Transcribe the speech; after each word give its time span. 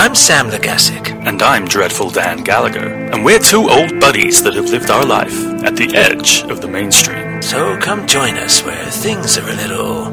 I'm 0.00 0.14
Sam 0.14 0.48
Legassic. 0.48 1.10
And 1.26 1.42
I'm 1.42 1.66
Dreadful 1.66 2.08
Dan 2.08 2.42
Gallagher, 2.42 2.88
and 3.12 3.22
we're 3.22 3.38
two 3.38 3.68
old 3.68 4.00
buddies 4.00 4.42
that 4.44 4.54
have 4.54 4.70
lived 4.70 4.88
our 4.88 5.04
life 5.04 5.38
at 5.62 5.76
the 5.76 5.94
edge 5.94 6.40
of 6.44 6.62
the 6.62 6.68
mainstream. 6.68 7.42
So 7.42 7.76
come 7.76 8.06
join 8.06 8.38
us 8.38 8.64
where 8.64 8.86
things 8.86 9.36
are 9.36 9.46
a 9.46 9.54
little 9.54 10.06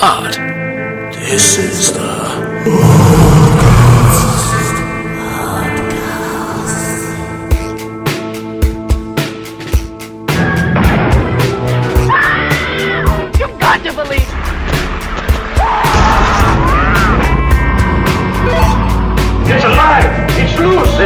odd. 0.00 0.32
This 1.12 1.58
is 1.58 1.92
the 1.92 3.29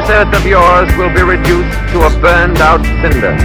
loose! 0.04 0.08
This 0.08 0.16
earth 0.16 0.34
of 0.34 0.46
yours 0.46 0.96
will 0.96 1.12
be 1.12 1.22
reduced 1.22 1.78
to 1.92 2.02
a 2.02 2.10
burned 2.20 2.58
out 2.58 2.84
cinder. 2.84 3.36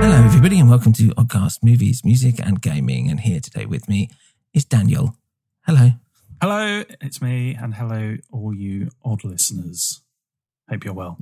Hello, 0.00 0.24
everybody, 0.24 0.58
and 0.60 0.68
welcome 0.68 0.92
to 0.94 1.08
Oddcast 1.14 1.62
Movies, 1.62 2.04
Music, 2.04 2.38
and 2.44 2.60
Gaming. 2.60 3.10
And 3.10 3.20
here 3.20 3.40
today 3.40 3.66
with 3.66 3.88
me 3.88 4.10
is 4.52 4.64
Daniel. 4.64 5.16
Hello. 5.66 5.92
Hello, 6.40 6.84
it's 7.00 7.22
me, 7.22 7.54
and 7.54 7.74
hello, 7.74 8.16
all 8.30 8.54
you 8.54 8.90
odd 9.02 9.24
listeners. 9.24 10.03
Hope 10.70 10.84
you're 10.84 10.94
well. 10.94 11.18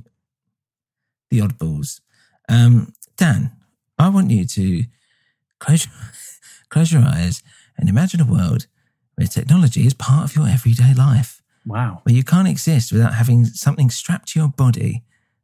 the 1.29 1.39
oddballs. 1.39 1.99
Um, 2.47 2.93
Dan, 3.17 3.51
I 3.97 4.09
want 4.09 4.29
you 4.31 4.45
to 4.45 4.83
close 5.59 5.85
your, 5.85 5.93
close 6.69 6.91
your 6.91 7.01
eyes 7.03 7.41
and 7.77 7.89
imagine 7.89 8.21
a 8.21 8.25
world 8.25 8.67
where 9.15 9.27
technology 9.27 9.85
is 9.87 9.93
part 9.95 10.25
of 10.29 10.35
your 10.35 10.47
everyday 10.47 10.93
life, 10.93 11.41
Wow. 11.65 12.01
where 12.03 12.13
you 12.15 12.23
can't 12.23 12.47
exist 12.47 12.91
without 12.91 13.15
having 13.15 13.45
something 13.45 13.89
strapped 13.89 14.29
to 14.29 14.39
your 14.39 14.49
body, 14.49 15.03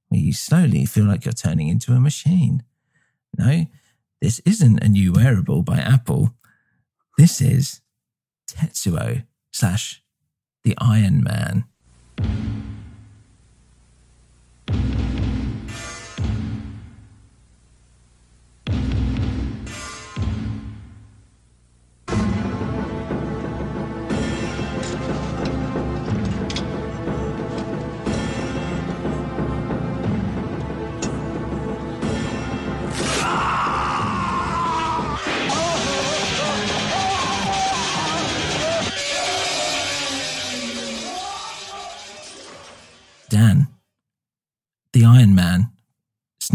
where 0.10 0.20
you 0.22 0.32
slowly 0.34 0.86
feel 0.86 1.06
like 1.06 1.26
you're 1.26 1.32
turning 1.34 1.68
into 1.68 1.94
a 1.94 2.00
machine. 2.00 2.64
No, 3.38 3.66
this 4.22 4.40
isn't 4.46 4.84
a 4.84 4.90
new 4.90 5.14
wearable 5.14 5.64
by 5.64 5.78
Apple. 5.78 6.34
This 7.18 7.42
is 7.42 7.82
Tetsuo 8.48 9.24
slash 9.52 10.04
the 10.64 10.76
Iron 10.80 11.24
Man. 11.24 11.66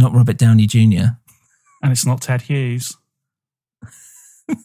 Not 0.04 0.14
Robert 0.14 0.36
Downey 0.36 0.66
Jr. 0.66 1.16
And 1.82 1.92
it's 1.92 2.06
not 2.06 2.20
Ted 2.22 2.42
Hughes. 2.42 2.96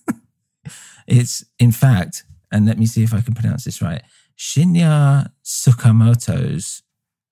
It's, 1.10 1.44
in 1.58 1.72
fact, 1.72 2.24
and 2.52 2.68
let 2.68 2.78
me 2.78 2.86
see 2.86 3.04
if 3.04 3.14
I 3.14 3.22
can 3.22 3.34
pronounce 3.34 3.64
this 3.66 3.82
right, 3.82 4.04
Shinya 4.38 5.32
Tsukamoto's 5.44 6.84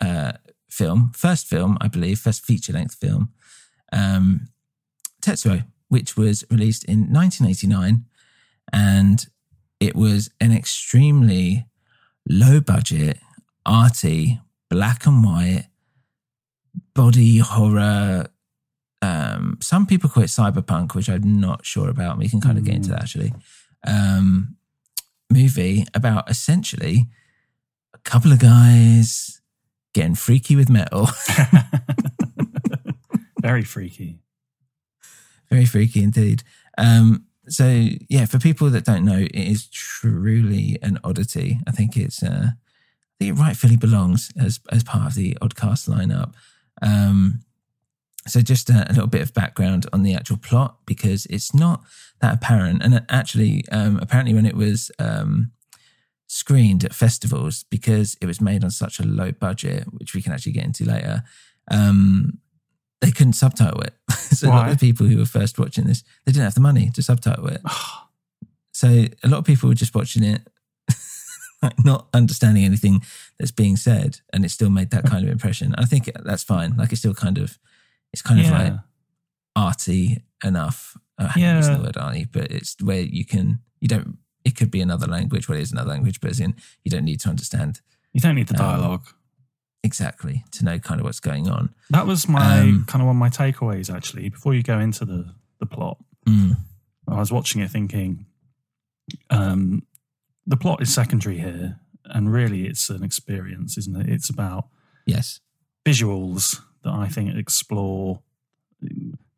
uh, 0.01 0.33
film, 0.69 1.11
first 1.15 1.45
film, 1.45 1.77
I 1.79 1.87
believe, 1.87 2.19
first 2.19 2.43
feature 2.43 2.73
length 2.73 2.95
film, 2.95 3.29
um, 3.93 4.49
Tetsuo, 5.21 5.65
which 5.89 6.17
was 6.17 6.43
released 6.49 6.85
in 6.85 7.13
1989. 7.13 8.05
And 8.73 9.27
it 9.79 9.95
was 9.95 10.31
an 10.41 10.51
extremely 10.51 11.67
low 12.27 12.59
budget, 12.59 13.19
arty, 13.65 14.41
black 14.69 15.05
and 15.05 15.23
white, 15.23 15.67
body 16.93 17.39
horror. 17.39 18.27
Um, 19.01 19.57
some 19.61 19.85
people 19.85 20.09
call 20.09 20.23
it 20.23 20.27
cyberpunk, 20.27 20.95
which 20.95 21.09
I'm 21.09 21.39
not 21.39 21.65
sure 21.65 21.89
about. 21.89 22.17
We 22.17 22.29
can 22.29 22.41
kind 22.41 22.57
of 22.57 22.63
get 22.63 22.75
into 22.75 22.89
that 22.89 23.03
actually. 23.03 23.33
Um, 23.85 24.57
movie 25.31 25.85
about 25.93 26.29
essentially 26.29 27.07
a 27.93 27.97
couple 27.99 28.31
of 28.31 28.39
guys 28.39 29.41
getting 29.93 30.15
freaky 30.15 30.55
with 30.55 30.69
metal. 30.69 31.09
Very 33.41 33.63
freaky. 33.63 34.19
Very 35.49 35.65
freaky 35.65 36.03
indeed. 36.03 36.43
Um, 36.77 37.25
so 37.47 37.87
yeah, 38.09 38.25
for 38.25 38.39
people 38.39 38.69
that 38.69 38.85
don't 38.85 39.05
know, 39.05 39.19
it 39.19 39.33
is 39.33 39.67
truly 39.67 40.77
an 40.81 40.99
oddity. 41.03 41.59
I 41.65 41.71
think 41.71 41.95
it's 41.95 42.21
uh, 42.21 42.49
I 42.51 43.15
think 43.19 43.37
it 43.37 43.41
rightfully 43.41 43.77
belongs 43.77 44.31
as 44.39 44.59
as 44.71 44.83
part 44.83 45.07
of 45.07 45.15
the 45.15 45.37
Oddcast 45.41 45.87
lineup. 45.87 46.33
Um, 46.81 47.41
so 48.27 48.41
just 48.41 48.69
a, 48.69 48.85
a 48.89 48.93
little 48.93 49.07
bit 49.07 49.21
of 49.21 49.33
background 49.33 49.85
on 49.93 50.03
the 50.03 50.13
actual 50.13 50.37
plot 50.37 50.77
because 50.85 51.25
it's 51.27 51.53
not 51.53 51.83
that 52.21 52.35
apparent, 52.35 52.83
and 52.83 53.05
actually, 53.09 53.63
um, 53.71 53.99
apparently, 54.01 54.33
when 54.33 54.45
it 54.45 54.55
was 54.55 54.91
um, 54.99 55.51
screened 56.27 56.83
at 56.83 56.93
festivals, 56.93 57.63
because 57.69 58.17
it 58.21 58.25
was 58.25 58.41
made 58.41 58.63
on 58.63 58.71
such 58.71 58.99
a 58.99 59.05
low 59.05 59.31
budget, 59.31 59.85
which 59.91 60.13
we 60.13 60.21
can 60.21 60.33
actually 60.33 60.51
get 60.51 60.65
into 60.65 60.83
later, 60.83 61.23
um, 61.71 62.39
they 63.01 63.11
couldn't 63.11 63.33
subtitle 63.33 63.81
it. 63.81 63.93
so 64.11 64.47
a 64.47 64.49
lot 64.49 64.69
of 64.69 64.79
people 64.79 65.05
who 65.05 65.17
were 65.17 65.25
first 65.25 65.59
watching 65.59 65.85
this, 65.85 66.03
they 66.25 66.31
didn't 66.31 66.45
have 66.45 66.55
the 66.55 66.61
money 66.61 66.89
to 66.91 67.03
subtitle 67.03 67.47
it. 67.47 67.61
so 68.71 68.87
a 68.87 69.27
lot 69.27 69.39
of 69.39 69.45
people 69.45 69.69
were 69.69 69.75
just 69.75 69.95
watching 69.95 70.23
it, 70.23 70.41
like 71.67 71.85
not 71.85 72.07
understanding 72.13 72.63
anything 72.65 73.01
that's 73.39 73.51
being 73.51 73.75
said, 73.77 74.19
and 74.33 74.43
it 74.45 74.49
still 74.51 74.69
made 74.69 74.89
that 74.91 75.05
kind 75.05 75.23
of 75.25 75.31
impression. 75.31 75.73
I 75.77 75.85
think 75.85 76.09
that's 76.23 76.43
fine. 76.43 76.75
Like 76.77 76.91
it's 76.91 77.01
still 77.01 77.13
kind 77.13 77.37
of, 77.37 77.57
it's 78.13 78.21
kind 78.21 78.39
of 78.39 78.49
like 78.51 78.73
arty 79.55 80.23
enough. 80.43 80.97
I 81.19 81.23
using 81.25 81.41
Yeah. 81.43 81.77
the 81.77 81.83
word 81.83 81.97
arty, 81.97 82.25
but 82.31 82.51
it's 82.51 82.75
where 82.81 83.01
you 83.01 83.25
can 83.25 83.59
you 83.81 83.87
don't. 83.87 84.17
It 84.45 84.55
could 84.55 84.71
be 84.71 84.81
another 84.81 85.07
language. 85.07 85.49
Well, 85.49 85.57
it 85.57 85.61
is 85.61 85.71
another 85.71 85.89
language, 85.89 86.19
but 86.21 86.39
in 86.39 86.55
you 86.83 86.91
don't 86.91 87.03
need 87.05 87.19
to 87.21 87.29
understand 87.29 87.81
You 88.13 88.21
don't 88.21 88.35
need 88.35 88.47
the 88.47 88.53
Um, 88.63 88.65
dialogue. 88.79 89.05
exactly 89.83 90.43
to 90.51 90.63
know 90.65 90.79
kind 90.79 90.99
of 91.01 91.05
what's 91.05 91.19
going 91.19 91.47
on. 91.49 91.73
that 91.89 92.05
was 92.07 92.27
my 92.27 92.59
um, 92.61 92.85
kind 92.85 93.01
of 93.01 93.07
one 93.07 93.15
of 93.15 93.19
my 93.19 93.29
takeaways 93.29 93.93
actually. 93.93 94.29
Before 94.29 94.53
you 94.53 94.63
go 94.63 94.79
into 94.79 95.05
the 95.05 95.33
the 95.59 95.65
plot, 95.65 95.97
Mm. 96.25 96.57
I 97.07 97.19
was 97.19 97.31
watching 97.31 97.61
it 97.61 97.71
thinking, 97.71 98.25
um, 99.29 99.83
the 100.47 100.57
plot 100.57 100.81
is 100.81 100.93
secondary 100.93 101.37
here, 101.39 101.79
and 102.05 102.31
really 102.31 102.65
it's 102.65 102.89
an 102.89 103.03
experience, 103.03 103.77
isn't 103.77 103.95
it? 104.01 104.09
It's 104.09 104.29
about 104.29 104.67
Yes. 105.05 105.39
visuals 105.85 106.61
that 106.83 106.93
I 106.93 107.07
think 107.07 107.35
explore 107.35 108.21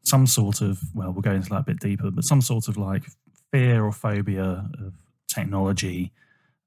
some 0.03 0.25
sort 0.27 0.61
of 0.61 0.79
well, 0.93 1.11
we'll 1.11 1.21
go 1.21 1.33
into 1.33 1.49
that 1.49 1.61
a 1.61 1.63
bit 1.63 1.79
deeper, 1.79 2.11
but 2.11 2.23
some 2.23 2.41
sort 2.41 2.67
of 2.67 2.77
like 2.77 3.03
fear 3.51 3.83
or 3.83 3.91
phobia 3.91 4.69
of 4.79 4.93
technology 5.27 6.11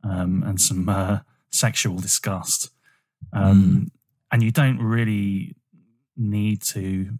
um, 0.05 0.43
and 0.45 0.61
some 0.61 0.89
uh, 0.89 1.21
sexual 1.51 1.97
disgust. 1.97 2.71
Um, 3.33 3.91
And 4.33 4.43
you 4.43 4.51
don't 4.51 4.79
really 4.79 5.57
need 6.17 6.63
to 6.63 7.11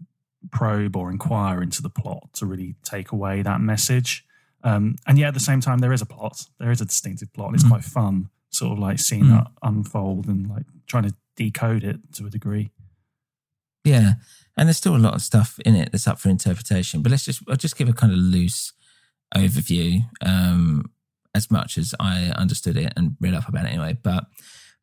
probe 0.51 0.95
or 0.95 1.11
inquire 1.11 1.61
into 1.61 1.81
the 1.81 1.89
plot 1.89 2.33
to 2.33 2.45
really 2.45 2.75
take 2.83 3.11
away 3.11 3.41
that 3.43 3.61
message. 3.61 4.25
Um, 4.63 4.95
and 5.07 5.17
yet 5.19 5.27
at 5.29 5.33
the 5.33 5.39
same 5.39 5.59
time, 5.61 5.79
there 5.79 5.93
is 5.93 6.01
a 6.01 6.05
plot. 6.05 6.45
There 6.59 6.71
is 6.71 6.81
a 6.81 6.85
distinctive 6.85 7.31
plot, 7.33 7.47
and 7.47 7.55
it's 7.55 7.63
Mhm. 7.65 7.69
quite 7.69 7.83
fun, 7.83 8.29
sort 8.49 8.71
of 8.73 8.79
like 8.79 8.99
seeing 8.99 9.25
Mm. 9.25 9.29
that 9.31 9.51
unfold 9.61 10.27
and 10.27 10.47
like 10.49 10.65
trying 10.87 11.03
to 11.03 11.13
decode 11.35 11.83
it 11.83 11.99
to 12.13 12.25
a 12.25 12.29
degree. 12.29 12.71
Yeah, 13.83 14.13
and 14.55 14.67
there's 14.67 14.77
still 14.77 14.95
a 14.95 14.97
lot 14.97 15.15
of 15.15 15.21
stuff 15.21 15.59
in 15.65 15.75
it 15.75 15.91
that's 15.91 16.07
up 16.07 16.19
for 16.19 16.29
interpretation. 16.29 17.01
But 17.01 17.11
let's 17.11 17.25
just 17.25 17.41
I'll 17.49 17.55
just 17.57 17.75
give 17.77 17.89
a 17.89 17.93
kind 17.93 18.13
of 18.13 18.19
loose 18.19 18.71
overview, 19.35 20.07
um, 20.21 20.91
as 21.35 21.49
much 21.51 21.77
as 21.77 21.93
I 21.99 22.25
understood 22.37 22.77
it 22.77 22.93
and 22.95 23.17
read 23.19 23.33
up 23.33 23.49
about 23.49 23.65
it 23.65 23.69
anyway. 23.69 23.97
But 24.01 24.27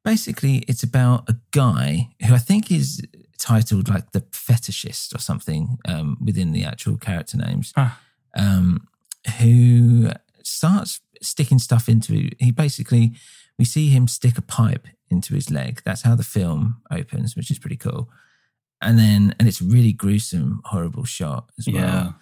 basically, 0.04 0.58
it's 0.68 0.82
about 0.82 1.28
a 1.30 1.36
guy 1.52 2.10
who 2.26 2.34
I 2.34 2.38
think 2.38 2.70
is 2.70 3.00
titled 3.38 3.88
like 3.88 4.12
the 4.12 4.20
fetishist 4.32 5.14
or 5.14 5.18
something 5.18 5.78
um, 5.86 6.18
within 6.20 6.52
the 6.52 6.64
actual 6.64 6.98
character 6.98 7.38
names, 7.38 7.72
Ah. 7.76 7.98
um, 8.36 8.86
who 9.38 10.10
starts 10.42 11.00
sticking 11.22 11.58
stuff 11.58 11.88
into. 11.88 12.30
He 12.38 12.50
basically 12.50 13.12
we 13.58 13.64
see 13.64 13.88
him 13.88 14.08
stick 14.08 14.38
a 14.38 14.42
pipe 14.42 14.86
into 15.10 15.34
his 15.34 15.50
leg. 15.50 15.82
That's 15.84 16.02
how 16.02 16.14
the 16.14 16.22
film 16.22 16.82
opens, 16.90 17.36
which 17.36 17.50
is 17.50 17.58
pretty 17.58 17.76
cool 17.76 18.08
and 18.80 18.98
then 18.98 19.34
and 19.38 19.48
it's 19.48 19.60
a 19.60 19.64
really 19.64 19.92
gruesome, 19.92 20.62
horrible 20.64 21.04
shot 21.04 21.50
as 21.58 21.68
well. 21.68 22.16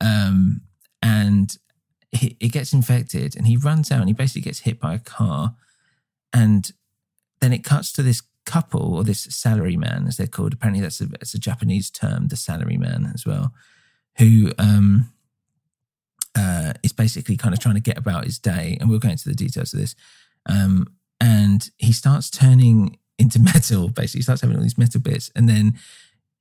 Um, 0.00 0.62
and 1.02 1.56
he, 2.10 2.36
it 2.40 2.48
gets 2.52 2.72
infected, 2.72 3.36
and 3.36 3.46
he 3.46 3.56
runs 3.56 3.90
out, 3.92 4.00
and 4.00 4.08
he 4.08 4.14
basically 4.14 4.42
gets 4.42 4.60
hit 4.60 4.80
by 4.80 4.94
a 4.94 4.98
car, 4.98 5.54
and 6.32 6.72
then 7.40 7.52
it 7.52 7.64
cuts 7.64 7.92
to 7.92 8.02
this 8.02 8.22
couple 8.44 8.94
or 8.94 9.04
this 9.04 9.24
salary 9.24 9.76
man, 9.76 10.06
as 10.06 10.16
they're 10.16 10.26
called. 10.26 10.52
Apparently, 10.52 10.82
that's 10.82 11.00
a, 11.00 11.06
it's 11.20 11.34
a 11.34 11.38
Japanese 11.38 11.90
term, 11.90 12.28
the 12.28 12.36
salary 12.36 12.76
man 12.76 13.10
as 13.14 13.24
well, 13.24 13.52
who 14.18 14.52
um, 14.58 15.12
uh, 16.36 16.74
is 16.82 16.92
basically 16.92 17.36
kind 17.36 17.54
of 17.54 17.60
trying 17.60 17.74
to 17.74 17.80
get 17.80 17.98
about 17.98 18.24
his 18.24 18.38
day, 18.38 18.76
and 18.78 18.88
we'll 18.88 18.98
go 18.98 19.08
into 19.08 19.28
the 19.28 19.34
details 19.34 19.72
of 19.72 19.80
this. 19.80 19.94
Um, 20.48 20.86
and 21.20 21.70
he 21.78 21.92
starts 21.92 22.30
turning 22.30 22.98
into 23.18 23.38
metal. 23.54 23.88
Basically, 23.88 24.18
he 24.18 24.22
starts 24.22 24.42
having 24.42 24.56
all 24.56 24.62
these 24.62 24.78
metal 24.78 25.00
bits, 25.00 25.30
and 25.34 25.48
then 25.48 25.78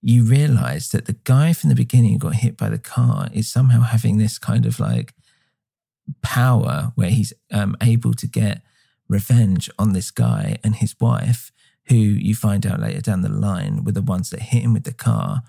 you 0.01 0.23
realize 0.23 0.89
that 0.89 1.05
the 1.05 1.17
guy 1.23 1.53
from 1.53 1.69
the 1.69 1.75
beginning 1.75 2.13
who 2.13 2.19
got 2.19 2.35
hit 2.35 2.57
by 2.57 2.69
the 2.69 2.77
car 2.77 3.27
is 3.33 3.51
somehow 3.51 3.81
having 3.81 4.17
this 4.17 4.37
kind 4.37 4.65
of 4.65 4.79
like 4.79 5.13
power 6.21 6.91
where 6.93 7.09
he's 7.09 7.33
um, 7.51 7.75
able 7.81 8.13
to 8.13 8.27
get 8.27 8.61
revenge 9.07 9.67
on 9.79 9.93
this 9.93 10.11
guy 10.11 10.57
and 10.63 10.75
his 10.75 10.95
wife, 10.99 11.51
who 11.87 11.95
you 11.95 12.35
find 12.35 12.65
out 12.67 12.79
later 12.79 13.01
down 13.01 13.21
the 13.21 13.29
line 13.29 13.83
were 13.83 13.91
the 13.91 14.01
ones 14.01 14.29
that 14.29 14.41
hit 14.41 14.61
him 14.61 14.73
with 14.73 14.83
the 14.83 14.93
car, 14.93 15.41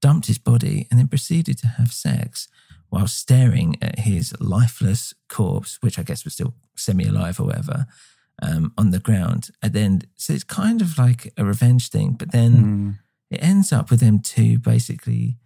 dumped 0.00 0.26
his 0.26 0.38
body, 0.38 0.86
and 0.90 1.00
then 1.00 1.08
proceeded 1.08 1.58
to 1.58 1.66
have 1.66 1.92
sex 1.92 2.48
while 2.94 3.06
staring 3.08 3.70
at 3.82 3.96
his 4.00 4.32
lifeless 4.40 5.14
corpse, 5.28 5.78
which 5.84 5.98
I 5.98 6.02
guess 6.08 6.24
was 6.24 6.34
still 6.34 6.54
semi 6.76 7.06
alive 7.12 7.40
or 7.40 7.46
whatever, 7.46 7.86
um, 8.46 8.72
on 8.80 8.90
the 8.90 8.98
ground. 9.08 9.42
And 9.62 9.72
then, 9.72 10.02
so 10.16 10.32
it's 10.32 10.44
kind 10.62 10.80
of 10.82 10.90
like 10.98 11.32
a 11.36 11.44
revenge 11.44 11.84
thing, 11.90 12.12
but 12.20 12.30
then 12.32 12.52
Mm. 12.54 12.98
it 13.34 13.40
ends 13.42 13.72
up 13.72 13.90
with 13.90 14.00
them 14.00 14.18
two 14.20 14.58
basically 14.58 15.36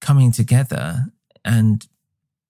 coming 0.00 0.30
together 0.32 0.84
and 1.44 1.86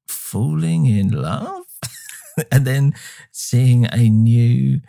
falling 0.06 0.86
in 0.86 1.08
love 1.10 1.64
and 2.52 2.66
then 2.66 2.94
seeing 3.32 3.86
a 3.92 4.08
new 4.08 4.80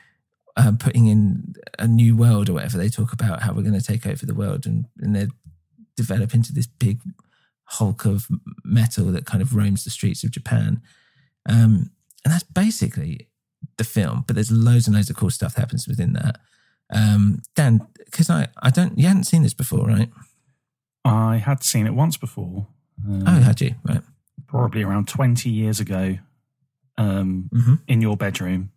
um, 0.57 0.77
putting 0.77 1.05
in 1.07 1.53
a 1.77 1.87
new 1.87 2.15
world 2.17 2.49
or 2.49 2.53
whatever 2.53 2.77
they 2.77 2.89
talk 2.89 3.13
about 3.13 3.41
how 3.43 3.53
we're 3.53 3.61
going 3.69 3.79
to 3.79 3.91
take 3.93 4.05
over 4.05 4.25
the 4.25 4.33
world 4.33 4.65
and, 4.65 4.85
and 4.99 5.15
they 5.15 5.27
develop 5.95 6.33
into 6.33 6.51
this 6.53 6.67
big 6.67 6.99
hulk 7.69 8.05
of 8.05 8.27
metal 8.63 9.05
that 9.11 9.25
kind 9.25 9.41
of 9.41 9.55
roams 9.55 9.83
the 9.83 9.89
streets 9.89 10.23
of 10.23 10.31
japan. 10.31 10.81
Um, 11.47 11.91
and 12.25 12.33
that's 12.33 12.43
basically 12.43 13.27
the 13.77 13.83
film 13.83 14.23
but 14.27 14.35
there's 14.35 14.51
loads 14.51 14.87
and 14.87 14.95
loads 14.95 15.09
of 15.09 15.15
cool 15.15 15.29
stuff 15.29 15.55
that 15.55 15.61
happens 15.61 15.87
within 15.87 16.13
that. 16.13 16.39
Um, 16.93 17.41
dan 17.55 17.85
because 18.05 18.29
I, 18.29 18.47
I 18.63 18.69
don't 18.71 18.97
you 18.97 19.07
hadn't 19.07 19.25
seen 19.25 19.43
this 19.43 19.53
before 19.53 19.85
right? 19.87 20.09
I 21.05 21.37
had 21.37 21.63
seen 21.63 21.85
it 21.87 21.93
once 21.93 22.17
before. 22.17 22.67
Um, 23.07 23.23
oh 23.27 23.39
had 23.41 23.61
you? 23.61 23.75
Right. 23.83 24.01
Probably 24.47 24.81
around 24.83 25.07
20 25.07 25.49
years 25.49 25.79
ago 25.79 26.17
um, 26.97 27.49
hmm 27.53 27.75
in 27.87 28.01
your 28.01 28.17
bedroom. 28.17 28.71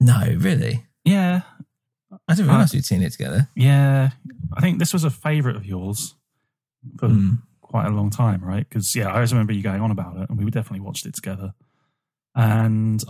no 0.00 0.34
really? 0.38 0.84
Yeah, 1.04 1.42
i 2.28 2.34
didn't 2.34 2.48
Uh, 2.50 2.52
realize 2.54 2.74
we'd 2.74 2.84
seen 2.84 3.02
it 3.02 3.12
together. 3.12 3.48
yeah. 3.54 4.10
I 4.54 4.60
think 4.60 4.78
this 4.78 4.92
was 4.92 5.04
a 5.04 5.10
favourite 5.10 5.56
of 5.56 5.64
yours 5.66 6.14
for 6.98 7.08
Mm. 7.08 7.38
quite 7.60 7.86
a 7.86 7.90
long 7.90 8.10
time, 8.10 8.42
right? 8.44 8.68
Because, 8.68 8.94
yeah, 8.94 9.08
I 9.08 9.14
always 9.14 9.32
remember 9.32 9.52
you 9.52 9.62
going 9.62 9.80
on 9.80 9.90
about 9.90 10.16
it 10.16 10.28
and 10.30 10.38
we 10.38 10.50
definitely 10.50 10.80
watched 10.80 11.06
it 11.06 11.14
together. 11.14 11.52
And 12.34 13.02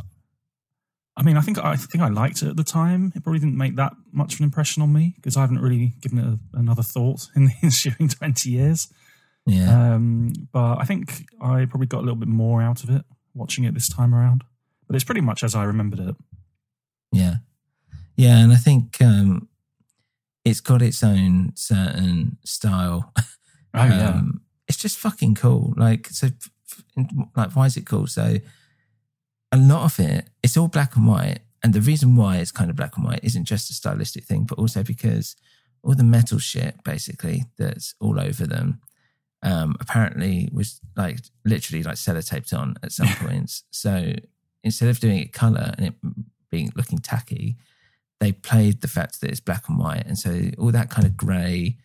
I 1.17 1.23
mean, 1.23 1.37
I 1.37 1.41
think 1.41 1.59
I 1.59 1.77
think 1.77 2.03
I 2.03 2.09
liked 2.09 2.43
it 2.43 2.49
at 2.49 2.57
the 2.57 2.65
time. 2.65 3.13
It 3.17 3.23
probably 3.23 3.39
didn't 3.41 3.57
make 3.57 3.77
that 3.77 3.95
much 4.13 4.35
of 4.35 4.41
an 4.41 4.45
impression 4.45 4.83
on 4.83 4.93
me 4.93 5.15
because 5.17 5.37
I 5.37 5.41
haven't 5.41 5.61
really 5.61 5.95
given 6.03 6.19
it 6.19 6.25
a, 6.27 6.39
another 6.59 6.83
thought 6.83 7.29
in 7.37 7.47
the 7.47 7.53
ensuing 7.63 8.09
20 8.09 8.51
years. 8.51 8.89
yeah 9.47 9.95
Um, 9.95 10.33
but 10.53 10.77
I 10.79 10.85
think 10.85 11.25
I 11.41 11.65
probably 11.65 11.87
got 11.87 11.99
a 12.01 12.07
little 12.07 12.17
bit 12.17 12.29
more 12.29 12.61
out 12.63 12.83
of 12.85 12.91
it 12.91 13.05
watching 13.35 13.65
it 13.65 13.75
this 13.75 13.89
time 13.89 14.15
around. 14.15 14.45
But 14.87 14.95
it's 14.95 15.05
pretty 15.05 15.21
much 15.23 15.43
as 15.43 15.55
I 15.55 15.65
remembered 15.65 16.01
it. 16.01 16.17
Yeah. 17.13 17.37
Yeah. 18.17 18.37
And 18.39 18.53
I 18.53 18.57
think 18.57 19.01
um, 19.01 19.49
it's 20.45 20.61
got 20.61 20.83
its 20.83 21.03
own 21.03 21.53
certain 21.57 22.37
style. 22.45 23.13
Oh 23.77 23.85
yeah, 23.85 24.09
Um, 24.11 24.41
it's 24.69 24.79
just 24.79 24.99
fucking 24.99 25.35
cool. 25.37 25.75
Like, 25.77 26.09
so, 26.09 26.29
like, 27.37 27.55
why 27.55 27.67
is 27.67 27.77
it 27.77 27.87
cool? 27.87 28.07
So, 28.07 28.37
a 29.53 29.57
lot 29.57 29.85
of 29.85 30.01
it, 30.05 30.29
it's 30.43 30.57
all 30.57 30.69
black 30.69 30.97
and 30.97 31.07
white. 31.07 31.41
And 31.63 31.73
the 31.73 31.81
reason 31.81 32.17
why 32.17 32.39
it's 32.39 32.53
kind 32.53 32.71
of 32.71 32.77
black 32.77 32.97
and 32.97 33.05
white 33.05 33.21
isn't 33.23 33.45
just 33.45 33.71
a 33.71 33.75
stylistic 33.75 34.25
thing, 34.25 34.45
but 34.45 34.59
also 34.59 34.83
because 34.83 35.37
all 35.83 35.95
the 35.95 36.05
metal 36.05 36.39
shit, 36.39 36.83
basically, 36.85 37.45
that's 37.59 37.95
all 38.01 38.21
over 38.21 38.47
them, 38.47 38.81
um, 39.43 39.77
apparently 39.81 40.49
was 40.53 40.81
like 40.97 41.19
literally 41.45 41.83
like 41.83 41.97
sellotaped 41.97 42.57
on 42.57 42.77
at 42.83 42.93
some 42.93 43.09
points. 43.09 43.65
So, 43.71 44.15
instead 44.65 44.89
of 44.89 44.99
doing 45.01 45.19
it 45.19 45.33
color 45.33 45.75
and 45.77 45.87
it 45.89 45.95
being 46.51 46.73
looking 46.75 46.99
tacky, 46.99 47.57
they 48.21 48.33
played 48.33 48.81
the 48.81 48.89
fact 48.89 49.21
that 49.21 49.31
it's 49.31 49.41
black 49.41 49.69
and 49.69 49.79
white. 49.79 50.07
And 50.07 50.19
so, 50.19 50.51
all 50.59 50.73
that 50.73 50.91
kind 50.91 51.07
of 51.07 51.17
grey, 51.17 51.77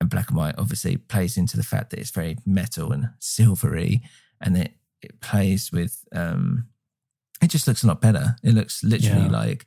and 0.00 0.08
black 0.10 0.28
and 0.28 0.36
white 0.38 0.54
obviously 0.58 0.96
plays 0.96 1.36
into 1.36 1.56
the 1.56 1.62
fact 1.62 1.90
that 1.90 1.98
it's 2.00 2.10
very 2.10 2.36
metal 2.46 2.92
and 2.92 3.10
silvery 3.18 4.02
and 4.40 4.56
it, 4.56 4.72
it 5.02 5.20
plays 5.20 5.70
with 5.72 6.04
um 6.14 6.66
it 7.42 7.48
just 7.50 7.66
looks 7.66 7.82
a 7.82 7.86
lot 7.86 8.00
better 8.00 8.36
it 8.42 8.54
looks 8.54 8.82
literally 8.82 9.22
Yeah. 9.24 9.30
like 9.30 9.66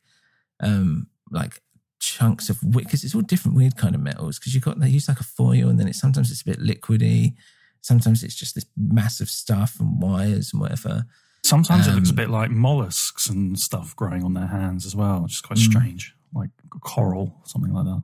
um 0.59 1.07
like 1.31 1.61
chunks 1.99 2.49
of 2.49 2.59
because 2.71 3.03
it's 3.03 3.15
all 3.15 3.21
different 3.21 3.55
weird 3.55 3.77
kind 3.77 3.95
of 3.95 4.01
metals 4.01 4.37
because 4.39 4.53
you've 4.53 4.63
got 4.63 4.79
they 4.79 4.89
use 4.89 5.07
like 5.07 5.19
a 5.19 5.23
foil 5.23 5.69
and 5.69 5.79
then 5.79 5.87
it 5.87 5.95
sometimes 5.95 6.31
it's 6.31 6.41
a 6.41 6.45
bit 6.45 6.59
liquidy 6.59 7.33
sometimes 7.81 8.23
it's 8.23 8.35
just 8.35 8.55
this 8.55 8.65
massive 8.77 9.29
stuff 9.29 9.79
and 9.79 10.01
wires 10.01 10.51
and 10.51 10.61
whatever 10.61 11.05
sometimes 11.43 11.87
it 11.87 11.91
looks 11.93 12.09
a 12.09 12.11
um, 12.11 12.15
bit 12.15 12.29
like 12.29 12.49
mollusks 12.49 13.29
and 13.29 13.59
stuff 13.59 13.95
growing 13.95 14.23
on 14.23 14.33
their 14.33 14.47
hands 14.47 14.85
as 14.85 14.95
well, 14.95 15.21
which 15.21 15.33
is 15.33 15.41
quite 15.41 15.59
Mm. 15.59 15.65
strange, 15.71 16.15
like 16.33 16.49
coral, 16.79 17.41
something 17.43 17.73
like 17.73 17.83
that. 17.83 18.01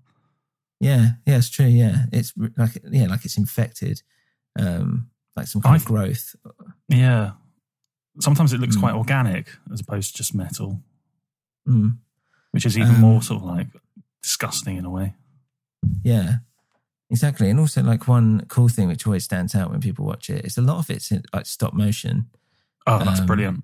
Yeah 0.79 1.12
yeah 1.25 1.38
it's 1.38 1.50
true 1.50 1.65
yeah 1.65 2.05
it's 2.13 2.33
like 2.57 2.77
yeah 2.89 3.07
like 3.07 3.25
it's 3.25 3.38
infected 3.38 4.01
um 4.57 5.09
like 5.36 5.48
some 5.48 5.62
kind 5.62 5.74
I- 5.74 5.77
of 5.77 5.86
growth 5.86 6.36
Yeah, 6.88 7.31
sometimes 8.19 8.51
it 8.53 8.59
looks 8.59 8.75
Mm. 8.75 8.79
quite 8.81 8.95
organic 8.95 9.50
as 9.71 9.79
opposed 9.81 10.12
to 10.12 10.17
just 10.17 10.33
metal, 10.36 10.81
Mm. 11.67 11.98
which 12.51 12.65
is 12.65 12.77
even 12.77 12.95
Um, 12.95 13.01
more 13.01 13.21
sort 13.21 13.41
of 13.43 13.48
like 13.48 13.67
disgusting 14.24 14.77
in 14.77 14.86
a 14.86 14.89
way. 14.89 15.15
Yeah. 16.03 16.39
Exactly. 17.12 17.50
And 17.50 17.59
also 17.59 17.81
like 17.83 18.07
one 18.07 18.45
cool 18.50 18.69
thing 18.69 18.88
which 18.88 19.05
always 19.07 19.24
stands 19.24 19.55
out 19.55 19.71
when 19.71 19.79
people 19.81 20.05
watch 20.05 20.29
it 20.29 20.45
is 20.45 20.57
a 20.57 20.62
lot 20.62 20.77
of 20.79 20.89
it's 20.89 21.12
in, 21.12 21.24
like 21.33 21.45
stop 21.45 21.74
motion. 21.74 22.29
Oh, 22.86 23.03
that's 23.03 23.19
Um, 23.21 23.25
brilliant. 23.25 23.63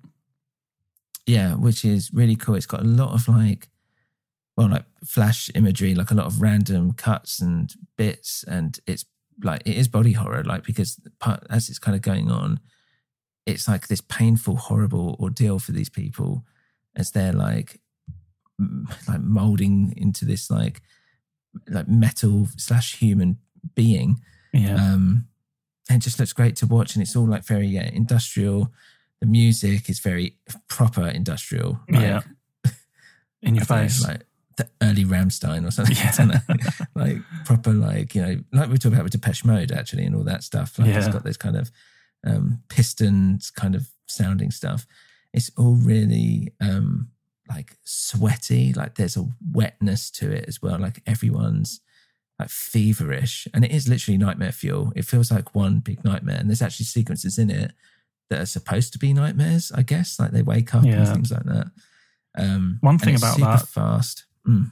Yeah, 1.26 1.54
which 1.54 1.84
is 1.84 2.12
really 2.12 2.36
cool. 2.36 2.54
It's 2.54 2.66
got 2.66 2.80
a 2.80 2.84
lot 3.02 3.12
of 3.12 3.28
like 3.28 3.68
well, 4.56 4.70
like 4.70 4.84
flash 5.04 5.50
imagery, 5.54 5.94
like 5.94 6.10
a 6.10 6.14
lot 6.14 6.26
of 6.26 6.40
random 6.40 6.92
cuts 6.92 7.40
and 7.40 7.74
bits, 7.96 8.44
and 8.44 8.78
it's 8.86 9.04
like 9.42 9.62
it 9.66 9.76
is 9.76 9.88
body 9.88 10.12
horror, 10.12 10.42
like 10.44 10.64
because 10.64 10.98
part, 11.20 11.46
as 11.50 11.68
it's 11.68 11.78
kind 11.78 11.94
of 11.94 12.02
going 12.02 12.30
on, 12.30 12.60
it's 13.44 13.68
like 13.68 13.88
this 13.88 14.00
painful, 14.00 14.56
horrible 14.56 15.16
ordeal 15.20 15.58
for 15.58 15.72
these 15.72 15.90
people 15.90 16.44
as 16.94 17.10
they're 17.10 17.32
like 17.32 17.80
like 19.06 19.20
molding 19.20 19.92
into 19.96 20.24
this 20.24 20.50
like 20.50 20.80
like 21.68 21.88
metal 21.88 22.48
slash 22.56 22.96
human 22.96 23.38
being. 23.74 24.20
Yeah. 24.52 24.76
Um, 24.76 25.28
and 25.88 26.00
it 26.00 26.04
just 26.04 26.18
looks 26.18 26.32
great 26.32 26.56
to 26.56 26.66
watch, 26.66 26.94
and 26.94 27.02
it's 27.02 27.14
all 27.14 27.26
like 27.26 27.44
very 27.44 27.68
yeah, 27.68 27.88
industrial. 27.92 28.72
The 29.20 29.26
music 29.26 29.88
is 29.88 30.00
very 30.00 30.36
proper 30.68 31.06
industrial. 31.06 31.80
Like, 31.88 32.02
yeah. 32.02 32.20
In 33.42 33.54
your 33.54 33.64
I 33.64 33.66
don't 33.66 33.78
know, 33.78 33.82
face. 33.84 34.04
like 34.04 34.25
the 34.56 34.68
early 34.82 35.04
Rammstein 35.04 35.66
or 35.66 35.70
something. 35.70 35.96
I 35.98 36.12
don't 36.16 36.28
know. 36.28 36.84
like 36.94 37.18
proper, 37.44 37.72
like 37.72 38.14
you 38.14 38.22
know, 38.22 38.36
like 38.52 38.68
we 38.70 38.78
talking 38.78 38.94
about 38.94 39.04
with 39.04 39.12
Depeche 39.12 39.44
Mode 39.44 39.72
actually, 39.72 40.04
and 40.04 40.14
all 40.16 40.24
that 40.24 40.42
stuff. 40.44 40.78
Like 40.78 40.88
it's 40.88 41.06
Yeah. 41.06 41.12
got 41.12 41.24
this 41.24 41.36
kind 41.36 41.56
of 41.56 41.70
um, 42.26 42.62
pistons 42.68 43.50
kind 43.50 43.74
of 43.74 43.88
sounding 44.06 44.50
stuff. 44.50 44.86
It's 45.32 45.50
all 45.58 45.74
really 45.74 46.52
um, 46.60 47.08
like 47.48 47.76
sweaty. 47.84 48.72
Like 48.72 48.94
there's 48.94 49.16
a 49.16 49.26
wetness 49.52 50.10
to 50.12 50.30
it 50.32 50.46
as 50.48 50.62
well. 50.62 50.78
Like 50.78 51.02
everyone's 51.06 51.80
like 52.38 52.48
feverish, 52.50 53.46
and 53.54 53.64
it 53.64 53.70
is 53.70 53.88
literally 53.88 54.18
nightmare 54.18 54.52
fuel. 54.52 54.92
It 54.96 55.04
feels 55.04 55.30
like 55.30 55.54
one 55.54 55.80
big 55.80 56.04
nightmare, 56.04 56.38
and 56.38 56.48
there's 56.48 56.62
actually 56.62 56.86
sequences 56.86 57.38
in 57.38 57.50
it 57.50 57.72
that 58.30 58.40
are 58.40 58.46
supposed 58.46 58.92
to 58.94 58.98
be 58.98 59.12
nightmares. 59.12 59.70
I 59.74 59.82
guess 59.82 60.18
like 60.18 60.30
they 60.32 60.42
wake 60.42 60.74
up 60.74 60.84
and 60.84 61.08
things 61.08 61.30
like 61.30 61.44
that. 61.44 61.66
Um, 62.38 62.78
One 62.82 62.98
thing 62.98 63.16
about 63.16 63.36
super 63.36 63.46
that- 63.48 63.68
fast. 63.68 64.24
Mm. 64.46 64.70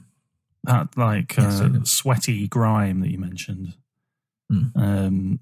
that 0.63 0.97
like 0.97 1.35
Yeah, 1.37 1.47
uh, 1.63 1.83
sweaty 1.83 2.47
grime 2.47 3.01
that 3.01 3.11
you 3.11 3.17
mentioned. 3.19 3.75
Mm. 4.51 4.71
Um, 4.75 5.39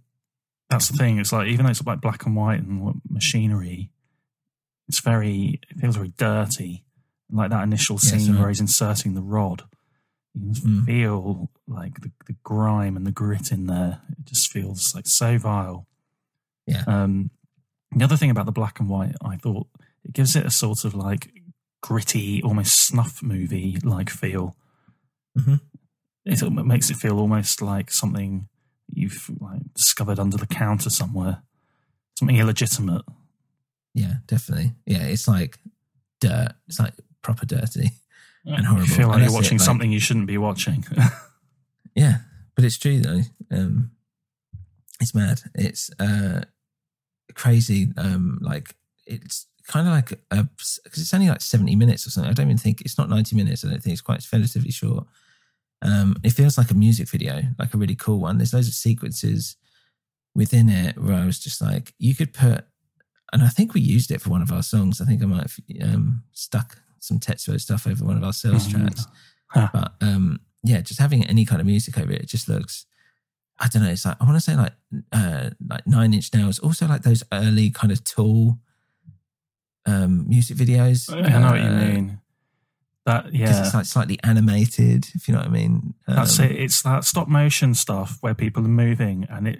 that's 0.70 0.88
the 0.90 0.98
thing. 0.98 1.20
It's 1.20 1.32
like 1.32 1.48
even 1.50 1.66
though 1.66 1.72
it's 1.72 1.86
like 1.86 2.02
black 2.02 2.25
and 2.25 2.36
white 2.36 2.62
and 2.62 2.82
what- 2.82 2.96
machinery, 3.10 3.90
it's 4.88 5.00
very. 5.02 5.60
It 5.70 5.80
feels 5.80 5.96
very 5.96 6.13
dirty. 6.18 6.84
Like 7.32 7.50
that 7.52 7.63
initial 7.63 7.98
scene 7.98 8.38
where 8.38 8.50
he's 8.50 8.60
inserting 8.60 9.13
the 9.16 9.22
rod, 9.22 9.63
you 10.34 10.42
can 10.42 10.54
just 10.54 10.66
Mm. 10.68 10.86
feel 10.86 11.50
like 11.68 12.02
the, 12.02 12.12
the 12.28 12.36
grime 12.44 12.96
and 12.98 13.06
the 13.08 13.12
grit 13.12 13.52
in 13.52 13.66
there. 13.68 14.02
It 14.20 14.25
just 14.25 14.52
feels 14.52 14.94
like 14.94 15.08
so 15.08 15.38
vile. 15.38 15.88
Yeah. 16.68 16.84
Um, 16.88 17.30
the 17.96 18.04
other 18.04 18.18
thing 18.18 18.30
about 18.30 18.46
the 18.46 18.52
black 18.52 18.80
and 18.80 18.90
white, 18.90 19.16
I 19.24 19.38
thought 19.38 19.68
it 20.04 20.13
gives 20.13 20.36
it 20.36 20.46
a 20.46 20.52
sort 20.52 20.86
of 20.86 20.94
like 20.96 21.30
gritty, 21.84 22.42
almost 22.42 22.88
snuff 22.88 23.22
movie 23.22 23.78
like 23.84 24.10
feel. 24.10 24.56
Mhm. 25.38 25.60
It 26.25 26.50
makes 26.66 26.90
it 26.90 26.96
feel 26.96 27.20
almost 27.20 27.62
like 27.62 27.92
something 27.92 28.48
you've 28.88 29.30
like 29.42 29.62
discovered 29.75 30.18
under 30.20 30.38
the 30.38 30.48
counter 30.48 30.90
somewhere, 30.90 31.44
something 32.18 32.38
illegitimate. 32.38 33.04
Yeah, 33.94 34.16
definitely. 34.28 34.74
Yeah, 34.86 35.04
it's 35.04 35.28
like 35.28 35.60
dirt. 36.22 36.54
It's 36.68 36.80
like 36.80 36.94
proper 37.22 37.46
dirty 37.46 37.92
and 38.46 38.63
You 38.63 38.70
horrible. 38.70 38.88
feel 38.88 39.08
like 39.10 39.16
And 39.16 39.24
you're 39.24 39.32
that's 39.32 39.34
it, 39.34 39.36
watching 39.36 39.58
like- 39.58 39.66
something 39.66 39.92
you 39.92 40.00
shouldn't 40.00 40.28
be 40.28 40.38
watching. 40.38 40.86
Yeah, 41.96 42.18
but 42.56 42.63
it's 42.66 42.80
true 42.80 43.00
though. 43.02 43.22
Um, 43.52 43.92
it's 45.00 45.13
mad. 45.13 45.42
It's 45.54 45.92
uh, 46.00 46.42
crazy. 47.36 47.90
Um, 47.98 48.40
like 48.42 48.75
it's 49.06 49.46
kind 49.67 49.88
of 49.88 49.93
like 49.93 50.12
a 50.32 50.43
because 50.43 51.01
it's 51.01 51.13
only 51.13 51.29
like 51.29 51.41
seventy 51.41 51.75
minutes 51.75 52.05
or 52.05 52.10
something. 52.12 52.29
I 52.29 52.34
don't 52.34 52.48
even 52.48 52.58
think 52.58 52.82
it's 52.82 52.98
not 52.98 53.10
ninety 53.10 53.36
minutes. 53.36 53.63
I 53.63 53.70
don't 53.70 53.82
think 53.82 53.93
it's 53.93 54.01
quite. 54.01 54.17
It's 54.20 54.32
relatively 54.34 54.72
short. 54.72 55.05
Um, 55.82 56.15
it 56.24 56.32
feels 56.32 56.58
like 56.58 56.72
a 56.72 56.75
music 56.75 57.10
video, 57.10 57.41
like 57.60 57.74
a 57.74 57.77
really 57.77 57.96
cool 57.96 58.20
one. 58.20 58.38
There's 58.38 58.53
loads 58.53 58.67
of 58.70 58.74
sequences 58.74 59.58
within 60.34 60.70
it 60.70 60.98
where 60.98 61.15
I 61.15 61.25
was 61.25 61.39
just 61.39 61.62
like, 61.62 61.93
you 62.00 62.15
could 62.15 62.34
put, 62.34 62.65
and 63.34 63.43
I 63.43 63.50
think 63.50 63.74
we 63.74 63.82
used 63.82 64.10
it 64.10 64.22
for 64.22 64.29
one 64.29 64.41
of 64.41 64.51
our 64.51 64.63
songs. 64.63 65.01
I 65.01 65.05
think 65.05 65.22
I 65.22 65.25
might 65.25 65.41
have 65.50 65.58
um, 65.93 66.24
stuck 66.32 66.77
some 67.00 67.20
Tetsuo 67.20 67.60
stuff 67.60 67.86
over 67.86 68.05
one 68.05 68.15
of 68.17 68.24
our 68.24 68.32
sales 68.34 68.67
Mm. 68.67 68.72
tracks. 68.72 69.05
Huh. 69.50 69.70
But 69.74 69.93
um, 70.01 70.39
yeah, 70.63 70.79
just 70.82 71.00
having 71.01 71.25
any 71.25 71.46
kind 71.46 71.60
of 71.60 71.67
music 71.67 71.98
over 72.00 72.12
it, 72.13 72.22
it 72.22 72.27
just 72.29 72.48
looks. 72.48 72.86
I 73.60 73.67
don't 73.67 73.84
know. 73.84 73.89
It's 73.91 74.05
like 74.05 74.17
I 74.20 74.24
want 74.24 74.38
to 74.38 74.41
say 74.41 74.55
like 74.55 74.74
uh, 75.12 75.50
like 75.70 75.86
Nine 75.86 76.13
Inch 76.13 76.34
Nails. 76.34 76.60
Also 76.60 76.88
like 76.88 77.03
those 77.03 77.24
early 77.32 77.70
kind 77.70 77.91
of 77.91 78.03
Tool 78.05 78.58
um, 79.86 80.28
music 80.28 80.58
videos. 80.58 81.12
I 81.13 81.40
know 81.40 81.52
what 81.52 81.60
you 81.62 81.68
Uh, 81.68 81.80
mean. 81.80 82.20
That 83.06 83.34
yeah, 83.34 83.48
Because 83.48 83.60
it's 83.68 83.74
like 83.75 83.86
slightly 83.86 84.18
animated, 84.24 85.10
if 85.13 85.28
you 85.28 85.34
know 85.34 85.40
what 85.42 85.48
I 85.50 85.52
mean. 85.52 85.94
that's 86.08 86.40
Um, 86.40 86.46
it. 86.46 86.52
It's 86.54 86.82
that 86.84 87.04
stop 87.04 87.28
motion 87.28 87.74
stuff 87.74 88.18
where 88.22 88.34
people 88.34 88.63
are 88.66 88.70
moving, 88.70 89.25
and 89.30 89.48
it 89.48 89.60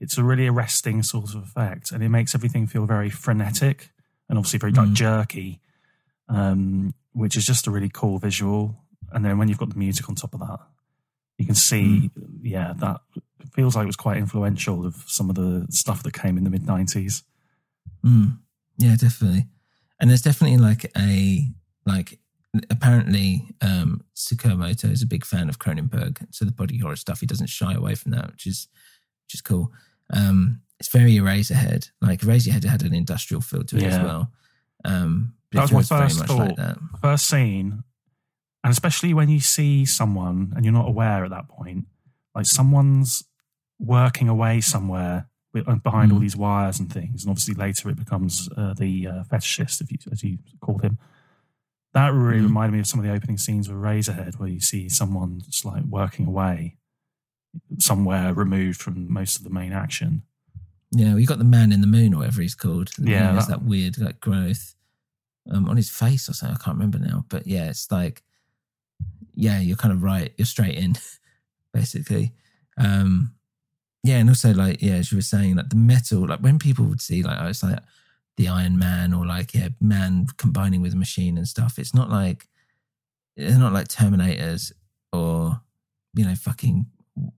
it's 0.00 0.16
a 0.16 0.22
really 0.22 0.46
arresting 0.46 1.02
sort 1.02 1.34
of 1.34 1.42
effect, 1.42 1.90
and 1.90 2.04
it 2.04 2.08
makes 2.08 2.34
everything 2.36 2.68
feel 2.68 2.86
very 2.86 3.10
frenetic 3.10 3.90
and 4.28 4.38
obviously 4.38 4.60
very 4.60 4.70
like 4.72 4.90
Mm. 4.90 4.94
jerky, 4.94 5.60
um, 6.28 6.94
which 7.12 7.36
is 7.36 7.44
just 7.44 7.66
a 7.66 7.70
really 7.72 7.88
cool 7.92 8.18
visual. 8.20 8.76
And 9.10 9.24
then 9.24 9.38
when 9.38 9.48
you've 9.48 9.58
got 9.58 9.70
the 9.70 9.78
music 9.78 10.08
on 10.08 10.14
top 10.14 10.34
of 10.34 10.40
that, 10.40 10.60
you 11.36 11.46
can 11.46 11.56
see, 11.56 12.12
Mm. 12.16 12.38
yeah, 12.42 12.74
that 12.74 13.00
feels 13.54 13.74
like 13.74 13.84
it 13.84 13.86
was 13.88 13.96
quite 13.96 14.18
influential 14.18 14.86
of 14.86 15.02
some 15.08 15.28
of 15.30 15.34
the 15.34 15.66
stuff 15.70 16.04
that 16.04 16.12
came 16.12 16.38
in 16.38 16.44
the 16.44 16.50
mid 16.50 16.64
nineties. 16.64 17.24
Mm, 18.04 18.38
yeah, 18.78 18.96
definitely. 18.96 19.46
And 20.00 20.08
there's 20.08 20.22
definitely 20.22 20.58
like 20.58 20.90
a 20.96 21.48
like 21.84 22.18
apparently 22.70 23.50
um 23.60 24.02
Tsukamoto 24.16 24.90
is 24.90 25.02
a 25.02 25.06
big 25.06 25.24
fan 25.24 25.48
of 25.48 25.58
Cronenberg, 25.58 26.26
so 26.30 26.44
the 26.44 26.52
body 26.52 26.78
horror 26.78 26.96
stuff 26.96 27.20
he 27.20 27.26
doesn't 27.26 27.48
shy 27.48 27.74
away 27.74 27.94
from 27.94 28.12
that, 28.12 28.30
which 28.30 28.46
is 28.46 28.68
which 29.26 29.34
is 29.34 29.40
cool. 29.40 29.72
Um 30.10 30.62
it's 30.80 30.88
very 30.90 31.12
Eraserhead. 31.12 31.90
Like 32.00 32.20
Eraserhead 32.20 32.64
had 32.64 32.82
an 32.82 32.94
industrial 32.94 33.40
feel 33.40 33.64
to 33.64 33.76
it 33.76 33.82
as 33.82 33.98
well. 33.98 34.32
Um 34.84 35.34
That 35.52 35.72
was 35.72 35.90
my 35.90 35.98
first 35.98 36.24
thought. 36.24 36.56
like. 36.58 36.76
First 37.02 37.26
scene, 37.26 37.82
and 38.62 38.70
especially 38.70 39.12
when 39.14 39.28
you 39.28 39.40
see 39.40 39.84
someone 39.84 40.52
and 40.54 40.64
you're 40.64 40.74
not 40.74 40.88
aware 40.88 41.24
at 41.24 41.30
that 41.30 41.48
point, 41.48 41.86
like 42.34 42.46
someone's 42.46 43.24
working 43.80 44.28
away 44.28 44.60
somewhere 44.60 45.28
behind 45.62 46.12
all 46.12 46.18
Mm. 46.18 46.22
these 46.22 46.36
wires 46.36 46.78
and 46.80 46.92
things, 46.92 47.22
and 47.24 47.30
obviously 47.30 47.54
later 47.54 47.88
it 47.90 47.96
becomes 47.96 48.48
uh, 48.56 48.74
the 48.74 49.06
uh, 49.06 49.24
fetishist, 49.24 49.80
if 49.80 49.90
you, 49.92 49.98
as 50.12 50.22
you 50.22 50.38
called 50.60 50.82
him. 50.82 50.98
That 51.94 52.12
really 52.12 52.40
Mm. 52.40 52.44
reminded 52.44 52.72
me 52.74 52.80
of 52.80 52.86
some 52.86 53.00
of 53.00 53.06
the 53.06 53.12
opening 53.12 53.38
scenes 53.38 53.68
with 53.68 53.78
Eraserhead, 53.78 54.38
where 54.38 54.48
you 54.48 54.60
see 54.60 54.88
someone 54.88 55.40
just 55.40 55.64
like 55.64 55.84
working 55.84 56.26
away 56.26 56.76
somewhere 57.78 58.34
removed 58.34 58.80
from 58.80 59.10
most 59.12 59.36
of 59.36 59.44
the 59.44 59.50
main 59.50 59.72
action. 59.72 60.22
Yeah, 60.90 61.14
we 61.14 61.26
got 61.26 61.38
the 61.38 61.44
man 61.44 61.72
in 61.72 61.80
the 61.80 61.86
moon 61.86 62.14
or 62.14 62.18
whatever 62.18 62.42
he's 62.42 62.54
called. 62.54 62.90
Yeah, 62.98 63.30
He 63.30 63.36
has 63.36 63.46
that- 63.46 63.60
that 63.60 63.64
weird 63.64 63.98
like 63.98 64.20
growth 64.20 64.74
um, 65.50 65.66
on 65.68 65.76
his 65.76 65.88
face 65.90 66.28
or 66.28 66.34
something. 66.34 66.56
I 66.58 66.62
can't 66.62 66.76
remember 66.76 66.98
now. 66.98 67.24
But 67.28 67.46
yeah, 67.46 67.68
it's 67.70 67.90
like, 67.90 68.22
yeah, 69.34 69.60
you're 69.60 69.76
kind 69.76 69.92
of 69.92 70.02
right. 70.02 70.32
You're 70.36 70.46
straight 70.46 70.76
in, 70.76 70.94
basically. 71.72 72.34
Um, 72.76 73.34
yeah, 74.02 74.16
and 74.16 74.28
also 74.28 74.52
like 74.52 74.80
yeah, 74.82 74.94
as 74.94 75.12
you 75.12 75.18
were 75.18 75.22
saying, 75.22 75.56
like 75.56 75.70
the 75.70 75.76
metal, 75.76 76.26
like 76.26 76.40
when 76.40 76.58
people 76.58 76.84
would 76.86 77.00
see 77.00 77.22
like 77.22 77.38
oh, 77.40 77.48
it's 77.48 77.62
like 77.62 77.78
the 78.36 78.48
Iron 78.48 78.78
Man 78.78 79.12
or 79.12 79.26
like 79.26 79.54
yeah, 79.54 79.68
man 79.80 80.26
combining 80.36 80.80
with 80.80 80.94
a 80.94 80.96
machine 80.96 81.36
and 81.36 81.48
stuff. 81.48 81.78
It's 81.78 81.94
not 81.94 82.10
like 82.10 82.46
they're 83.36 83.58
not 83.58 83.72
like 83.72 83.88
Terminators 83.88 84.72
or 85.12 85.60
you 86.14 86.24
know 86.24 86.34
fucking 86.34 86.86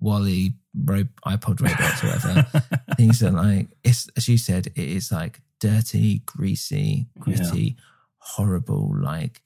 WALL-E 0.00 0.52
ro- 0.74 1.04
iPod 1.26 1.60
robots 1.60 2.04
or 2.04 2.08
whatever 2.08 2.62
things 2.96 3.20
that 3.20 3.32
like 3.32 3.68
it's 3.82 4.08
as 4.16 4.28
you 4.28 4.38
said 4.38 4.66
it 4.68 4.76
is 4.76 5.10
like 5.10 5.40
dirty 5.58 6.22
greasy 6.26 7.06
gritty 7.18 7.76
horrible 8.18 8.94
like 8.98 9.42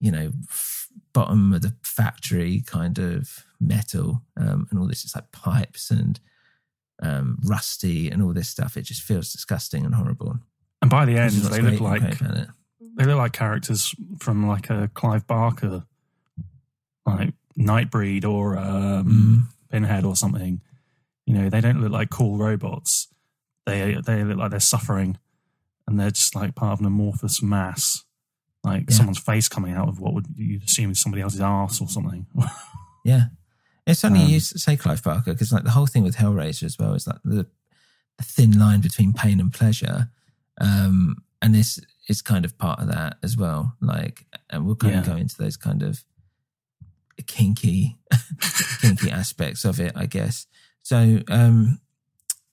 you 0.00 0.10
know 0.10 0.32
f- 0.48 0.88
bottom 1.12 1.52
of 1.52 1.62
the 1.62 1.74
factory 1.82 2.62
kind 2.66 2.98
of 2.98 3.44
metal 3.60 4.22
um, 4.36 4.66
and 4.70 4.78
all 4.78 4.86
this 4.86 5.04
is 5.04 5.14
like 5.14 5.30
pipes 5.32 5.90
and 5.90 6.20
um, 7.02 7.38
rusty 7.44 8.10
and 8.10 8.22
all 8.22 8.32
this 8.32 8.48
stuff 8.48 8.76
it 8.76 8.82
just 8.82 9.02
feels 9.02 9.32
disgusting 9.32 9.84
and 9.86 9.94
horrible 9.94 10.38
And 10.82 10.90
by 10.90 11.04
the 11.06 11.16
end, 11.16 11.30
This 11.32 11.36
is 11.36 11.42
what's 11.44 11.56
they 11.56 11.62
look 11.62 11.80
like 11.80 12.00
great 12.02 12.20
about 12.20 12.36
it. 12.36 12.48
they 12.96 13.04
look 13.04 13.16
like 13.18 13.32
characters 13.32 13.94
from 14.18 14.46
like 14.46 14.68
a 14.70 14.90
Clive 14.94 15.26
Barker, 15.26 15.84
like 17.06 17.34
Nightbreed 17.58 18.24
or 18.24 18.56
um, 18.58 19.06
Mm. 19.06 19.42
Pinhead 19.70 20.04
or 20.04 20.16
something. 20.16 20.60
You 21.26 21.34
know, 21.34 21.48
they 21.50 21.60
don't 21.60 21.80
look 21.80 21.92
like 21.92 22.10
cool 22.10 22.36
robots. 22.38 23.08
They 23.66 23.96
they 24.04 24.24
look 24.24 24.38
like 24.38 24.50
they're 24.50 24.58
suffering, 24.60 25.16
and 25.86 25.98
they're 26.00 26.10
just 26.10 26.34
like 26.34 26.54
part 26.56 26.72
of 26.72 26.80
an 26.80 26.86
amorphous 26.86 27.40
mass, 27.42 28.04
like 28.64 28.90
Yeah. 28.90 28.96
someone's 28.96 29.18
face 29.18 29.48
coming 29.48 29.72
out 29.72 29.88
of 29.88 30.00
what 30.00 30.12
would 30.14 30.26
you 30.36 30.60
assume 30.66 30.90
is 30.90 30.98
somebody 31.00 31.22
else's 31.22 31.40
ass 31.40 31.80
or 31.80 31.88
something. 31.88 32.26
Yeah. 33.04 33.26
It's 33.90 34.00
funny 34.02 34.22
Um, 34.22 34.28
you 34.28 34.40
say 34.40 34.76
Clive 34.76 35.02
Barker 35.02 35.32
because 35.32 35.52
like 35.52 35.64
the 35.64 35.70
whole 35.70 35.86
thing 35.86 36.02
with 36.02 36.16
Hellraiser 36.16 36.64
as 36.64 36.78
well 36.78 36.94
is 36.94 37.06
like 37.06 37.20
the, 37.24 37.46
the 38.18 38.24
thin 38.24 38.58
line 38.58 38.80
between 38.80 39.12
pain 39.12 39.40
and 39.40 39.52
pleasure, 39.52 40.08
um, 40.60 41.16
and 41.42 41.54
this 41.54 41.80
is 42.08 42.22
kind 42.22 42.44
of 42.44 42.58
part 42.58 42.80
of 42.80 42.88
that 42.88 43.16
as 43.22 43.36
well. 43.36 43.76
Like, 43.80 44.26
and 44.50 44.66
we'll 44.66 44.74
kind 44.76 44.96
of 44.96 45.06
go 45.06 45.16
into 45.16 45.36
those 45.36 45.56
kind 45.56 45.82
of 45.82 46.04
kinky, 47.26 47.98
kinky 48.80 49.10
aspects 49.10 49.64
of 49.64 49.78
it, 49.80 49.92
I 49.94 50.06
guess. 50.06 50.46
So, 50.82 51.20
um, 51.28 51.80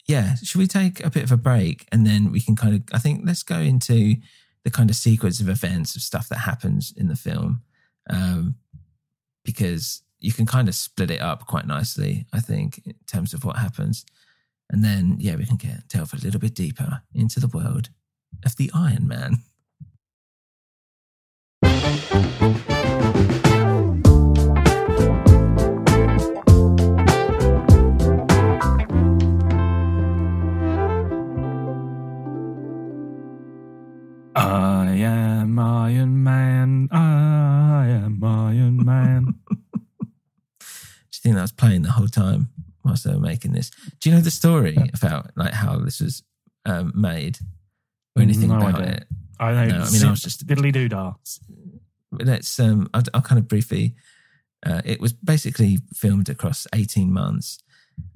yeah, 0.06 0.36
should 0.36 0.60
we 0.60 0.67
take 0.67 1.03
a 1.03 1.10
bit 1.10 1.24
of 1.24 1.32
a 1.32 1.38
break 1.38 1.88
and 1.91 2.06
then 2.06 2.32
we 2.32 2.39
can 2.39 2.56
kind 2.56 2.75
of, 2.75 2.84
I 2.94 3.00
think, 3.00 3.22
let's 3.25 3.44
go 3.44 3.58
into 3.58 4.15
the 4.63 4.72
kind 4.72 4.89
of 4.89 4.96
sequence 4.96 5.39
of 5.39 5.50
events 5.50 5.96
of 5.96 6.01
stuff 6.01 6.29
that 6.29 6.39
happens 6.39 6.94
in 6.96 7.08
the 7.08 7.15
film, 7.15 7.62
um, 8.10 8.56
because 9.44 10.03
you 10.19 10.33
can 10.33 10.45
kind 10.45 10.67
of 10.67 10.75
split 10.75 11.12
it 11.12 11.21
up 11.21 11.45
quite 11.45 11.67
nicely, 11.67 12.25
I 12.33 12.39
think, 12.39 12.81
in 12.86 12.95
terms 13.05 13.33
of 13.33 13.45
what 13.45 13.57
happens. 13.57 14.05
And 14.69 14.83
then, 14.83 15.17
yeah, 15.19 15.36
we 15.36 15.45
can 15.45 15.57
get 15.57 15.88
delve 15.88 16.13
a 16.13 16.17
little 16.17 16.39
bit 16.39 16.55
deeper 16.55 17.03
into 17.13 17.39
the 17.39 17.47
world 17.47 17.89
of 18.45 18.55
the 18.57 18.71
Iron 18.74 19.07
Man. 19.07 19.43
I 34.36 34.89
am 35.00 35.59
Iron 35.59 36.24
Man. 36.24 36.89
I 36.91 37.88
am 37.88 38.24
Iron 38.24 38.86
Man. 38.86 39.36
Do 41.27 41.31
you 41.31 41.36
think 41.36 41.36
that 41.36 41.41
was 41.41 41.51
playing 41.51 41.81
the 41.81 41.91
whole 41.91 42.07
time 42.07 42.50
whilst 42.86 43.03
they 43.03 43.12
were 43.13 43.19
making 43.19 43.51
this? 43.51 43.69
Do 44.00 44.10
you 44.10 44.15
know 44.15 44.22
the 44.22 44.31
story 44.31 44.77
about 44.93 45.31
like 45.36 45.53
how 45.53 45.77
this 45.79 46.00
was 46.00 46.24
um, 46.65 46.93
made 46.96 47.38
or 48.15 48.22
anything 48.22 48.50
No 48.50 48.57
about 48.57 48.81
idea. 48.81 48.93
it? 48.96 49.07
I 49.39 49.51
know. 49.51 49.65
No, 49.65 49.84
I 49.84 49.89
mean, 49.91 50.03
I 50.05 50.10
was 50.12 50.22
just- 50.22 50.46
diddly 50.48 50.72
doo 50.72 50.88
dah. 50.88 51.13
let's 52.12 52.60
um 52.60 52.89
I'll, 52.93 53.03
I'll 53.13 53.22
kind 53.22 53.39
of 53.39 53.48
briefly 53.48 53.96
uh, 54.65 54.81
it 54.86 55.00
was 55.01 55.13
basically 55.13 55.79
filmed 55.93 56.29
across 56.29 56.65
18 56.74 57.12
months 57.12 57.60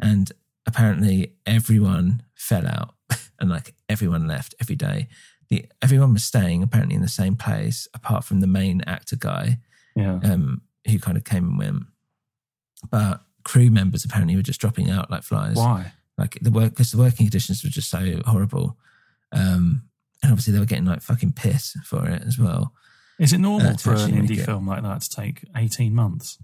and 0.02 0.32
apparently 0.66 1.34
everyone 1.46 2.24
fell 2.36 2.66
out 2.68 2.94
and 3.40 3.50
like 3.50 3.76
everyone 3.90 4.28
left 4.28 4.56
every 4.62 4.76
day 4.76 5.08
the 5.50 5.66
everyone 5.82 6.14
was 6.14 6.24
staying 6.24 6.64
apparently 6.64 6.96
in 6.96 7.02
the 7.02 7.10
same 7.10 7.36
place 7.36 7.88
apart 7.94 8.24
from 8.24 8.40
the 8.40 8.48
main 8.48 8.82
actor 8.88 9.18
guy 9.18 9.58
Yeah. 9.96 10.20
um 10.24 10.62
who 10.88 10.98
kind 11.00 11.18
of 11.18 11.24
came 11.26 11.46
and 11.50 11.58
went 11.60 11.84
but 12.90 13.22
crew 13.44 13.70
members 13.70 14.04
apparently 14.06 14.36
were 14.36 14.42
just 14.42 14.60
dropping 14.62 14.90
out 14.90 15.10
like 15.12 15.24
flies 15.24 15.56
Why? 15.58 15.94
like 16.18 16.38
the 16.42 16.52
work 16.52 16.72
because 16.72 16.92
the 16.92 16.98
working 16.98 17.26
conditions 17.26 17.64
were 17.64 17.70
just 17.70 17.90
so 17.90 18.22
horrible 18.26 18.78
um 19.32 19.84
and 20.24 20.32
obviously 20.32 20.54
they 20.54 20.60
were 20.60 20.66
getting 20.66 20.86
like 20.86 21.02
fucking 21.02 21.34
piss 21.34 21.76
for 21.86 22.08
it 22.08 22.22
as 22.28 22.38
well 22.38 22.74
Is 23.20 23.34
it 23.34 23.40
normal 23.40 23.72
Uh, 23.72 23.78
for 23.78 23.94
an 23.94 24.12
indie 24.12 24.44
film 24.44 24.68
like 24.68 24.84
that 24.84 25.02
to 25.02 25.10
take 25.10 25.44
18 25.56 25.94
months? 25.96 26.38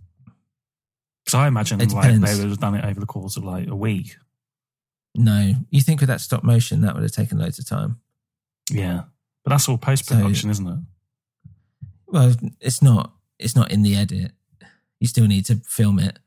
Because 1.23 1.35
I 1.39 1.47
imagine 1.47 1.81
It 1.81 1.91
like 1.91 2.03
depends. 2.03 2.25
they 2.37 2.39
would 2.41 2.49
have 2.49 2.59
done 2.59 2.75
it 2.75 2.85
over 2.85 2.99
the 2.99 3.05
course 3.05 3.35
of 3.37 3.43
like 3.43 3.67
a 3.67 3.75
week. 3.75 4.15
No, 5.15 5.53
you 5.71 5.81
think 5.81 5.99
with 5.99 6.07
that 6.09 6.21
stop 6.21 6.43
motion 6.43 6.81
that 6.81 6.93
would 6.93 7.03
have 7.03 7.11
taken 7.11 7.37
loads 7.37 7.59
of 7.59 7.67
time. 7.67 7.99
Yeah. 8.71 9.03
But 9.43 9.49
that's 9.51 9.67
all 9.67 9.77
post 9.77 10.07
production, 10.07 10.49
isn't 10.49 10.67
it? 10.67 10.79
Well, 12.07 12.33
it's 12.61 12.81
not. 12.81 13.13
It's 13.39 13.55
not 13.55 13.71
in 13.71 13.81
the 13.83 13.95
edit. 13.95 14.31
You 14.99 15.07
still 15.07 15.27
need 15.27 15.45
to 15.45 15.55
film 15.65 15.99
it. 15.99 16.17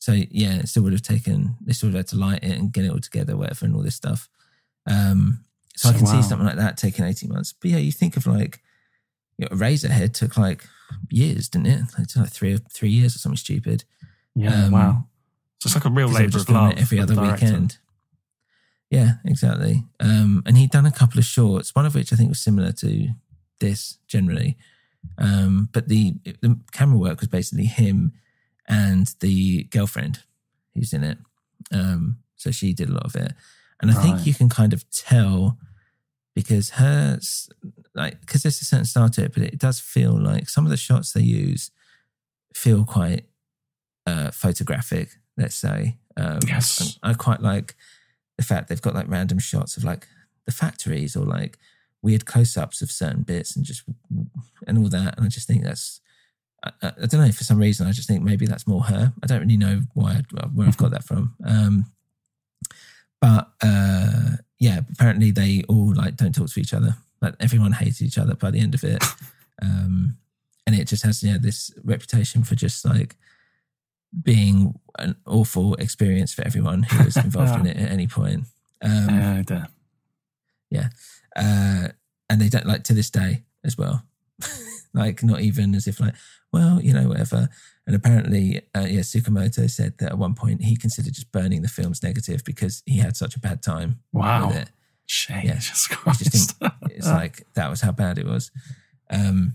So 0.00 0.12
yeah, 0.12 0.56
it 0.56 0.68
still 0.68 0.82
would 0.82 0.92
have 0.92 1.02
taken. 1.02 1.56
They 1.60 1.72
still 1.72 1.88
would 1.88 1.94
have 1.94 2.06
had 2.06 2.08
to 2.08 2.16
light 2.16 2.42
it 2.42 2.58
and 2.58 2.72
get 2.72 2.84
it 2.84 2.90
all 2.90 2.98
together, 2.98 3.36
whatever, 3.36 3.66
and 3.66 3.76
all 3.76 3.82
this 3.82 3.94
stuff. 3.94 4.28
Um, 4.86 5.44
so, 5.76 5.90
I 5.90 5.92
can 5.92 6.04
wow. 6.04 6.20
see 6.20 6.28
something 6.28 6.46
like 6.46 6.56
that 6.56 6.76
taking 6.76 7.04
eighteen 7.04 7.30
months. 7.30 7.52
But 7.52 7.70
yeah, 7.70 7.76
you 7.76 7.92
think 7.92 8.16
of 8.16 8.26
like 8.26 8.60
you 9.38 9.46
know, 9.46 9.56
Eraserhead 9.56 10.14
took 10.14 10.36
like 10.36 10.64
years, 11.10 11.48
didn't 11.48 11.68
it? 11.68 11.82
Like, 11.98 12.08
it 12.08 12.16
like 12.16 12.30
three 12.30 12.58
three 12.72 12.90
years 12.90 13.14
or 13.14 13.18
something 13.18 13.36
stupid. 13.36 13.84
Yeah. 14.34 14.64
Um, 14.64 14.72
wow. 14.72 15.04
So 15.60 15.66
it's 15.66 15.74
like 15.74 15.84
a 15.84 15.90
real 15.90 16.08
labour 16.08 16.30
just 16.30 16.48
of 16.48 16.54
love. 16.54 16.74
every 16.78 16.98
other 16.98 17.14
director. 17.14 17.46
weekend. 17.46 17.78
Yeah, 18.90 19.12
exactly. 19.24 19.84
Um, 20.00 20.42
and 20.46 20.56
he'd 20.56 20.70
done 20.70 20.86
a 20.86 20.90
couple 20.90 21.18
of 21.18 21.24
shorts, 21.24 21.74
one 21.74 21.86
of 21.86 21.94
which 21.94 22.12
I 22.12 22.16
think 22.16 22.30
was 22.30 22.40
similar 22.40 22.72
to 22.72 23.08
this 23.60 23.98
generally. 24.08 24.56
Um, 25.18 25.68
but 25.72 25.88
the 25.88 26.14
the 26.24 26.58
camera 26.72 26.98
work 26.98 27.20
was 27.20 27.28
basically 27.28 27.66
him 27.66 28.12
and 28.70 29.14
the 29.20 29.64
girlfriend 29.64 30.20
who's 30.74 30.92
in 30.92 31.04
it. 31.04 31.18
Um, 31.72 32.18
so 32.36 32.50
she 32.50 32.72
did 32.72 32.88
a 32.88 32.92
lot 32.92 33.04
of 33.04 33.16
it, 33.16 33.32
and 33.82 33.90
I 33.90 33.94
think 33.94 34.26
you 34.26 34.32
can 34.32 34.48
kind 34.48 34.72
of 34.72 34.88
tell 34.90 35.58
because 36.34 36.70
her 36.70 37.18
like 37.94 38.20
because 38.20 38.42
there's 38.42 38.60
a 38.60 38.64
certain 38.64 38.86
style 38.86 39.10
to 39.10 39.24
it, 39.24 39.34
but 39.34 39.42
it 39.42 39.58
does 39.58 39.80
feel 39.80 40.12
like 40.18 40.48
some 40.48 40.64
of 40.64 40.70
the 40.70 40.76
shots 40.76 41.12
they 41.12 41.20
use 41.20 41.70
feel 42.54 42.84
quite 42.84 43.24
uh, 44.06 44.30
photographic. 44.30 45.10
Let's 45.36 45.54
say, 45.56 45.98
um, 46.16 46.38
Yes. 46.46 46.98
I 47.02 47.14
quite 47.14 47.40
like 47.40 47.74
the 48.36 48.44
fact 48.44 48.68
they've 48.68 48.80
got 48.80 48.94
like 48.94 49.08
random 49.08 49.38
shots 49.38 49.76
of 49.76 49.84
like 49.84 50.06
the 50.46 50.52
factories 50.52 51.16
or 51.16 51.24
like 51.24 51.58
weird 52.02 52.24
close-ups 52.24 52.80
of 52.80 52.90
certain 52.90 53.22
bits 53.22 53.54
and 53.56 53.64
just 53.64 53.82
and 54.66 54.78
all 54.78 54.88
that. 54.88 55.16
And 55.16 55.26
I 55.26 55.28
just 55.28 55.46
think 55.46 55.62
that's 55.64 56.00
I, 56.64 56.70
I 56.82 56.92
I 57.02 57.06
don't 57.06 57.20
know 57.20 57.32
for 57.32 57.44
some 57.44 57.58
reason 57.58 57.86
I 57.86 57.92
just 57.92 58.08
think 58.08 58.22
maybe 58.22 58.46
that's 58.46 58.66
more 58.66 58.82
her. 58.82 59.12
I 59.22 59.26
don't 59.26 59.40
really 59.40 59.56
know 59.56 59.82
why 59.94 60.22
where 60.54 60.66
I've 60.66 60.76
got 60.76 60.90
that 60.92 61.04
from. 61.04 61.34
Um, 61.44 61.86
but 63.20 63.50
uh, 63.62 64.36
yeah, 64.58 64.80
apparently 64.92 65.30
they 65.30 65.62
all 65.68 65.94
like 65.94 66.16
don't 66.16 66.34
talk 66.34 66.48
to 66.50 66.60
each 66.60 66.74
other. 66.74 66.96
Like 67.20 67.34
everyone 67.40 67.72
hates 67.72 68.00
each 68.00 68.18
other 68.18 68.34
by 68.34 68.50
the 68.50 68.60
end 68.60 68.74
of 68.74 68.82
it, 68.82 69.02
um, 69.62 70.16
and 70.66 70.74
it 70.74 70.86
just 70.88 71.02
has 71.02 71.22
yeah 71.22 71.36
this 71.40 71.70
reputation 71.84 72.44
for 72.44 72.54
just 72.54 72.84
like 72.84 73.16
being 74.22 74.78
an 74.98 75.16
awful 75.26 75.74
experience 75.74 76.32
for 76.32 76.42
everyone 76.46 76.82
who 76.82 77.04
was 77.04 77.16
involved 77.16 77.60
in 77.60 77.66
it 77.66 77.76
at 77.76 77.90
any 77.90 78.06
point. 78.06 78.44
Um, 78.82 79.42
dear. 79.42 79.68
yeah. 80.70 80.88
Uh, 81.36 81.88
and 82.28 82.40
they 82.40 82.48
don't 82.48 82.66
like 82.66 82.84
to 82.84 82.94
this 82.94 83.10
day 83.10 83.42
as 83.64 83.76
well. 83.78 84.02
like 84.94 85.22
not 85.22 85.40
even 85.40 85.74
as 85.74 85.86
if 85.86 86.00
like, 86.00 86.14
well, 86.52 86.80
you 86.82 86.92
know, 86.92 87.08
whatever. 87.08 87.48
And 87.86 87.96
apparently, 87.96 88.58
uh, 88.74 88.86
yeah, 88.88 89.00
Tsukamoto 89.00 89.68
said 89.70 89.94
that 89.98 90.12
at 90.12 90.18
one 90.18 90.34
point 90.34 90.62
he 90.62 90.76
considered 90.76 91.12
just 91.14 91.32
burning 91.32 91.62
the 91.62 91.68
film's 91.68 92.02
negative 92.02 92.44
because 92.44 92.82
he 92.86 92.98
had 92.98 93.16
such 93.16 93.34
a 93.36 93.40
bad 93.40 93.62
time 93.62 94.00
Wow. 94.12 94.48
with 94.48 94.56
it. 94.56 94.70
Jesus 95.06 95.44
Yeah. 95.44 95.54
Just 95.54 95.88
think 96.58 96.72
it's 96.90 97.06
like 97.06 97.46
that 97.54 97.68
was 97.70 97.80
how 97.80 97.90
bad 97.92 98.18
it 98.18 98.26
was. 98.26 98.50
Um, 99.10 99.54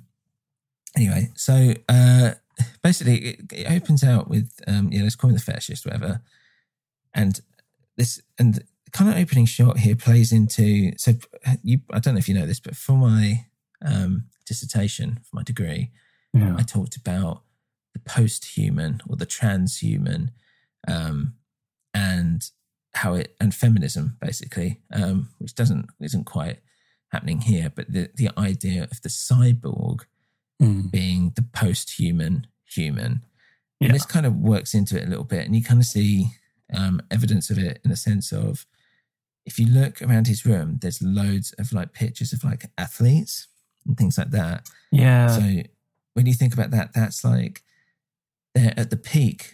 anyway, 0.98 1.30
so 1.36 1.74
uh, 1.88 2.32
basically, 2.84 3.18
it, 3.20 3.40
it 3.54 3.72
opens 3.72 4.04
out 4.04 4.30
with 4.30 4.52
um, 4.68 4.90
yeah, 4.92 5.04
let's 5.04 5.16
call 5.16 5.30
him 5.30 5.36
the 5.38 5.42
fetishist, 5.42 5.86
whatever. 5.86 6.22
And 7.14 7.40
this 7.96 8.22
and 8.38 8.56
the 8.56 8.64
kind 8.92 9.10
of 9.10 9.16
opening 9.18 9.46
shot 9.46 9.78
here 9.80 9.96
plays 9.96 10.34
into 10.34 10.92
so 10.98 11.14
you. 11.64 11.80
I 11.94 12.00
don't 12.00 12.16
know 12.16 12.20
if 12.20 12.28
you 12.28 12.36
know 12.36 12.46
this, 12.46 12.60
but 12.60 12.76
for 12.76 12.98
my 12.98 13.46
um, 13.82 14.26
dissertation 14.46 15.20
for 15.24 15.38
my 15.38 15.44
degree, 15.44 15.92
yeah. 16.36 16.56
I 16.58 16.64
talked 16.64 16.96
about 16.98 17.42
the 17.94 18.00
post-human 18.00 19.02
or 19.08 19.16
the 19.16 19.26
transhuman, 19.26 20.30
um, 20.88 21.34
and 21.94 22.50
how 22.94 23.14
it 23.14 23.36
and 23.40 23.54
feminism 23.54 24.18
basically, 24.22 24.82
um, 24.94 25.30
which 25.40 25.56
doesn't 25.56 25.88
isn't 26.02 26.26
quite 26.26 26.60
happening 27.12 27.42
here, 27.42 27.72
but 27.76 27.92
the 27.92 28.10
the 28.16 28.30
idea 28.38 28.84
of 28.84 29.02
the 29.02 29.10
cyborg 29.10 30.02
Mm. 30.62 30.90
being 30.90 31.32
the 31.36 31.42
post-human 31.42 32.48
human, 32.64 33.26
Yeah. 33.82 33.88
and 33.88 33.96
this 33.96 34.06
kind 34.06 34.26
of 34.26 34.38
works 34.38 34.74
into 34.74 34.98
it 34.98 35.06
a 35.06 35.10
little 35.10 35.26
bit, 35.26 35.46
and 35.46 35.54
you 35.54 35.62
kind 35.62 35.82
of 35.82 35.86
see 35.86 36.32
um, 36.74 37.02
evidence 37.12 37.50
of 37.50 37.58
it 37.58 37.82
in 37.84 37.90
the 37.92 37.98
sense 37.98 38.32
of 38.32 38.66
if 39.46 39.60
you 39.60 39.68
look 39.68 40.02
around 40.02 40.28
his 40.28 40.46
room, 40.46 40.78
there's 40.82 41.02
loads 41.02 41.52
of 41.60 41.74
like 41.74 41.92
pictures 41.94 42.32
of 42.34 42.44
like 42.46 42.72
athletes 42.78 43.48
and 43.86 43.98
things 43.98 44.18
like 44.18 44.32
that. 44.32 44.68
Yeah. 44.94 45.28
So 45.28 45.64
when 46.16 46.26
you 46.26 46.34
think 46.34 46.54
about 46.54 46.72
that, 46.72 46.94
that's 46.94 47.24
like 47.24 47.62
they're 48.56 48.74
at 48.76 48.90
the 48.90 48.98
peak 48.98 49.54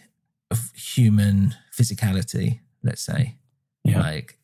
of 0.50 0.70
human 0.74 1.54
physicality, 1.76 2.60
let's 2.82 3.02
say. 3.02 3.36
yeah. 3.84 4.00
Like, 4.00 4.38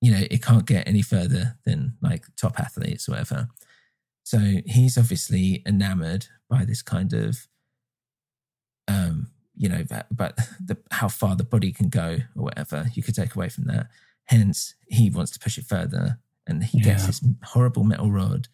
you 0.00 0.12
know, 0.12 0.20
it 0.30 0.42
can't 0.42 0.66
get 0.66 0.86
any 0.88 1.02
further 1.02 1.58
than 1.64 1.96
like 2.00 2.24
top 2.36 2.58
athletes 2.60 3.08
or 3.08 3.12
whatever. 3.12 3.48
So 4.22 4.38
he's 4.66 4.96
obviously 4.96 5.62
enamored 5.66 6.26
by 6.48 6.64
this 6.64 6.80
kind 6.80 7.12
of, 7.12 7.48
um, 8.86 9.30
you 9.56 9.68
know, 9.68 9.82
that, 9.84 10.14
but 10.14 10.36
the, 10.64 10.76
how 10.92 11.08
far 11.08 11.36
the 11.36 11.44
body 11.44 11.72
can 11.72 11.88
go 11.88 12.18
or 12.36 12.44
whatever 12.44 12.86
you 12.94 13.02
could 13.02 13.14
take 13.14 13.34
away 13.34 13.48
from 13.48 13.64
that. 13.64 13.88
Hence, 14.26 14.74
he 14.88 15.10
wants 15.10 15.32
to 15.32 15.38
push 15.38 15.58
it 15.58 15.66
further, 15.66 16.18
and 16.46 16.64
he 16.64 16.80
gets 16.80 17.06
this 17.06 17.22
horrible 17.42 17.84
metal 17.84 18.10
rod, 18.10 18.48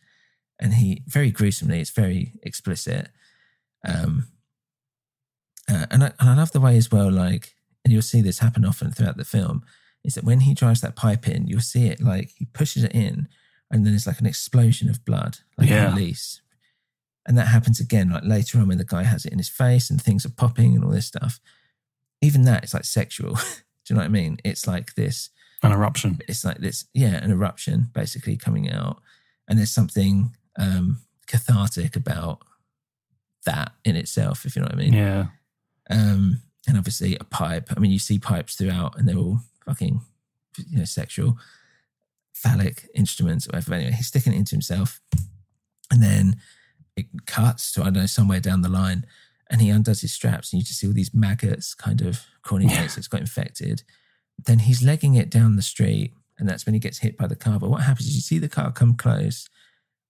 and 0.61 0.75
he 0.75 1.03
very 1.07 1.31
gruesomely, 1.31 1.81
it's 1.81 1.91
very 1.91 2.33
explicit. 2.43 3.09
Um, 3.87 4.27
Uh, 5.69 5.87
and 5.91 6.03
I, 6.05 6.13
and 6.19 6.29
I 6.31 6.35
love 6.35 6.51
the 6.53 6.61
way 6.61 6.77
as 6.77 6.91
well, 6.91 7.11
like, 7.11 7.55
and 7.85 7.93
you'll 7.93 8.03
see 8.03 8.21
this 8.21 8.41
happen 8.41 8.65
often 8.65 8.91
throughout 8.91 9.17
the 9.17 9.25
film, 9.25 9.63
is 10.05 10.15
that 10.15 10.25
when 10.25 10.41
he 10.41 10.53
drives 10.55 10.81
that 10.81 10.97
pipe 10.97 11.29
in, 11.29 11.47
you'll 11.47 11.61
see 11.61 11.87
it 11.87 12.01
like 12.01 12.31
he 12.37 12.47
pushes 12.47 12.83
it 12.83 12.93
in, 12.93 13.29
and 13.71 13.87
then 13.87 13.95
it's 13.95 14.07
like 14.07 14.19
an 14.21 14.27
explosion 14.27 14.91
of 14.91 15.05
blood, 15.05 15.39
like 15.57 15.69
Yeah. 15.69 15.87
a 15.87 15.95
release. 15.95 16.41
And 17.27 17.39
that 17.39 17.49
happens 17.49 17.79
again, 17.79 18.11
like 18.11 18.25
later 18.25 18.59
on 18.59 18.67
when 18.67 18.79
the 18.79 18.85
guy 18.85 19.05
has 19.05 19.25
it 19.25 19.33
in 19.33 19.39
his 19.39 19.49
face 19.49 19.91
and 19.91 20.03
things 20.03 20.27
are 20.27 20.31
popping 20.31 20.75
and 20.75 20.83
all 20.85 20.91
this 20.91 21.07
stuff. 21.07 21.39
Even 22.21 22.43
that, 22.43 22.65
it's 22.65 22.75
like 22.75 22.85
sexual. 22.85 23.35
Do 23.85 23.91
you 23.91 23.95
know 23.95 24.01
what 24.01 24.07
I 24.07 24.09
mean? 24.09 24.39
It's 24.45 24.67
like 24.67 24.95
this 24.95 25.31
An 25.63 25.71
eruption. 25.73 26.19
it's 26.27 26.45
like 26.45 26.59
this 26.59 26.87
yeah 26.95 27.23
an 27.25 27.31
eruption 27.31 27.91
basically 27.93 28.37
coming 28.37 28.71
out 28.71 29.01
and 29.47 29.59
there's 29.59 29.71
something 29.71 30.35
um 30.61 31.01
cathartic 31.27 31.97
about 31.97 32.41
that 33.47 33.73
in 33.85 33.97
itself 33.97 34.45
if 34.45 34.55
you 34.55 34.61
know 34.63 34.67
what 34.67 34.75
i 34.75 34.79
mean. 34.79 34.93
Yeah. 34.93 35.27
um 35.89 36.43
and 36.69 36.77
obviously 36.77 37.17
a 37.17 37.25
pipe. 37.25 37.71
I 37.75 37.81
mean 37.81 37.91
you 37.91 37.99
see 37.99 38.19
pipes 38.19 38.55
throughout 38.55 38.97
and 38.99 39.09
they're 39.09 39.17
all 39.17 39.41
fucking 39.65 40.03
you 40.69 40.79
know 40.79 40.85
sexual 40.85 41.39
phallic 42.35 42.89
instruments 42.95 43.47
or 43.47 43.51
whatever. 43.51 43.75
Anyway 43.75 43.93
he's 43.93 44.09
sticking 44.09 44.33
it 44.35 44.37
into 44.37 44.55
himself. 44.55 45.01
And 45.91 46.03
then 46.03 46.37
it 46.97 47.07
cuts 47.27 47.73
to 47.73 47.81
i 47.81 47.85
don't 47.85 47.95
know 47.95 48.07
somewhere 48.07 48.41
down 48.41 48.61
the 48.63 48.69
line. 48.69 49.07
And 49.51 49.61
he 49.61 49.71
undoes 49.71 50.03
his 50.03 50.13
straps 50.13 50.53
and 50.53 50.61
you 50.61 50.67
just 50.67 50.79
see 50.79 50.87
all 50.87 50.93
these 50.93 51.15
maggots 51.15 51.75
kind 51.75 52.03
of 52.03 52.21
crawling 52.43 52.73
out 52.73 52.91
so 52.91 52.99
it's 52.99 53.09
got 53.09 53.21
infected. 53.21 53.83
Then 54.47 54.61
he's 54.61 54.83
legging 54.83 55.15
it 55.17 55.31
down 55.31 55.57
the 55.57 55.63
street 55.63 56.13
and 56.39 56.49
that's 56.49 56.67
when 56.67 56.75
he 56.75 56.79
gets 56.79 56.99
hit 56.99 57.17
by 57.17 57.27
the 57.27 57.37
car. 57.37 57.59
But 57.59 57.71
what 57.71 57.83
happens 57.83 58.07
is 58.07 58.15
you 58.15 58.21
see 58.21 58.39
the 58.39 58.49
car 58.49 58.71
come 58.71 58.95
close 58.95 59.49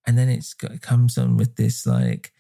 and 0.06 0.16
then 0.16 0.28
it's 0.28 0.54
got, 0.54 0.72
it 0.72 0.82
comes 0.82 1.18
on 1.18 1.36
with 1.36 1.56
this 1.56 1.86
like 1.86 2.32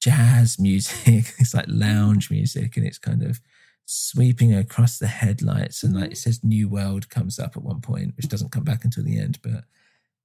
jazz 0.00 0.58
music. 0.58 1.34
It's 1.38 1.54
like 1.54 1.66
lounge 1.68 2.30
music 2.30 2.76
and 2.76 2.86
it's 2.86 2.98
kind 2.98 3.22
of 3.22 3.40
sweeping 3.84 4.54
across 4.54 4.98
the 4.98 5.06
headlights 5.06 5.84
and 5.84 5.94
like 5.94 6.10
it 6.10 6.18
says 6.18 6.42
new 6.42 6.68
world 6.68 7.08
comes 7.08 7.38
up 7.38 7.56
at 7.56 7.62
one 7.62 7.80
point 7.80 8.16
which 8.16 8.26
doesn't 8.26 8.50
come 8.50 8.64
back 8.64 8.84
until 8.84 9.04
the 9.04 9.16
end 9.16 9.38
but 9.44 9.62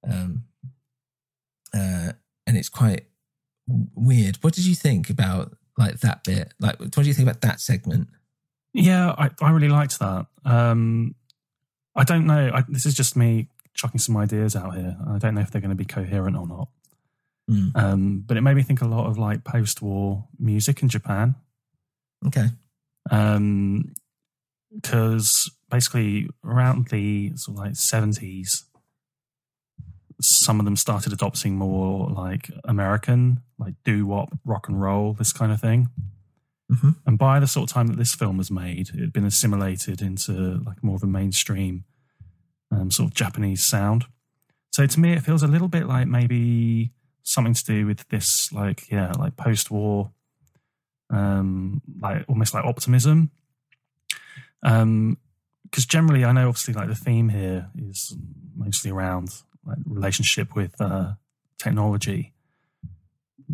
um 0.03 0.45
uh 1.71 2.11
and 2.47 2.57
it's 2.57 2.69
quite 2.69 3.05
weird. 3.95 4.37
What 4.41 4.53
did 4.53 4.65
you 4.65 4.75
think 4.75 5.09
about 5.09 5.55
like 5.77 5.99
that 5.99 6.23
bit? 6.23 6.53
Like 6.59 6.79
what 6.79 6.93
do 6.93 7.03
you 7.03 7.13
think 7.13 7.27
about 7.27 7.41
that 7.41 7.59
segment? 7.59 8.07
Yeah, 8.73 9.13
I, 9.17 9.29
I 9.41 9.51
really 9.51 9.69
liked 9.69 9.99
that. 9.99 10.27
Um, 10.45 11.15
I 11.95 12.03
don't 12.03 12.25
know. 12.25 12.51
I, 12.53 12.63
this 12.69 12.85
is 12.85 12.93
just 12.93 13.17
me 13.17 13.49
chucking 13.73 13.99
some 13.99 14.17
ideas 14.17 14.55
out 14.55 14.75
here. 14.75 14.97
I 15.07 15.17
don't 15.17 15.35
know 15.35 15.41
if 15.41 15.51
they're 15.51 15.61
going 15.61 15.69
to 15.69 15.75
be 15.75 15.85
coherent 15.85 16.35
or 16.37 16.47
not. 16.47 16.67
Mm. 17.49 17.75
Um, 17.75 18.23
but 18.25 18.37
it 18.37 18.41
made 18.41 18.55
me 18.55 18.63
think 18.63 18.81
a 18.81 18.87
lot 18.87 19.07
of 19.07 19.17
like 19.17 19.43
post-war 19.43 20.25
music 20.39 20.81
in 20.83 20.89
Japan. 20.89 21.35
okay 22.27 22.47
because 24.73 25.51
basically 25.69 26.29
around 26.45 26.87
the 26.89 27.31
sort 27.35 27.57
of 27.57 27.63
like 27.65 27.73
70s 27.73 28.63
some 30.21 30.59
of 30.59 30.65
them 30.65 30.75
started 30.75 31.11
adopting 31.11 31.55
more 31.57 32.09
like 32.09 32.49
american 32.65 33.41
like 33.57 33.73
doo-wop 33.83 34.37
rock 34.45 34.67
and 34.69 34.79
roll 34.81 35.13
this 35.13 35.33
kind 35.33 35.51
of 35.51 35.59
thing 35.59 35.89
Mhm. 36.71 36.95
and 37.05 37.17
by 37.17 37.39
the 37.41 37.47
sort 37.47 37.69
of 37.69 37.73
time 37.73 37.87
that 37.87 37.97
this 37.97 38.13
film 38.15 38.37
was 38.37 38.49
made 38.49 38.89
it 38.93 38.99
had 38.99 39.11
been 39.11 39.25
assimilated 39.25 40.01
into 40.01 40.61
like 40.65 40.81
more 40.83 40.95
of 40.95 41.03
a 41.03 41.07
mainstream 41.07 41.83
um, 42.71 42.89
sort 42.89 43.09
of 43.09 43.13
japanese 43.13 43.63
sound. 43.63 44.05
So 44.71 44.85
to 44.87 44.99
me 44.99 45.13
it 45.13 45.21
feels 45.23 45.43
a 45.43 45.47
little 45.47 45.67
bit 45.67 45.87
like 45.87 46.07
maybe 46.07 46.91
something 47.23 47.53
to 47.53 47.65
do 47.65 47.85
with 47.85 48.07
this 48.09 48.51
like 48.51 48.89
yeah 48.89 49.11
like 49.17 49.37
post-war 49.37 50.11
um 51.09 51.81
like 51.99 52.25
almost 52.27 52.53
like 52.53 52.65
optimism. 52.65 53.31
Um 54.63 55.17
because 55.63 55.85
generally 55.85 56.25
i 56.25 56.31
know 56.31 56.49
obviously 56.49 56.73
like 56.73 56.89
the 56.89 56.95
theme 56.95 57.29
here 57.29 57.69
is 57.77 58.15
mostly 58.55 58.91
around 58.91 59.29
like 59.65 59.77
relationship 59.85 60.55
with 60.55 60.79
uh 60.79 61.13
technology. 61.57 62.33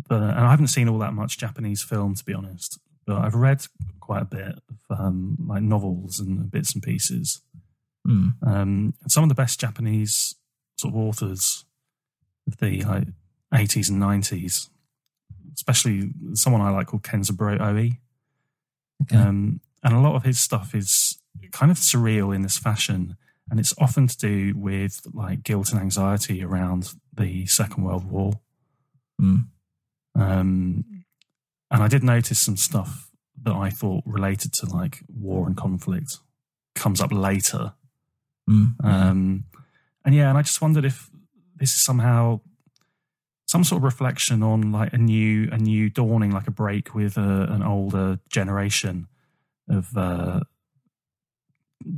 But 0.08 0.22
and 0.22 0.40
i 0.46 0.50
haven't 0.50 0.68
seen 0.68 0.88
all 0.88 0.98
that 0.98 1.12
much 1.14 1.38
japanese 1.38 1.82
film 1.82 2.14
to 2.14 2.24
be 2.24 2.34
honest. 2.34 2.78
But 3.06 3.18
i've 3.18 3.34
read 3.34 3.66
quite 4.00 4.22
a 4.22 4.26
bit 4.26 4.58
of 4.70 5.00
um 5.00 5.36
like 5.46 5.62
novels 5.62 6.20
and 6.20 6.50
bits 6.50 6.74
and 6.74 6.82
pieces 6.82 7.42
Mm. 8.08 8.32
um 8.46 8.94
some 9.06 9.22
of 9.22 9.28
the 9.28 9.34
best 9.34 9.60
japanese 9.60 10.34
sort 10.76 10.94
of 10.94 11.00
authors 11.00 11.66
of 12.46 12.56
the 12.56 12.82
like 12.82 13.08
80s 13.52 13.90
and 13.90 14.00
90s 14.00 14.70
especially 15.54 16.10
someone 16.32 16.62
i 16.62 16.70
like 16.70 16.86
called 16.86 17.02
kenzaburo 17.02 17.60
oe 17.60 17.90
okay 19.02 19.16
um, 19.16 19.60
and 19.82 19.94
a 19.94 20.00
lot 20.00 20.14
of 20.14 20.24
his 20.24 20.40
stuff 20.40 20.74
is 20.74 21.18
kind 21.52 21.70
of 21.70 21.78
surreal 21.78 22.34
in 22.34 22.42
this 22.42 22.58
fashion. 22.58 23.16
And 23.50 23.58
it's 23.58 23.74
often 23.78 24.06
to 24.08 24.18
do 24.18 24.54
with 24.56 25.00
like 25.14 25.42
guilt 25.42 25.72
and 25.72 25.80
anxiety 25.80 26.44
around 26.44 26.92
the 27.14 27.46
Second 27.46 27.84
World 27.84 28.10
War. 28.10 28.32
Mm. 29.20 29.46
Um, 30.14 30.84
and 31.70 31.82
I 31.82 31.88
did 31.88 32.02
notice 32.02 32.38
some 32.38 32.56
stuff 32.56 33.10
that 33.42 33.54
I 33.54 33.70
thought 33.70 34.04
related 34.04 34.52
to 34.54 34.66
like 34.66 35.00
war 35.08 35.46
and 35.46 35.56
conflict 35.56 36.18
comes 36.74 37.00
up 37.00 37.12
later. 37.12 37.72
Mm. 38.48 38.84
Um, 38.84 39.44
and 40.04 40.14
yeah, 40.14 40.28
and 40.28 40.38
I 40.38 40.42
just 40.42 40.62
wondered 40.62 40.84
if 40.84 41.10
this 41.56 41.74
is 41.74 41.84
somehow 41.84 42.40
some 43.46 43.64
sort 43.64 43.80
of 43.80 43.84
reflection 43.84 44.42
on 44.42 44.72
like 44.72 44.92
a 44.92 44.98
new, 44.98 45.48
a 45.52 45.58
new 45.58 45.90
dawning, 45.90 46.30
like 46.30 46.48
a 46.48 46.52
break 46.52 46.94
with 46.94 47.16
a, 47.16 47.46
an 47.50 47.62
older 47.62 48.18
generation 48.30 49.08
of, 49.68 49.96
uh, 49.96 50.40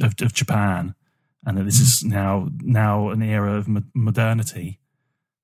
of 0.00 0.14
of 0.20 0.32
Japan, 0.34 0.94
and 1.46 1.56
that 1.56 1.64
this 1.64 1.80
is 1.80 2.04
now 2.04 2.48
now 2.60 3.10
an 3.10 3.22
era 3.22 3.54
of 3.54 3.68
mo- 3.68 3.82
modernity. 3.94 4.78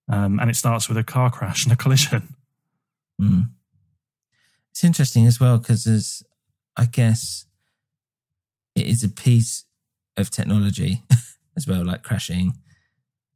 Um, 0.09 0.39
and 0.39 0.51
it 0.51 0.55
starts 0.55 0.89
with 0.89 0.99
a 0.99 1.05
car 1.05 1.31
crash 1.31 1.65
and 1.65 1.73
a 1.73 1.77
collision. 1.77 2.35
Mm. 3.21 3.51
It's 4.71 4.85
interesting 4.85 5.27
as 5.27 5.41
well 5.41 5.59
because 5.59 5.85
there's, 5.85 6.23
I 6.77 6.85
guess, 6.85 7.47
it 8.75 8.87
is 8.87 9.03
a 9.03 9.09
piece 9.09 9.65
of 10.17 10.31
technology 10.31 11.03
as 11.57 11.67
well, 11.67 11.85
like 11.85 12.03
crashing 12.03 12.55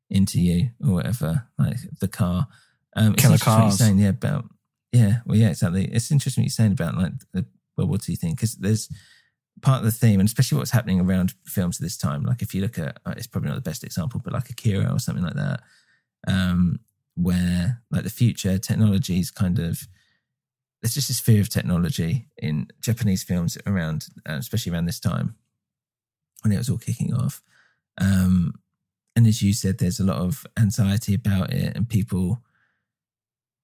into 0.09 0.41
you 0.41 0.71
or 0.85 0.95
whatever, 0.95 1.47
like 1.59 1.77
the 2.01 2.09
car. 2.09 2.49
Um, 2.97 3.15
Killer 3.15 3.35
interesting 3.35 3.53
what 3.53 3.59
you're 3.59 3.69
cars. 3.69 3.79
saying, 3.79 3.99
yeah, 3.99 4.09
about 4.09 4.45
yeah, 4.93 5.19
well, 5.25 5.39
yeah, 5.39 5.51
exactly. 5.51 5.85
It's 5.85 6.11
interesting 6.11 6.43
what 6.43 6.47
you're 6.47 6.51
saying 6.51 6.73
about 6.73 6.97
like 6.97 7.13
the 7.33 7.47
World 7.77 7.91
War 7.91 7.99
II 8.09 8.17
thing 8.17 8.33
because 8.33 8.57
there's 8.57 8.89
part 9.63 9.79
of 9.79 9.85
the 9.85 9.93
theme, 9.93 10.21
and 10.21 10.29
especially 10.29 10.59
what's 10.59 10.73
happening 10.73 11.01
around 11.01 11.35
films 11.47 11.79
at 11.79 11.83
this 11.83 11.97
time. 11.97 12.25
Like 12.25 12.43
if 12.43 12.55
you 12.55 12.61
look 12.61 12.79
at, 12.79 12.99
uh, 13.07 13.15
it's 13.17 13.27
probably 13.27 13.51
not 13.51 13.57
the 13.57 13.71
best 13.71 13.85
example, 13.85 14.21
but 14.23 14.33
like 14.33 14.51
Akira 14.51 14.93
or 14.93 14.99
something 14.99 15.25
like 15.25 15.35
that, 15.35 15.61
um, 16.27 16.81
where 17.15 17.83
like 17.91 18.03
the 18.03 18.11
future 18.11 18.59
technology 18.59 19.21
is 19.21 19.31
kind 19.31 19.59
of 19.59 19.87
there's 20.83 20.95
just 20.95 21.09
this 21.09 21.21
fear 21.21 21.41
of 21.41 21.51
technology 21.51 22.27
in 22.39 22.67
Japanese 22.81 23.23
films 23.23 23.59
around, 23.67 24.07
uh, 24.29 24.35
especially 24.35 24.73
around 24.73 24.87
this 24.87 24.99
time 24.99 25.37
when 26.43 26.53
it 26.53 26.59
was 26.59 26.71
all 26.71 26.79
kicking 26.79 27.13
off. 27.15 27.43
Um, 28.01 28.55
and 29.17 29.27
as 29.27 29.43
you 29.43 29.53
said, 29.53 29.79
there's 29.79 30.01
a 30.01 30.05
lot 30.05 30.19
of 30.19 30.47
anxiety 30.59 31.15
about 31.15 31.53
it, 31.53 31.77
and 31.77 31.89
people, 31.89 32.43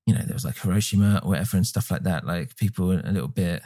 you 0.07 0.15
know, 0.15 0.23
there 0.23 0.35
was 0.35 0.45
like 0.45 0.59
Hiroshima 0.59 1.21
or 1.23 1.31
whatever 1.31 1.57
and 1.57 1.67
stuff 1.67 1.91
like 1.91 2.03
that. 2.03 2.27
Like 2.27 2.57
people 2.57 2.89
were 2.89 3.01
a 3.05 3.11
little 3.13 3.29
bit, 3.29 3.63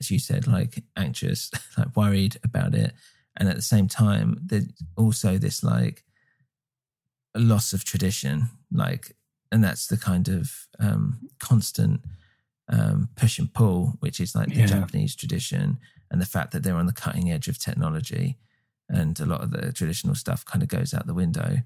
as 0.00 0.10
you 0.10 0.18
said, 0.18 0.46
like 0.46 0.82
anxious, 0.96 1.50
like 1.78 1.96
worried 1.96 2.36
about 2.44 2.74
it. 2.74 2.92
And 3.36 3.48
at 3.48 3.56
the 3.56 3.62
same 3.62 3.88
time, 3.88 4.38
there's 4.44 4.66
also 4.96 5.38
this 5.38 5.62
like 5.62 6.04
a 7.34 7.40
loss 7.40 7.72
of 7.72 7.84
tradition, 7.84 8.50
like, 8.70 9.16
and 9.50 9.64
that's 9.64 9.86
the 9.86 9.96
kind 9.96 10.28
of 10.28 10.66
um, 10.78 11.28
constant 11.38 12.02
um, 12.68 13.08
push 13.16 13.38
and 13.38 13.52
pull, 13.52 13.96
which 14.00 14.20
is 14.20 14.34
like 14.34 14.48
the 14.48 14.60
Yeah. 14.60 14.66
Japanese 14.66 15.16
tradition 15.16 15.78
and 16.12 16.20
the 16.20 16.26
fact 16.26 16.52
that 16.52 16.62
they're 16.62 16.76
on 16.76 16.86
the 16.86 16.92
cutting 16.92 17.32
edge 17.32 17.48
of 17.48 17.58
technology, 17.58 18.36
and 18.88 19.18
a 19.18 19.26
lot 19.26 19.40
of 19.42 19.50
the 19.50 19.72
traditional 19.72 20.14
stuff 20.14 20.44
kind 20.44 20.62
of 20.62 20.68
goes 20.68 20.94
out 20.94 21.06
the 21.08 21.14
window. 21.14 21.56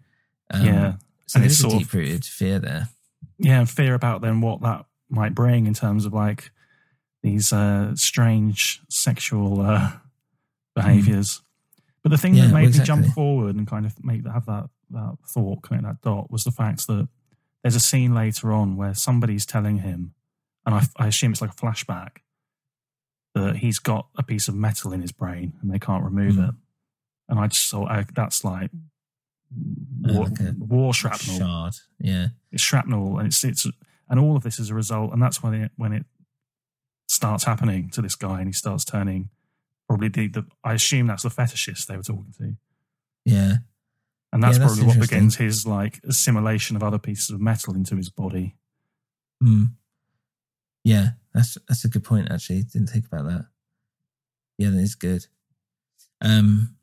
Um, 0.51 0.65
Yeah. 0.65 0.93
so 1.27 1.37
And 1.39 1.45
there's 1.45 1.61
it's 1.63 1.75
a 1.75 1.79
deep 1.79 1.93
rooted 1.93 2.25
fear 2.25 2.59
there. 2.59 2.89
yeah, 3.39 3.65
fear 3.67 3.93
about 3.95 4.23
then 4.23 4.41
what 4.41 4.63
that 4.63 4.87
might 5.11 5.35
bring 5.35 5.67
in 5.67 5.75
terms 5.75 6.07
of 6.07 6.13
like 6.15 6.51
these 7.23 7.53
uh, 7.53 7.95
strange 7.97 8.81
sexual 8.89 9.61
uh, 9.61 9.91
behaviors. 10.75 11.43
But 12.03 12.11
the 12.11 12.19
thing 12.19 12.35
Yeah, 12.35 12.47
that 12.47 12.55
made 12.55 12.73
me 12.79 12.85
jump 12.85 13.07
forward 13.07 13.57
and 13.57 13.67
kind 13.67 13.85
of 13.85 14.03
make 14.05 14.25
have 14.27 14.47
that 14.47 14.71
that 14.91 15.17
thought, 15.27 15.63
connect 15.63 15.85
that 15.85 16.01
dot, 16.03 16.31
was 16.31 16.45
the 16.45 16.53
fact 16.53 16.87
that 16.87 17.09
there's 17.63 17.75
a 17.75 17.81
scene 17.81 18.15
later 18.15 18.53
on 18.53 18.77
where 18.77 18.95
somebody's 18.95 19.45
telling 19.45 19.79
him, 19.79 20.15
and 20.65 20.77
I, 20.77 20.83
I 20.97 21.09
assume 21.09 21.33
it's 21.33 21.41
like 21.41 21.51
a 21.51 21.55
flashback, 21.55 22.19
that 23.43 23.57
he's 23.57 23.79
got 23.79 24.09
a 24.17 24.23
piece 24.23 24.49
of 24.49 24.55
metal 24.55 24.93
in 24.93 25.01
his 25.01 25.13
brain 25.13 25.53
and 25.61 25.71
they 25.71 25.79
can't 25.79 26.05
remove 26.05 26.35
Mm. 26.35 26.49
it. 26.49 26.55
And 27.29 27.39
I 27.41 27.47
just 27.49 27.71
thought, 27.71 27.91
I, 27.91 28.05
that's 28.15 28.45
like 28.45 28.71
war, 30.03 30.27
like 30.27 30.39
war 30.59 30.93
shrapnel 30.95 31.39
Shard. 31.39 31.75
Yeah. 31.99 32.29
it's 32.53 32.63
shrapnel 32.63 33.19
and 33.19 33.27
it's 33.29 33.43
it's 33.45 33.67
and 34.09 34.21
all 34.21 34.37
of 34.37 34.43
this 34.43 34.59
is 34.59 34.71
a 34.71 34.75
result 34.75 35.13
and 35.13 35.21
that's 35.23 35.43
when 35.43 35.55
it 35.55 35.73
when 35.77 35.93
it 35.93 36.05
starts 37.09 37.45
happening 37.45 37.89
to 37.91 38.03
this 38.03 38.17
guy, 38.17 38.39
and 38.41 38.49
he 38.49 38.53
starts 38.53 38.85
turning. 38.85 39.29
Probably 39.89 40.09
the, 40.09 40.27
the 40.27 40.47
I 40.65 40.75
assume 40.75 41.07
that's 41.07 41.23
the 41.23 41.29
fetishist 41.29 41.87
they 41.87 41.97
were 41.97 42.03
talking 42.03 42.35
to, 42.39 42.57
Yeah. 43.25 43.57
and 44.33 44.43
that's 44.43 44.59
Yeah, 44.59 44.65
that's 44.65 44.77
probably 44.79 44.87
what 44.99 45.09
begins 45.09 45.37
his 45.37 45.65
like 45.67 46.01
assimilation 46.05 46.75
of 46.75 46.83
other 46.83 46.99
pieces 46.99 47.31
of 47.31 47.41
metal 47.41 47.75
into 47.75 47.95
his 47.97 48.09
body. 48.11 48.57
Mm. 49.43 49.75
Yeah, 50.87 51.09
that's 51.35 51.59
that's 51.67 51.85
a 51.85 51.89
good 51.89 52.05
point. 52.05 52.31
Actually, 52.31 52.63
didn't 52.63 52.91
think 52.91 53.07
about 53.07 53.27
that. 53.27 53.47
Yeah, 54.57 54.71
that 54.71 54.79
is 54.79 54.95
good. 54.95 55.27
Um, 56.21 56.77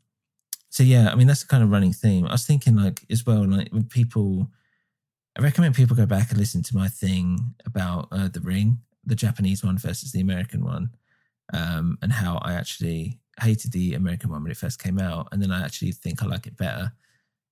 so 0.69 0.83
yeah, 0.83 1.09
I 1.09 1.15
mean 1.15 1.27
that's 1.27 1.43
the 1.43 1.47
kind 1.47 1.63
of 1.63 1.71
running 1.71 1.93
theme. 1.93 2.27
I 2.27 2.33
was 2.33 2.45
thinking 2.45 2.75
like 2.75 3.05
as 3.09 3.25
well, 3.25 3.47
like 3.47 3.69
when 3.71 3.85
people, 3.85 4.51
I 5.39 5.41
recommend 5.41 5.75
people 5.75 5.95
go 5.95 6.05
back 6.05 6.31
and 6.31 6.37
listen 6.37 6.63
to 6.63 6.75
my 6.75 6.89
thing 6.89 7.55
about 7.65 8.09
uh, 8.11 8.27
the 8.27 8.41
Ring, 8.41 8.79
the 9.05 9.15
Japanese 9.15 9.63
one 9.63 9.77
versus 9.77 10.11
the 10.11 10.21
American 10.21 10.65
one, 10.65 10.89
um, 11.53 11.97
and 12.01 12.11
how 12.11 12.39
I 12.43 12.55
actually 12.55 13.21
hated 13.41 13.71
the 13.71 13.93
American 13.93 14.31
one 14.31 14.43
when 14.43 14.51
it 14.51 14.57
first 14.57 14.83
came 14.83 14.99
out, 14.99 15.29
and 15.31 15.41
then 15.41 15.51
I 15.51 15.63
actually 15.63 15.93
think 15.93 16.21
I 16.21 16.25
like 16.25 16.45
it 16.45 16.57
better 16.57 16.91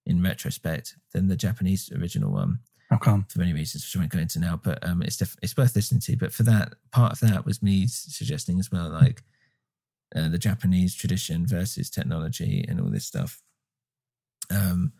in 0.05 0.21
retrospect 0.21 0.97
than 1.13 1.29
the 1.29 1.37
Japanese 1.37 1.89
original 1.93 2.33
one 2.33 2.59
How 2.91 2.97
come? 2.97 3.25
for 3.29 3.39
many 3.39 3.53
reasons, 3.53 3.85
which 3.85 3.95
I 3.95 3.99
won't 3.99 4.11
go 4.11 4.19
into 4.19 4.39
now. 4.39 4.59
But 4.61 4.85
um, 4.85 5.01
it's 5.01 5.17
def- 5.17 5.37
it's 5.41 5.55
worth 5.55 5.75
listening 5.75 6.01
to. 6.01 6.17
But 6.17 6.33
for 6.33 6.43
that 6.43 6.73
part 6.91 7.13
of 7.13 7.19
that 7.21 7.45
was 7.45 7.63
me 7.63 7.87
suggesting 7.87 8.59
as 8.59 8.69
well, 8.69 8.89
like 8.89 9.23
uh, 10.15 10.27
the 10.27 10.37
Japanese 10.37 10.93
tradition 10.93 11.47
versus 11.47 11.89
technology 11.89 12.65
and 12.67 12.81
all 12.81 12.89
this 12.89 13.05
stuff. 13.05 13.41
Um, 14.49 14.91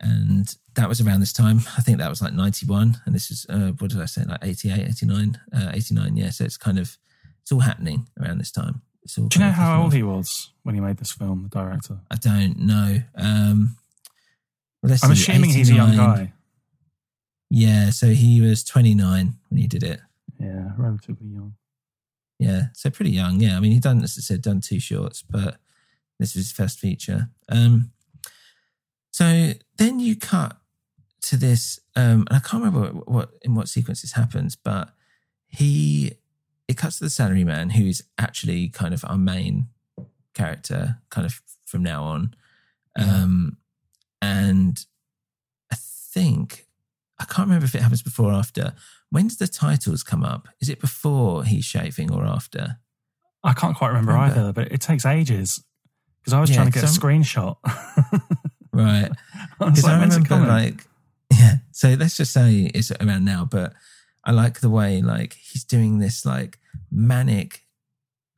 and 0.00 0.56
that 0.74 0.88
was 0.88 1.00
around 1.00 1.20
this 1.20 1.32
time. 1.32 1.60
I 1.78 1.80
think 1.80 1.98
that 1.98 2.10
was 2.10 2.20
like 2.20 2.32
91. 2.32 3.00
And 3.06 3.14
this 3.14 3.30
is, 3.30 3.46
uh, 3.48 3.70
what 3.78 3.90
did 3.90 4.00
I 4.00 4.06
say, 4.06 4.24
like 4.24 4.40
88, 4.42 4.88
89, 4.88 5.40
uh, 5.54 5.70
89. 5.72 6.16
Yeah. 6.16 6.30
So 6.30 6.44
it's 6.44 6.56
kind 6.56 6.80
of, 6.80 6.98
it's 7.42 7.52
all 7.52 7.60
happening 7.60 8.08
around 8.20 8.38
this 8.38 8.50
time. 8.50 8.82
It's 9.04 9.16
all 9.16 9.28
Do 9.28 9.38
you 9.38 9.44
know 9.44 9.52
how 9.52 9.82
old 9.82 9.94
he 9.94 10.02
was 10.02 10.50
when 10.64 10.74
he 10.74 10.80
made 10.80 10.96
this 10.96 11.12
film? 11.12 11.44
The 11.44 11.48
director. 11.48 11.98
I 12.10 12.16
don't 12.16 12.58
know. 12.58 13.02
Um, 13.14 13.76
well, 14.82 14.92
I'm 14.92 15.14
see, 15.14 15.32
assuming 15.32 15.50
he's 15.50 15.70
a 15.70 15.74
young 15.74 15.96
guy. 15.96 16.32
Yeah. 17.50 17.90
So 17.90 18.08
he 18.08 18.40
was 18.40 18.64
29 18.64 19.34
when 19.48 19.60
he 19.60 19.66
did 19.66 19.82
it. 19.82 20.00
Yeah, 20.38 20.70
relatively 20.76 21.28
young. 21.28 21.54
Yeah, 22.38 22.64
so 22.72 22.90
pretty 22.90 23.12
young. 23.12 23.40
Yeah, 23.40 23.56
I 23.56 23.60
mean, 23.60 23.72
he 23.72 23.80
done, 23.80 24.02
as 24.02 24.16
I 24.18 24.20
said, 24.20 24.42
done 24.42 24.60
two 24.60 24.80
shorts, 24.80 25.22
but 25.22 25.56
this 26.18 26.34
was 26.34 26.46
his 26.46 26.52
first 26.52 26.78
feature. 26.78 27.28
Um, 27.48 27.92
so 29.10 29.52
then 29.76 30.00
you 30.00 30.16
cut 30.16 30.56
to 31.22 31.36
this, 31.36 31.80
um, 31.96 32.26
and 32.28 32.36
I 32.36 32.40
can't 32.40 32.64
remember 32.64 32.92
what, 32.92 33.08
what 33.08 33.30
in 33.42 33.54
what 33.54 33.68
sequence 33.68 34.02
this 34.02 34.12
happens, 34.12 34.56
but 34.56 34.90
he 35.46 36.18
it 36.66 36.76
cuts 36.76 36.98
to 36.98 37.04
the 37.04 37.10
salary 37.10 37.44
man, 37.44 37.70
who's 37.70 38.02
actually 38.18 38.68
kind 38.68 38.92
of 38.92 39.04
our 39.06 39.18
main 39.18 39.68
character, 40.34 40.98
kind 41.10 41.26
of 41.26 41.40
from 41.64 41.82
now 41.82 42.02
on, 42.02 42.34
um, 42.96 43.58
and 44.20 44.84
I 45.70 45.76
think 45.76 46.66
I 47.18 47.24
can't 47.24 47.46
remember 47.48 47.64
if 47.66 47.74
it 47.74 47.82
happens 47.82 48.02
before 48.02 48.30
or 48.30 48.34
after. 48.34 48.74
When 49.10 49.28
does 49.28 49.36
the 49.38 49.46
titles 49.46 50.02
come 50.02 50.24
up? 50.24 50.48
Is 50.60 50.68
it 50.68 50.80
before 50.80 51.44
he's 51.44 51.64
shaving 51.64 52.12
or 52.12 52.24
after? 52.24 52.78
I 53.44 53.52
can't 53.52 53.76
quite 53.76 53.88
remember, 53.88 54.12
Remember. 54.12 54.40
either, 54.40 54.52
but 54.52 54.72
it 54.72 54.80
takes 54.80 55.04
ages 55.06 55.62
because 56.20 56.32
I 56.32 56.40
was 56.40 56.50
Yeah, 56.50 56.56
trying 56.56 56.72
to 56.72 56.72
get 56.72 56.82
a 56.82 56.86
'cause 56.86 56.98
screenshot. 56.98 57.56
Right. 58.72 59.10
I 59.60 59.64
Because 59.66 59.84
like, 59.84 59.92
I 59.92 60.00
remember 60.02 60.36
like 60.36 60.84
yeah. 61.32 61.56
So 61.72 61.90
let's 61.94 62.16
just 62.16 62.32
say 62.32 62.70
it's 62.74 62.90
around 62.90 63.24
now, 63.24 63.44
but 63.48 63.72
I 64.24 64.32
like 64.32 64.60
the 64.60 64.70
way 64.70 65.00
like 65.02 65.34
he's 65.34 65.64
doing 65.64 65.98
this 65.98 66.24
like 66.26 66.58
manic 66.90 67.60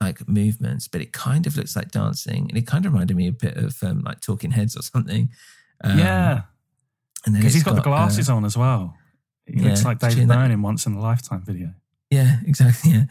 like 0.02 0.28
movements, 0.28 0.88
but 0.88 1.00
it 1.00 1.12
kind 1.12 1.46
of 1.46 1.56
looks 1.56 1.74
like 1.74 1.90
dancing, 1.90 2.48
and 2.50 2.58
it 2.58 2.66
kind 2.66 2.84
of 2.84 2.92
reminded 2.92 3.16
me 3.16 3.28
a 3.28 3.32
bit 3.32 3.56
of 3.56 3.82
um, 3.82 4.02
like 4.02 4.20
Talking 4.20 4.50
Heads 4.50 4.76
or 4.76 4.82
something. 4.82 5.30
Um, 5.82 5.98
yeah, 5.98 6.42
because 7.34 7.54
he's 7.54 7.56
it's 7.56 7.64
got, 7.64 7.76
the 7.76 7.82
glasses 7.82 8.28
uh, 8.28 8.36
on 8.36 8.44
as 8.44 8.56
well. 8.56 8.96
He 9.46 9.60
yeah, 9.60 9.68
looks 9.68 9.84
like 9.84 9.98
David 9.98 10.28
Byrne 10.28 10.50
in 10.50 10.62
Once 10.62 10.86
in 10.86 10.94
a 10.94 11.00
Lifetime 11.00 11.42
video. 11.42 11.72
Yeah, 12.10 12.38
exactly. 12.46 12.92
Yeah. 12.92 13.04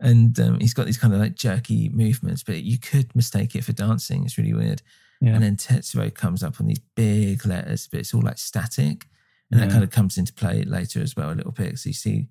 And 0.00 0.38
um, 0.40 0.58
he's 0.60 0.74
got 0.74 0.86
these 0.86 0.98
kind 0.98 1.14
of 1.14 1.20
like 1.20 1.36
jerky 1.36 1.88
movements, 1.88 2.42
but 2.42 2.62
you 2.62 2.78
could 2.78 3.14
mistake 3.14 3.54
it 3.54 3.64
for 3.64 3.72
dancing. 3.72 4.24
It's 4.24 4.36
really 4.36 4.54
weird. 4.54 4.82
Yeah. 5.20 5.34
And 5.34 5.42
then 5.44 5.56
Tetsuo 5.56 6.12
comes 6.12 6.42
up 6.42 6.60
on 6.60 6.66
these 6.66 6.80
big 6.96 7.46
letters, 7.46 7.86
but 7.86 8.00
it's 8.00 8.12
all 8.12 8.22
like 8.22 8.38
static. 8.38 9.06
And 9.50 9.60
that 9.60 9.70
kind 9.70 9.84
of 9.84 9.90
comes 9.90 10.16
into 10.16 10.32
play 10.32 10.62
later 10.62 11.02
as 11.02 11.14
well, 11.14 11.30
a 11.30 11.34
little 11.34 11.52
bit. 11.52 11.78
So 11.78 11.90
you 11.90 11.94
see, 11.94 12.28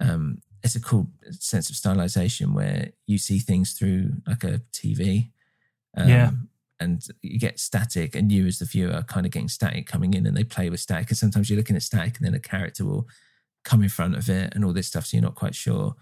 um, 0.00 0.38
it's 0.62 0.74
a 0.74 0.80
cool 0.80 1.08
sense 1.30 1.68
of 1.68 1.76
stylization 1.76 2.54
where 2.54 2.92
you 3.06 3.18
see 3.18 3.38
things 3.38 3.72
through 3.72 4.14
like 4.26 4.42
a 4.42 4.62
TV. 4.72 5.30
Um, 5.96 6.08
Yeah. 6.08 6.30
And 6.78 7.02
you 7.22 7.38
get 7.38 7.58
static, 7.58 8.14
and 8.14 8.30
you 8.30 8.46
as 8.46 8.58
the 8.58 8.66
viewer 8.66 8.92
are 8.92 9.02
kind 9.02 9.24
of 9.24 9.32
getting 9.32 9.48
static 9.48 9.86
coming 9.86 10.12
in, 10.14 10.26
and 10.26 10.36
they 10.36 10.44
play 10.44 10.68
with 10.68 10.80
static. 10.80 11.08
And 11.08 11.16
sometimes 11.16 11.48
you're 11.48 11.56
looking 11.56 11.76
at 11.76 11.82
static, 11.82 12.18
and 12.18 12.26
then 12.26 12.34
a 12.34 12.38
character 12.38 12.84
will 12.84 13.08
come 13.64 13.82
in 13.82 13.88
front 13.88 14.14
of 14.16 14.28
it, 14.28 14.52
and 14.54 14.64
all 14.64 14.72
this 14.74 14.86
stuff. 14.86 15.06
So 15.06 15.16
you're 15.16 15.24
not 15.24 15.34
quite 15.34 15.54
sure. 15.54 15.94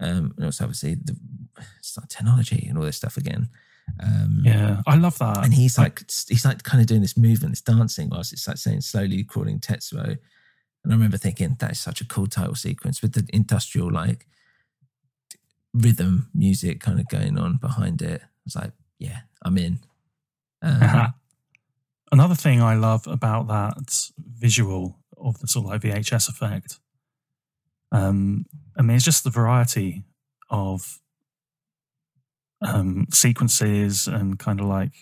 Um, 0.00 0.32
and 0.36 0.46
also, 0.46 0.64
obviously, 0.64 0.94
the 0.94 1.16
it's 1.78 1.96
like 1.96 2.08
technology 2.08 2.66
and 2.68 2.76
all 2.78 2.84
this 2.84 2.96
stuff 2.96 3.16
again. 3.16 3.48
Um, 4.02 4.42
Yeah, 4.44 4.82
I 4.86 4.96
love 4.96 5.18
that. 5.18 5.44
and 5.44 5.54
he's 5.54 5.76
like 5.78 6.02
he's 6.28 6.44
like 6.44 6.62
kind 6.62 6.80
of 6.80 6.86
doing 6.86 7.02
this 7.02 7.16
movement, 7.16 7.52
this 7.52 7.60
dancing, 7.60 8.08
whilst 8.10 8.32
it's 8.32 8.48
like 8.48 8.56
saying 8.56 8.80
slowly 8.80 9.22
crawling 9.24 9.60
Tetsuo. 9.60 10.18
And 10.82 10.92
I 10.92 10.96
remember 10.96 11.18
thinking 11.18 11.56
that 11.58 11.72
is 11.72 11.80
such 11.80 12.00
a 12.00 12.06
cool 12.06 12.26
title 12.26 12.54
sequence 12.54 13.02
with 13.02 13.12
the 13.12 13.28
industrial 13.32 13.90
like 13.92 14.26
rhythm 15.74 16.30
music 16.34 16.80
kind 16.80 16.98
of 16.98 17.08
going 17.08 17.38
on 17.38 17.58
behind 17.58 18.02
it. 18.02 18.22
I 18.22 18.26
was 18.44 18.56
like, 18.56 18.72
yeah, 18.98 19.20
I'm 19.42 19.58
in. 19.58 19.80
Um, 20.62 21.14
Another 22.12 22.34
thing 22.34 22.60
I 22.60 22.74
love 22.74 23.06
about 23.06 23.46
that 23.46 24.10
visual 24.18 24.98
of 25.16 25.38
the 25.38 25.46
sort 25.46 25.66
of 25.66 25.70
like 25.70 25.82
VHS 25.82 26.28
effect, 26.28 26.80
um, 27.92 28.46
I 28.76 28.82
mean, 28.82 28.96
it's 28.96 29.04
just 29.04 29.22
the 29.22 29.30
variety 29.30 30.02
of 30.48 30.98
um, 32.62 33.06
sequences 33.12 34.08
and 34.08 34.40
kind 34.40 34.60
of 34.60 34.66
like 34.66 34.92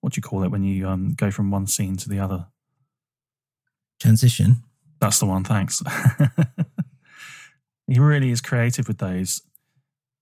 what 0.00 0.14
do 0.14 0.18
you 0.18 0.22
call 0.22 0.44
it 0.44 0.50
when 0.50 0.62
you 0.62 0.88
um, 0.88 1.12
go 1.14 1.30
from 1.30 1.50
one 1.50 1.66
scene 1.66 1.96
to 1.96 2.08
the 2.08 2.20
other? 2.20 2.46
transition. 4.00 4.62
That's 5.00 5.18
the 5.18 5.26
one. 5.26 5.44
Thanks. 5.44 5.82
he 7.86 7.98
really 7.98 8.30
is 8.30 8.40
creative 8.40 8.88
with 8.88 8.98
those 8.98 9.42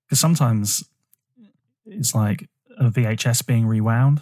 because 0.06 0.20
sometimes 0.20 0.84
it's 1.86 2.14
like 2.14 2.48
a 2.78 2.90
VHS 2.90 3.46
being 3.46 3.66
rewound. 3.66 4.20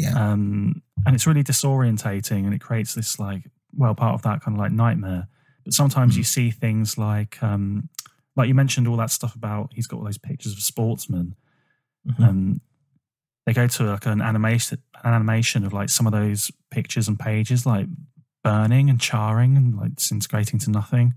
Yeah. 0.00 0.32
Um, 0.32 0.82
and 1.06 1.14
it's 1.14 1.26
really 1.26 1.44
disorientating 1.44 2.44
and 2.44 2.54
it 2.54 2.60
creates 2.60 2.94
this 2.94 3.18
like, 3.18 3.42
well, 3.76 3.94
part 3.94 4.14
of 4.14 4.22
that 4.22 4.42
kind 4.42 4.56
of 4.56 4.60
like 4.60 4.72
nightmare. 4.72 5.28
But 5.64 5.74
sometimes 5.74 6.16
you 6.16 6.24
see 6.24 6.50
things 6.50 6.96
like, 6.98 7.42
um, 7.42 7.88
like 8.36 8.48
you 8.48 8.54
mentioned 8.54 8.88
all 8.88 8.96
that 8.96 9.10
stuff 9.10 9.34
about 9.34 9.70
he's 9.74 9.86
got 9.86 9.98
all 9.98 10.04
those 10.04 10.18
pictures 10.18 10.52
of 10.52 10.60
sportsmen. 10.60 11.34
Mhm. 12.08 12.20
Um, 12.20 12.60
they 13.46 13.52
go 13.52 13.66
to 13.66 13.84
like 13.84 14.06
an 14.06 14.22
animation, 14.22 14.78
an 15.02 15.14
animation 15.14 15.64
of 15.64 15.72
like 15.72 15.88
some 15.88 16.06
of 16.06 16.12
those 16.12 16.50
pictures 16.70 17.08
and 17.08 17.18
pages, 17.18 17.66
like 17.66 17.86
burning 18.42 18.88
and 18.88 19.00
charring 19.00 19.56
and 19.56 19.76
like 19.76 19.96
disintegrating 19.96 20.58
to 20.60 20.70
nothing. 20.70 21.14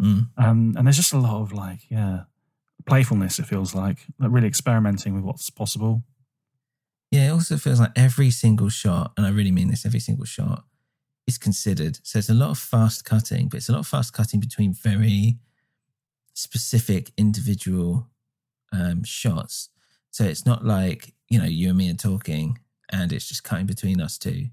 Mm. 0.00 0.28
Um, 0.36 0.74
and 0.76 0.86
there's 0.86 0.96
just 0.96 1.12
a 1.12 1.18
lot 1.18 1.42
of 1.42 1.52
like, 1.52 1.90
yeah, 1.90 2.24
playfulness. 2.86 3.38
It 3.38 3.46
feels 3.46 3.74
like, 3.74 3.98
like 4.18 4.30
really 4.30 4.48
experimenting 4.48 5.14
with 5.14 5.24
what's 5.24 5.50
possible. 5.50 6.02
Yeah, 7.10 7.28
it 7.28 7.30
also 7.30 7.56
feels 7.56 7.80
like 7.80 7.92
every 7.96 8.30
single 8.30 8.68
shot, 8.68 9.12
and 9.16 9.26
I 9.26 9.30
really 9.30 9.50
mean 9.50 9.68
this, 9.68 9.84
every 9.84 10.00
single 10.00 10.24
shot 10.26 10.64
is 11.26 11.38
considered. 11.38 11.98
So 12.02 12.18
it's 12.18 12.28
a 12.28 12.34
lot 12.34 12.50
of 12.50 12.58
fast 12.58 13.04
cutting, 13.04 13.48
but 13.48 13.58
it's 13.58 13.68
a 13.68 13.72
lot 13.72 13.80
of 13.80 13.86
fast 13.86 14.12
cutting 14.12 14.40
between 14.40 14.72
very 14.72 15.38
specific 16.34 17.10
individual 17.16 18.08
um, 18.72 19.02
shots. 19.04 19.70
So 20.10 20.24
it's 20.24 20.46
not 20.46 20.64
like, 20.64 21.14
you 21.28 21.38
know, 21.38 21.44
you 21.46 21.68
and 21.68 21.78
me 21.78 21.90
are 21.90 21.94
talking 21.94 22.58
and 22.90 23.12
it's 23.12 23.28
just 23.28 23.44
cutting 23.44 23.66
between 23.66 24.00
us 24.00 24.18
two. 24.18 24.46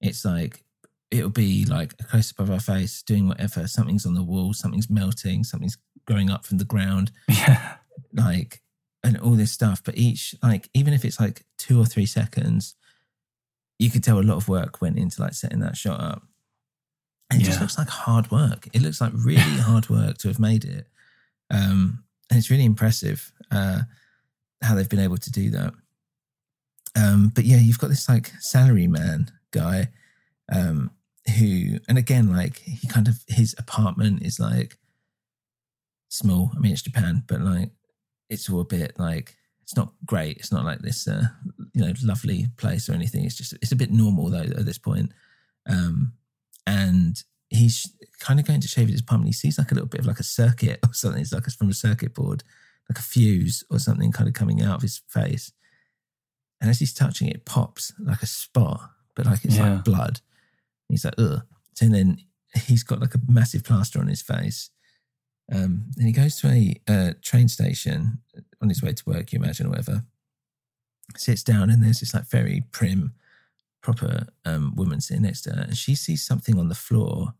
It's 0.00 0.24
like, 0.24 0.64
it'll 1.10 1.30
be 1.30 1.64
like 1.64 1.94
a 2.00 2.04
close 2.04 2.32
up 2.32 2.40
of 2.40 2.50
our 2.50 2.60
face 2.60 3.02
doing 3.02 3.28
whatever. 3.28 3.66
Something's 3.66 4.06
on 4.06 4.14
the 4.14 4.22
wall, 4.22 4.52
something's 4.54 4.90
melting, 4.90 5.44
something's 5.44 5.78
growing 6.06 6.30
up 6.30 6.44
from 6.44 6.58
the 6.58 6.64
ground 6.64 7.12
Yeah. 7.28 7.76
like 8.12 8.61
and 9.04 9.18
all 9.18 9.32
this 9.32 9.52
stuff 9.52 9.82
but 9.84 9.96
each 9.98 10.34
like 10.42 10.68
even 10.74 10.92
if 10.92 11.04
it's 11.04 11.18
like 11.18 11.44
two 11.58 11.80
or 11.80 11.84
three 11.86 12.06
seconds 12.06 12.76
you 13.82 13.90
could 13.90 14.04
tell 14.04 14.20
a 14.20 14.22
lot 14.22 14.36
of 14.36 14.48
work 14.48 14.80
went 14.80 14.96
into 14.96 15.20
like 15.20 15.34
setting 15.34 15.58
that 15.58 15.76
shot 15.76 16.00
up. 16.00 16.22
And 17.30 17.40
it 17.40 17.44
just 17.44 17.60
looks 17.60 17.76
like 17.76 17.88
hard 17.88 18.30
work. 18.30 18.68
It 18.72 18.80
looks 18.80 19.00
like 19.00 19.12
really 19.14 19.40
hard 19.40 19.88
work 19.88 20.18
to 20.18 20.28
have 20.28 20.38
made 20.38 20.64
it. 20.64 20.86
Um 21.50 22.04
and 22.30 22.38
it's 22.38 22.50
really 22.50 22.64
impressive 22.64 23.32
uh 23.50 23.80
how 24.62 24.76
they've 24.76 24.88
been 24.88 25.00
able 25.00 25.16
to 25.16 25.32
do 25.32 25.50
that. 25.50 25.72
Um 26.94 27.32
but 27.34 27.44
yeah 27.44 27.56
you've 27.56 27.78
got 27.80 27.90
this 27.90 28.08
like 28.08 28.30
salary 28.38 28.86
man 28.86 29.32
guy 29.50 29.88
um 30.52 30.92
who 31.38 31.78
and 31.88 31.98
again 31.98 32.32
like 32.32 32.58
he 32.58 32.86
kind 32.86 33.08
of 33.08 33.16
his 33.26 33.54
apartment 33.58 34.22
is 34.22 34.38
like 34.38 34.76
small. 36.08 36.52
I 36.54 36.60
mean, 36.60 36.72
it's 36.72 36.82
Japan, 36.82 37.24
but 37.26 37.40
like 37.40 37.70
it's 38.32 38.48
all 38.50 38.60
a 38.60 38.64
bit 38.64 38.98
like 38.98 39.36
it's 39.62 39.76
not 39.76 39.92
great. 40.04 40.38
It's 40.38 40.52
not 40.52 40.64
like 40.64 40.80
this, 40.80 41.06
uh, 41.06 41.24
you 41.74 41.82
know, 41.84 41.92
lovely 42.02 42.46
place 42.56 42.88
or 42.88 42.94
anything. 42.94 43.24
It's 43.24 43.36
just 43.36 43.52
it's 43.62 43.72
a 43.72 43.76
bit 43.76 43.90
normal 43.92 44.28
though 44.30 44.38
at 44.60 44.64
this 44.66 44.78
point. 44.78 45.12
Um, 45.68 46.14
and 46.66 47.22
he's 47.48 47.86
kind 48.18 48.40
of 48.40 48.46
going 48.46 48.60
to 48.60 48.68
shave 48.68 48.88
his 48.88 49.02
palm 49.02 49.20
and 49.20 49.28
he 49.28 49.32
sees 49.32 49.58
like 49.58 49.70
a 49.70 49.74
little 49.74 49.88
bit 49.88 50.00
of 50.00 50.06
like 50.06 50.18
a 50.20 50.24
circuit 50.24 50.80
or 50.86 50.92
something. 50.94 51.20
It's 51.22 51.32
like 51.32 51.46
it's 51.46 51.54
from 51.56 51.70
a 51.70 51.74
circuit 51.74 52.14
board, 52.14 52.42
like 52.90 52.98
a 52.98 53.02
fuse 53.02 53.62
or 53.70 53.78
something 53.78 54.10
kind 54.12 54.28
of 54.28 54.34
coming 54.34 54.62
out 54.62 54.76
of 54.76 54.82
his 54.82 55.02
face. 55.08 55.52
And 56.60 56.70
as 56.70 56.78
he's 56.78 56.94
touching 56.94 57.28
it, 57.28 57.36
it 57.36 57.44
pops 57.44 57.92
like 58.00 58.22
a 58.22 58.26
spot, 58.26 58.80
but 59.14 59.26
like 59.26 59.44
it's 59.44 59.56
Yeah. 59.56 59.74
like 59.74 59.84
blood. 59.84 60.20
He's 60.88 61.04
like, 61.04 61.14
ugh. 61.18 61.42
So 61.74 61.86
then 61.88 62.18
he's 62.66 62.82
got 62.82 63.00
like 63.00 63.14
a 63.14 63.20
massive 63.28 63.64
plaster 63.64 63.98
on 64.00 64.08
his 64.08 64.22
face. 64.22 64.70
Um, 65.52 65.90
and 65.98 66.06
he 66.06 66.12
goes 66.12 66.40
to 66.40 66.48
a 66.48 66.80
uh, 66.88 67.12
train 67.20 67.48
station 67.48 68.18
on 68.62 68.68
his 68.68 68.82
way 68.82 68.92
to 68.92 69.04
work, 69.06 69.32
you 69.32 69.38
imagine, 69.38 69.66
or 69.66 69.70
whatever. 69.70 70.04
Sits 71.16 71.42
down, 71.42 71.68
and 71.68 71.82
there's 71.82 72.00
this 72.00 72.14
like 72.14 72.26
very 72.26 72.64
prim, 72.72 73.12
proper 73.82 74.28
um, 74.46 74.74
woman 74.74 75.00
sitting 75.00 75.24
next 75.24 75.42
to 75.42 75.50
her, 75.50 75.62
and 75.62 75.76
she 75.76 75.94
sees 75.94 76.24
something 76.24 76.58
on 76.58 76.68
the 76.68 76.74
floor, 76.74 77.34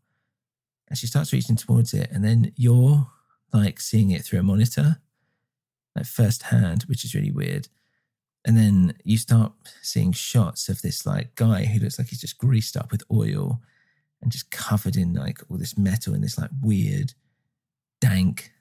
and 0.87 0.97
she 0.97 1.07
starts 1.07 1.33
reaching 1.33 1.55
towards 1.55 1.93
it, 1.93 2.09
and 2.11 2.23
then 2.23 2.51
you're 2.55 3.07
like 3.51 3.79
seeing 3.79 4.11
it 4.11 4.23
through 4.23 4.39
a 4.39 4.43
monitor, 4.43 4.97
like 5.95 6.05
firsthand, 6.05 6.83
which 6.83 7.03
is 7.03 7.15
really 7.15 7.31
weird. 7.31 7.67
And 8.45 8.57
then 8.57 8.93
you 9.03 9.17
start 9.17 9.53
seeing 9.81 10.11
shots 10.11 10.67
of 10.67 10.81
this 10.81 11.05
like 11.05 11.33
guy 11.35 11.65
who 11.65 11.79
looks 11.79 11.97
like 11.97 12.09
he's 12.09 12.21
just 12.21 12.37
greased 12.37 12.75
up 12.75 12.91
with 12.91 13.03
oil 13.11 13.61
and 14.21 14.31
just 14.31 14.51
covered 14.51 14.97
in 14.97 15.13
like 15.13 15.39
all 15.49 15.57
this 15.57 15.77
metal 15.77 16.13
and 16.13 16.23
this 16.23 16.37
like 16.37 16.49
weird, 16.61 17.13
dank, 18.03 18.51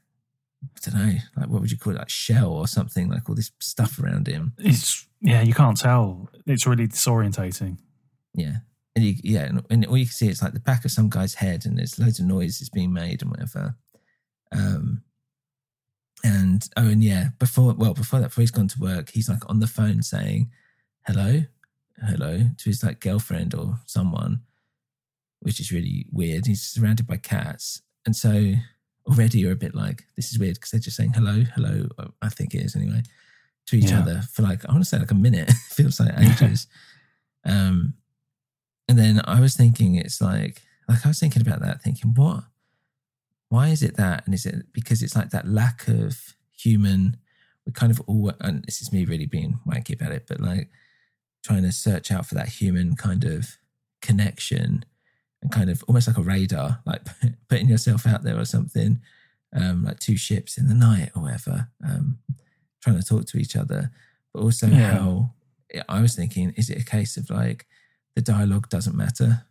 I 0.64 0.90
don't 0.90 1.06
know, 1.06 1.14
like 1.36 1.48
what 1.48 1.60
would 1.60 1.70
you 1.70 1.78
call 1.78 1.94
it, 1.94 1.98
like 1.98 2.08
shell 2.08 2.52
or 2.52 2.68
something, 2.68 3.08
like 3.08 3.28
all 3.28 3.34
this 3.34 3.50
stuff 3.60 3.98
around 3.98 4.28
him. 4.28 4.52
It's 4.58 5.06
yeah, 5.20 5.42
you 5.42 5.54
can't 5.54 5.78
tell. 5.78 6.28
It's 6.46 6.66
really 6.66 6.88
disorientating. 6.88 7.78
Yeah. 8.34 8.56
And 8.94 9.04
you, 9.04 9.14
yeah, 9.22 9.44
and, 9.44 9.64
and 9.70 9.86
all 9.86 9.96
you 9.96 10.04
can 10.04 10.12
see 10.12 10.28
is 10.28 10.42
like 10.42 10.52
the 10.52 10.60
back 10.60 10.84
of 10.84 10.90
some 10.90 11.08
guy's 11.08 11.34
head, 11.34 11.64
and 11.64 11.78
there's 11.78 11.98
loads 11.98 12.20
of 12.20 12.26
noise 12.26 12.38
noises 12.38 12.68
being 12.68 12.92
made 12.92 13.22
and 13.22 13.30
whatever. 13.30 13.76
Um, 14.52 15.02
and 16.22 16.68
oh, 16.76 16.88
and 16.88 17.02
yeah, 17.02 17.28
before 17.38 17.72
well, 17.72 17.94
before 17.94 18.20
that, 18.20 18.28
before 18.28 18.42
he's 18.42 18.50
gone 18.50 18.68
to 18.68 18.80
work, 18.80 19.10
he's 19.10 19.28
like 19.28 19.48
on 19.48 19.60
the 19.60 19.66
phone 19.66 20.02
saying 20.02 20.50
hello, 21.06 21.44
hello 22.06 22.38
to 22.58 22.64
his 22.64 22.84
like 22.84 23.00
girlfriend 23.00 23.54
or 23.54 23.80
someone, 23.86 24.42
which 25.40 25.58
is 25.58 25.72
really 25.72 26.06
weird. 26.12 26.46
He's 26.46 26.62
surrounded 26.62 27.06
by 27.06 27.16
cats, 27.16 27.80
and 28.04 28.14
so 28.14 28.54
already 29.06 29.38
you're 29.40 29.52
a 29.52 29.56
bit 29.56 29.74
like 29.74 30.04
this 30.16 30.30
is 30.32 30.38
weird 30.38 30.54
because 30.54 30.70
they're 30.70 30.80
just 30.80 30.96
saying 30.96 31.12
hello, 31.14 31.42
hello. 31.54 31.88
I 32.20 32.28
think 32.28 32.54
it 32.54 32.62
is 32.62 32.76
anyway 32.76 33.02
to 33.66 33.76
each 33.76 33.90
Yeah. 33.90 34.00
other 34.00 34.22
for 34.32 34.42
like 34.42 34.64
I 34.68 34.72
want 34.72 34.84
to 34.84 34.88
say 34.88 34.98
like 34.98 35.10
a 35.10 35.14
minute. 35.14 35.50
feels 35.70 35.98
like 36.00 36.12
ages. 36.18 36.66
um, 37.44 37.94
and 38.88 38.98
then 38.98 39.20
I 39.24 39.40
was 39.40 39.56
thinking 39.56 39.94
it's 39.96 40.20
like 40.20 40.62
like 40.88 41.04
I 41.04 41.08
was 41.08 41.18
thinking 41.20 41.42
about 41.42 41.60
that, 41.60 41.82
thinking 41.82 42.12
what 42.14 42.44
why 43.48 43.68
is 43.68 43.82
it 43.82 43.96
that? 43.96 44.24
And 44.24 44.34
is 44.34 44.46
it 44.46 44.72
because 44.72 45.02
it's 45.02 45.14
like 45.16 45.30
that 45.30 45.46
lack 45.48 45.86
of 45.88 46.34
human? 46.56 47.16
We 47.66 47.72
kind 47.72 47.92
of 47.92 48.00
all, 48.06 48.32
and 48.40 48.64
this 48.64 48.80
is 48.82 48.92
me 48.92 49.04
really 49.04 49.26
being 49.26 49.60
wanky 49.66 49.94
about 49.94 50.10
it, 50.12 50.24
but 50.26 50.40
like 50.40 50.70
trying 51.44 51.62
to 51.62 51.70
search 51.72 52.10
out 52.10 52.26
for 52.26 52.34
that 52.34 52.48
human 52.48 52.96
kind 52.96 53.24
of 53.24 53.56
connection 54.00 54.84
and 55.42 55.50
kind 55.52 55.68
of 55.70 55.82
almost 55.88 56.06
like 56.08 56.16
a 56.18 56.22
radar, 56.22 56.80
like 56.86 57.02
putting 57.48 57.68
yourself 57.68 58.06
out 58.06 58.22
there 58.22 58.38
or 58.38 58.44
something, 58.44 59.00
um, 59.52 59.84
like 59.84 59.98
two 60.00 60.16
ships 60.16 60.56
in 60.56 60.68
the 60.68 60.74
night 60.74 61.10
or 61.14 61.22
whatever, 61.22 61.68
um, 61.84 62.18
trying 62.82 62.96
to 62.98 63.02
talk 63.06 63.26
to 63.26 63.38
each 63.38 63.56
other. 63.56 63.90
But 64.32 64.42
also 64.42 64.66
Yeah. 64.68 64.92
how 64.98 65.34
I 65.88 66.00
was 66.00 66.14
thinking, 66.16 66.50
is 66.56 66.70
it 66.70 66.80
a 66.80 66.84
case 66.84 67.16
of 67.16 67.28
like 67.28 67.66
the 68.14 68.22
dialogue 68.22 68.68
doesn't 68.68 68.96
matter? 68.96 69.44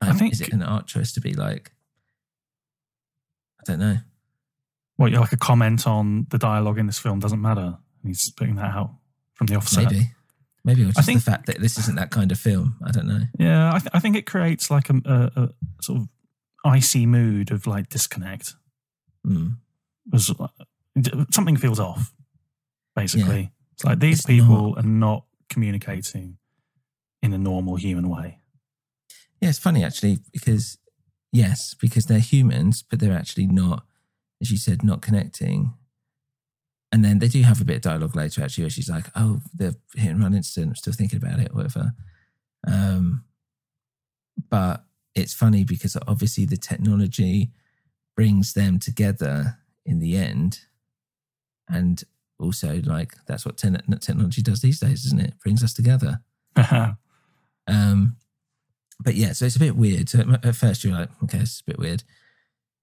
I 0.00 0.08
Um, 0.10 0.18
think- 0.18 0.32
is 0.32 0.40
it 0.40 0.52
an 0.52 0.62
art 0.62 0.86
choice 0.86 1.12
to 1.12 1.20
be 1.20 1.34
like, 1.34 1.72
I 3.60 3.64
don't 3.64 3.78
know. 3.78 3.98
What 4.96 5.12
like 5.12 5.32
a 5.32 5.36
comment 5.36 5.86
on 5.86 6.26
the 6.30 6.38
dialogue 6.38 6.78
in 6.78 6.86
this 6.86 6.98
film 6.98 7.18
doesn't 7.20 7.40
matter. 7.40 7.76
He's 8.02 8.30
putting 8.30 8.54
that 8.56 8.74
out 8.74 8.94
from 9.34 9.46
the 9.46 9.56
offset. 9.56 9.90
Maybe. 9.92 10.10
Maybe 10.66 10.82
it 10.82 10.86
was 10.86 10.96
just 10.96 11.06
think- 11.06 11.24
the 11.24 11.30
fact 11.30 11.46
that 11.46 11.60
this 11.60 11.78
isn't 11.78 11.96
that 11.96 12.10
kind 12.10 12.32
of 12.32 12.38
film. 12.38 12.76
I 12.84 12.90
don't 12.90 13.06
know. 13.06 13.20
Yeah, 13.38 13.72
I, 13.72 13.78
th- 13.78 13.90
I 13.94 14.00
think 14.00 14.16
it 14.16 14.26
creates 14.26 14.68
like 14.70 14.90
a, 14.90 15.00
a, 15.06 15.40
a 15.42 15.50
sort 15.80 16.00
of 16.00 16.08
icy 16.64 17.06
mood 17.06 17.52
of 17.52 17.66
like 17.68 17.88
disconnect. 17.88 18.54
Mm. 19.24 19.58
Was 20.12 20.34
something 21.30 21.56
feels 21.56 21.78
off. 21.80 22.12
Basically, 22.96 23.52
it's 23.74 23.84
like 23.84 24.00
these 24.00 24.18
It's 24.18 24.26
people 24.26 24.74
are 24.76 24.82
not 24.82 25.24
communicating 25.48 26.38
in 27.22 27.32
a 27.32 27.38
normal 27.38 27.76
human 27.76 28.08
way. 28.08 28.38
Yeah, 29.40 29.50
it's 29.50 29.58
funny 29.58 29.84
actually 29.84 30.18
because 30.32 30.78
yes, 31.32 31.74
because 31.80 32.06
they're 32.06 32.18
humans, 32.18 32.82
but 32.88 32.98
they're 32.98 33.16
actually 33.16 33.46
not, 33.46 33.84
as 34.40 34.50
you 34.50 34.56
said, 34.58 34.82
not 34.82 35.00
connecting. 35.00 35.74
And 36.92 37.04
then 37.04 37.18
they 37.18 37.28
do 37.28 37.42
have 37.42 37.60
a 37.60 37.64
bit 37.64 37.76
of 37.76 37.82
dialogue 37.82 38.16
later 38.16 38.42
actually, 38.42 38.64
where 38.64 38.70
she's 38.70 38.88
like, 38.88 39.06
"Oh, 39.14 39.40
the 39.54 39.76
hit 39.94 40.10
and 40.10 40.22
run 40.22 40.34
incident. 40.34 40.70
I'm 40.70 40.76
still 40.76 40.92
thinking 40.92 41.18
about 41.22 41.40
it, 41.40 41.54
whatever." 41.54 41.92
Um, 42.66 43.24
but 44.50 44.84
it's 45.14 45.34
funny 45.34 45.64
because 45.64 45.96
obviously 46.06 46.44
the 46.44 46.56
technology 46.56 47.50
brings 48.14 48.52
them 48.52 48.78
together 48.78 49.58
in 49.84 49.98
the 49.98 50.16
end, 50.16 50.60
and 51.68 52.04
also 52.38 52.80
like 52.84 53.14
that's 53.26 53.44
what 53.44 53.56
te- 53.56 53.70
technology 54.00 54.42
does 54.42 54.60
these 54.60 54.80
days, 54.80 55.04
isn't 55.06 55.20
it? 55.20 55.34
Brings 55.42 55.64
us 55.64 55.74
together. 55.74 56.20
Um, 57.68 58.16
but 59.00 59.14
yeah, 59.14 59.32
so 59.32 59.44
it's 59.44 59.56
a 59.56 59.60
bit 59.60 59.76
weird. 59.76 60.08
So 60.08 60.20
at, 60.20 60.44
at 60.44 60.56
first 60.56 60.84
you're 60.84 60.94
like, 60.94 61.10
okay, 61.24 61.38
it's 61.38 61.60
a 61.60 61.64
bit 61.64 61.78
weird. 61.78 62.02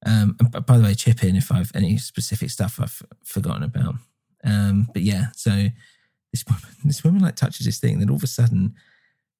Um, 0.06 0.36
and 0.40 0.66
by 0.66 0.78
the 0.78 0.84
way, 0.84 0.94
chip 0.96 1.24
in 1.24 1.36
if 1.36 1.52
I've 1.52 1.72
any 1.76 1.98
specific 1.98 2.50
stuff 2.50 2.80
I've 2.82 3.02
forgotten 3.24 3.64
about. 3.64 3.96
Um, 4.44 4.90
but 4.94 5.02
yeah, 5.02 5.28
so 5.36 5.68
this 6.32 6.44
woman, 6.48 6.62
this 6.86 7.04
woman 7.04 7.22
like 7.22 7.36
touches 7.36 7.66
this 7.66 7.80
thing, 7.80 7.94
and 7.94 8.02
then 8.02 8.10
all 8.10 8.18
of 8.18 8.24
a 8.24 8.28
sudden 8.28 8.74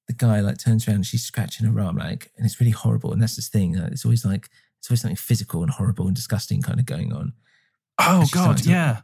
the 0.06 0.14
guy 0.14 0.40
like 0.40 0.58
turns 0.58 0.86
around 0.86 0.96
and 0.96 1.06
she's 1.06 1.22
scratching 1.24 1.66
her 1.66 1.80
arm, 1.80 1.96
like, 1.96 2.30
and 2.36 2.44
it's 2.46 2.60
really 2.60 2.70
horrible. 2.72 3.12
And 3.12 3.20
that's 3.22 3.36
this 3.36 3.48
thing. 3.48 3.76
Uh, 3.76 3.88
it's 3.92 4.04
always 4.04 4.24
like 4.24 4.48
it's 4.78 4.90
always 4.90 5.00
something 5.00 5.16
physical 5.16 5.62
and 5.62 5.70
horrible 5.70 6.06
and 6.06 6.14
disgusting 6.16 6.60
kind 6.62 6.78
of 6.80 6.86
going 6.86 7.12
on. 7.12 7.32
oh 7.98 8.26
God, 8.32 8.58
to- 8.58 8.68
yeah, 8.70 9.00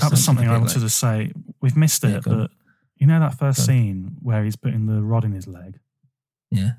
that 0.00 0.10
was 0.10 0.24
something 0.24 0.48
I 0.48 0.52
wanted 0.58 0.74
like- 0.76 0.82
to 0.82 0.88
say. 0.90 1.32
We've 1.60 1.76
missed 1.76 2.02
Yeah, 2.04 2.16
it, 2.18 2.26
on. 2.26 2.38
but 2.38 2.50
you 2.96 3.06
know 3.06 3.18
that 3.20 3.38
first 3.38 3.64
scene 3.66 4.16
where 4.22 4.44
he's 4.44 4.56
putting 4.56 4.86
the 4.86 5.02
rod 5.02 5.24
in 5.24 5.32
his 5.32 5.46
leg. 5.46 5.78
Yeah, 6.50 6.72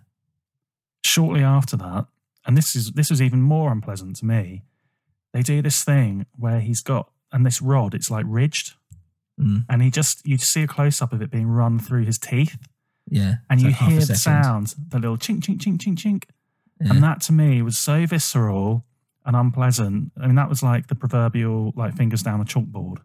Shortly 1.03 1.43
after 1.43 1.77
that, 1.77 2.07
and 2.45 2.57
this 2.57 2.75
is 2.75 2.91
this 2.91 3.09
was 3.09 3.21
even 3.21 3.41
more 3.41 3.71
unpleasant 3.71 4.15
to 4.17 4.25
me. 4.25 4.63
They 5.33 5.41
do 5.41 5.61
this 5.61 5.83
thing 5.83 6.25
where 6.37 6.59
he's 6.59 6.81
got 6.81 7.09
and 7.31 7.45
this 7.45 7.61
rod, 7.61 7.93
it's 7.93 8.09
like 8.11 8.25
ridged, 8.27 8.73
Mm. 9.39 9.65
and 9.67 9.81
he 9.81 9.91
just 9.91 10.25
you 10.25 10.37
see 10.37 10.63
a 10.63 10.67
close 10.67 11.01
up 11.01 11.11
of 11.11 11.21
it 11.21 11.29
being 11.29 11.47
run 11.47 11.77
through 11.77 12.05
his 12.05 12.17
teeth, 12.17 12.57
yeah. 13.09 13.35
and 13.49 13.59
you 13.61 13.67
like 13.69 13.75
hear 13.77 13.99
the 13.99 14.15
sound, 14.15 14.73
the 14.89 14.97
little 14.97 15.17
chink 15.17 15.41
chink 15.41 15.57
chink 15.59 15.77
chink 15.77 15.97
chink, 15.97 16.23
Yeah. 16.79 16.91
and 16.93 17.03
that 17.03 17.19
to 17.23 17.33
me 17.33 17.61
was 17.61 17.77
so 17.77 18.05
visceral 18.05 18.85
and 19.25 19.35
unpleasant. 19.35 20.13
I 20.21 20.27
mean, 20.27 20.35
that 20.35 20.47
was 20.47 20.63
like 20.63 20.87
the 20.87 20.95
proverbial 20.95 21.73
like 21.75 21.97
fingers 21.97 22.23
down 22.23 22.39
the 22.39 22.45
chalkboard, 22.45 22.99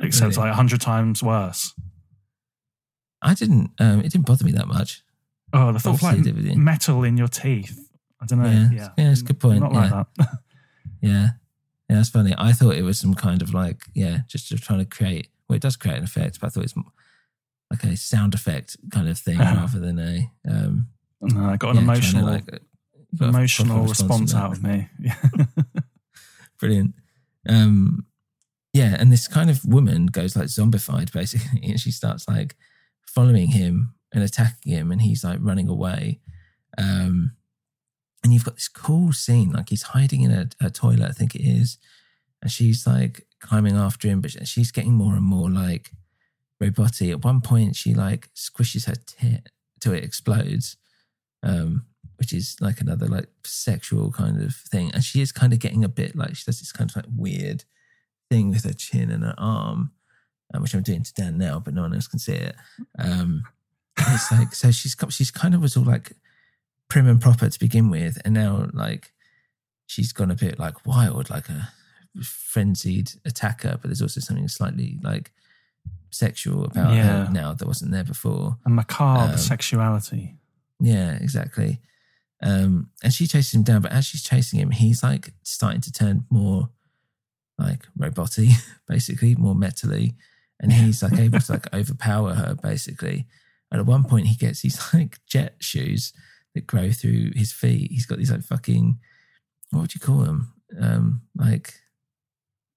except 0.00 0.36
Really? 0.36 0.46
like 0.48 0.52
a 0.52 0.56
hundred 0.56 0.80
times 0.80 1.22
worse. 1.22 1.74
I 3.22 3.34
didn't. 3.34 3.70
Um, 3.78 4.00
it 4.00 4.10
didn't 4.10 4.26
bother 4.26 4.44
me 4.44 4.52
that 4.52 4.66
much. 4.66 5.02
Oh, 5.52 5.72
the 5.72 5.78
thought 5.78 5.94
of 5.94 6.02
like 6.02 6.18
it 6.18 6.24
did 6.24 6.34
with 6.36 6.44
you. 6.46 6.56
metal 6.56 7.04
in 7.04 7.16
your 7.16 7.28
teeth. 7.28 7.83
I 8.24 8.26
don't 8.26 8.42
know. 8.42 8.50
Yeah, 8.50 8.68
Yeah, 8.72 8.88
yeah, 8.98 9.10
it's 9.12 9.20
a 9.20 9.24
good 9.24 9.38
point, 9.40 9.60
Not 9.60 9.72
like 9.72 9.90
yeah. 9.90 10.04
that. 10.18 10.28
Yeah. 11.00 11.28
Yeah, 11.90 11.96
that's 11.96 12.08
funny. 12.08 12.34
I 12.38 12.52
thought 12.52 12.76
it 12.76 12.82
was 12.82 12.98
some 12.98 13.12
kind 13.14 13.42
of 13.42 13.52
like, 13.52 13.82
yeah, 13.94 14.20
just 14.26 14.48
to 14.48 14.56
trying 14.56 14.78
to 14.78 14.86
create, 14.86 15.28
well, 15.48 15.56
it 15.56 15.62
does 15.62 15.76
create 15.76 15.98
an 15.98 16.04
effect, 16.04 16.40
but 16.40 16.46
I 16.46 16.50
thought 16.50 16.64
it's 16.64 16.74
like 17.70 17.84
a 17.84 17.94
sound 17.96 18.32
effect 18.34 18.76
kind 18.90 19.08
of 19.08 19.18
thing 19.18 19.38
Uh-huh. 19.40 19.54
rather 19.60 19.80
than 19.80 19.98
a, 19.98 20.30
um, 20.48 20.88
no, 21.20 21.44
I 21.50 21.56
got 21.58 21.70
an 21.70 21.76
yeah, 21.76 21.82
emotional, 21.82 22.24
like, 22.26 22.50
uh, 22.52 22.56
got 23.18 23.28
emotional 23.28 23.84
response 23.86 24.32
to 24.32 24.38
out 24.38 24.52
of 24.52 24.62
me. 24.62 24.88
Yeah. 24.98 25.16
Brilliant. 26.58 26.94
Um, 27.48 28.06
yeah, 28.72 28.96
and 28.98 29.12
this 29.12 29.28
kind 29.28 29.50
of 29.50 29.64
woman 29.64 30.06
goes 30.06 30.34
like 30.36 30.46
zombified 30.46 31.12
basically, 31.12 31.68
and 31.68 31.78
she 31.80 31.90
starts 31.90 32.26
like 32.28 32.56
following 33.06 33.48
him 33.48 33.94
and 34.12 34.22
attacking 34.24 34.72
him, 34.72 34.90
and 34.90 35.02
he's 35.02 35.22
like 35.22 35.38
running 35.42 35.68
away. 35.68 36.20
Um, 36.78 37.32
and 38.24 38.32
you've 38.32 38.44
got 38.44 38.54
this 38.54 38.68
cool 38.68 39.12
scene, 39.12 39.52
like 39.52 39.68
he's 39.68 39.82
hiding 39.82 40.22
in 40.22 40.32
a, 40.32 40.48
a 40.60 40.70
toilet, 40.70 41.08
I 41.08 41.12
think 41.12 41.36
it 41.36 41.42
is, 41.42 41.78
and 42.42 42.50
she's 42.50 42.86
like 42.86 43.26
climbing 43.38 43.76
after 43.76 44.08
him, 44.08 44.20
but 44.20 44.32
she's 44.48 44.72
getting 44.72 44.94
more 44.94 45.14
and 45.14 45.24
more 45.24 45.50
like 45.50 45.92
robotic. 46.60 47.10
At 47.10 47.24
one 47.24 47.40
point, 47.40 47.76
she 47.76 47.94
like 47.94 48.30
squishes 48.34 48.86
her 48.86 48.94
tit 48.94 49.50
till 49.80 49.92
it 49.92 50.02
explodes. 50.02 50.76
Um, 51.42 51.84
which 52.16 52.32
is 52.32 52.56
like 52.60 52.80
another 52.80 53.06
like 53.06 53.28
sexual 53.44 54.10
kind 54.10 54.42
of 54.42 54.54
thing. 54.54 54.90
And 54.92 55.02
she 55.02 55.20
is 55.20 55.32
kind 55.32 55.52
of 55.52 55.58
getting 55.58 55.84
a 55.84 55.88
bit 55.88 56.16
like 56.16 56.36
she 56.36 56.44
does 56.44 56.60
this 56.60 56.72
kind 56.72 56.90
of 56.90 56.96
like 56.96 57.06
weird 57.14 57.64
thing 58.30 58.50
with 58.50 58.64
her 58.64 58.72
chin 58.72 59.10
and 59.10 59.24
her 59.24 59.34
arm, 59.36 59.92
um, 60.52 60.62
which 60.62 60.74
I'm 60.74 60.82
doing 60.82 61.02
to 61.02 61.14
Dan 61.14 61.38
now, 61.38 61.58
but 61.58 61.74
no 61.74 61.82
one 61.82 61.94
else 61.94 62.06
can 62.06 62.18
see 62.18 62.32
it. 62.32 62.56
Um, 62.98 63.44
it's 63.98 64.30
like 64.32 64.54
so 64.54 64.70
she's 64.70 64.96
she's 65.10 65.30
kind 65.30 65.54
of 65.54 65.60
was 65.60 65.76
all 65.76 65.84
like 65.84 66.12
prim 66.88 67.08
and 67.08 67.20
proper 67.20 67.48
to 67.48 67.58
begin 67.58 67.90
with, 67.90 68.20
and 68.24 68.34
now 68.34 68.68
like 68.72 69.12
she's 69.86 70.12
gone 70.12 70.30
a 70.30 70.34
bit 70.36 70.58
like 70.58 70.86
wild, 70.86 71.30
like 71.30 71.48
a 71.48 71.70
frenzied 72.22 73.12
attacker. 73.24 73.72
But 73.80 73.84
there's 73.84 74.02
also 74.02 74.20
something 74.20 74.48
slightly 74.48 74.98
like 75.02 75.32
sexual 76.10 76.64
about 76.64 76.94
Yeah. 76.94 77.26
her 77.26 77.32
now 77.32 77.54
that 77.54 77.66
wasn't 77.66 77.90
there 77.92 78.04
before. 78.04 78.58
A 78.64 78.70
macabre 78.70 79.32
Um, 79.32 79.38
sexuality. 79.38 80.36
Yeah, 80.80 81.12
exactly. 81.14 81.80
Um, 82.42 82.90
and 83.02 83.12
she 83.12 83.26
chases 83.26 83.54
him 83.54 83.62
down, 83.62 83.82
but 83.82 83.92
as 83.92 84.04
she's 84.06 84.22
chasing 84.22 84.60
him, 84.60 84.70
he's 84.70 85.02
like 85.02 85.32
starting 85.42 85.80
to 85.82 85.92
turn 85.92 86.26
more 86.30 86.68
like 87.58 87.86
roboty, 87.98 88.50
basically, 88.88 89.34
more 89.34 89.54
metally. 89.54 90.14
And 90.60 90.72
he's 90.72 91.02
like 91.02 91.18
able 91.18 91.40
to 91.40 91.52
like 91.52 91.72
overpower 91.74 92.34
her, 92.34 92.54
basically. 92.54 93.26
And 93.70 93.80
at 93.80 93.86
one 93.86 94.04
point, 94.04 94.26
he 94.26 94.36
gets 94.36 94.60
these 94.62 94.92
like 94.94 95.18
jet 95.26 95.56
shoes 95.60 96.12
that 96.54 96.66
grow 96.66 96.90
through 96.92 97.32
his 97.34 97.52
feet. 97.52 97.90
He's 97.90 98.06
got 98.06 98.18
these 98.18 98.30
like 98.30 98.42
fucking, 98.42 98.98
what 99.70 99.80
would 99.82 99.94
you 99.94 100.00
call 100.00 100.18
them? 100.18 100.52
Um, 100.80 101.22
like, 101.36 101.74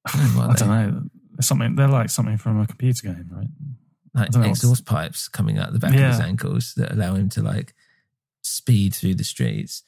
I 0.06 0.18
don't 0.18 0.36
know, 0.36 0.42
I 0.42 0.54
don't 0.56 0.70
they? 0.70 0.92
know. 0.92 1.02
There's 1.34 1.48
something 1.48 1.76
they're 1.76 1.88
like 1.88 2.10
something 2.10 2.38
from 2.38 2.60
a 2.60 2.68
computer 2.68 3.08
game, 3.08 3.28
right? 3.32 3.48
like 4.14 4.32
don't 4.32 4.42
know 4.42 4.48
what's- 4.50 4.64
exhaust 4.64 4.86
pipes 4.86 5.28
coming 5.28 5.60
out 5.60 5.74
the 5.74 5.80
back 5.80 5.94
of 5.94 6.00
his 6.00 6.20
ankles 6.20 6.74
that 6.78 6.92
allow 6.92 7.14
him 7.14 7.30
to 7.30 7.42
like 7.44 7.76
speed 8.42 8.96
through 8.96 9.14
the 9.16 9.24
streets. 9.24 9.84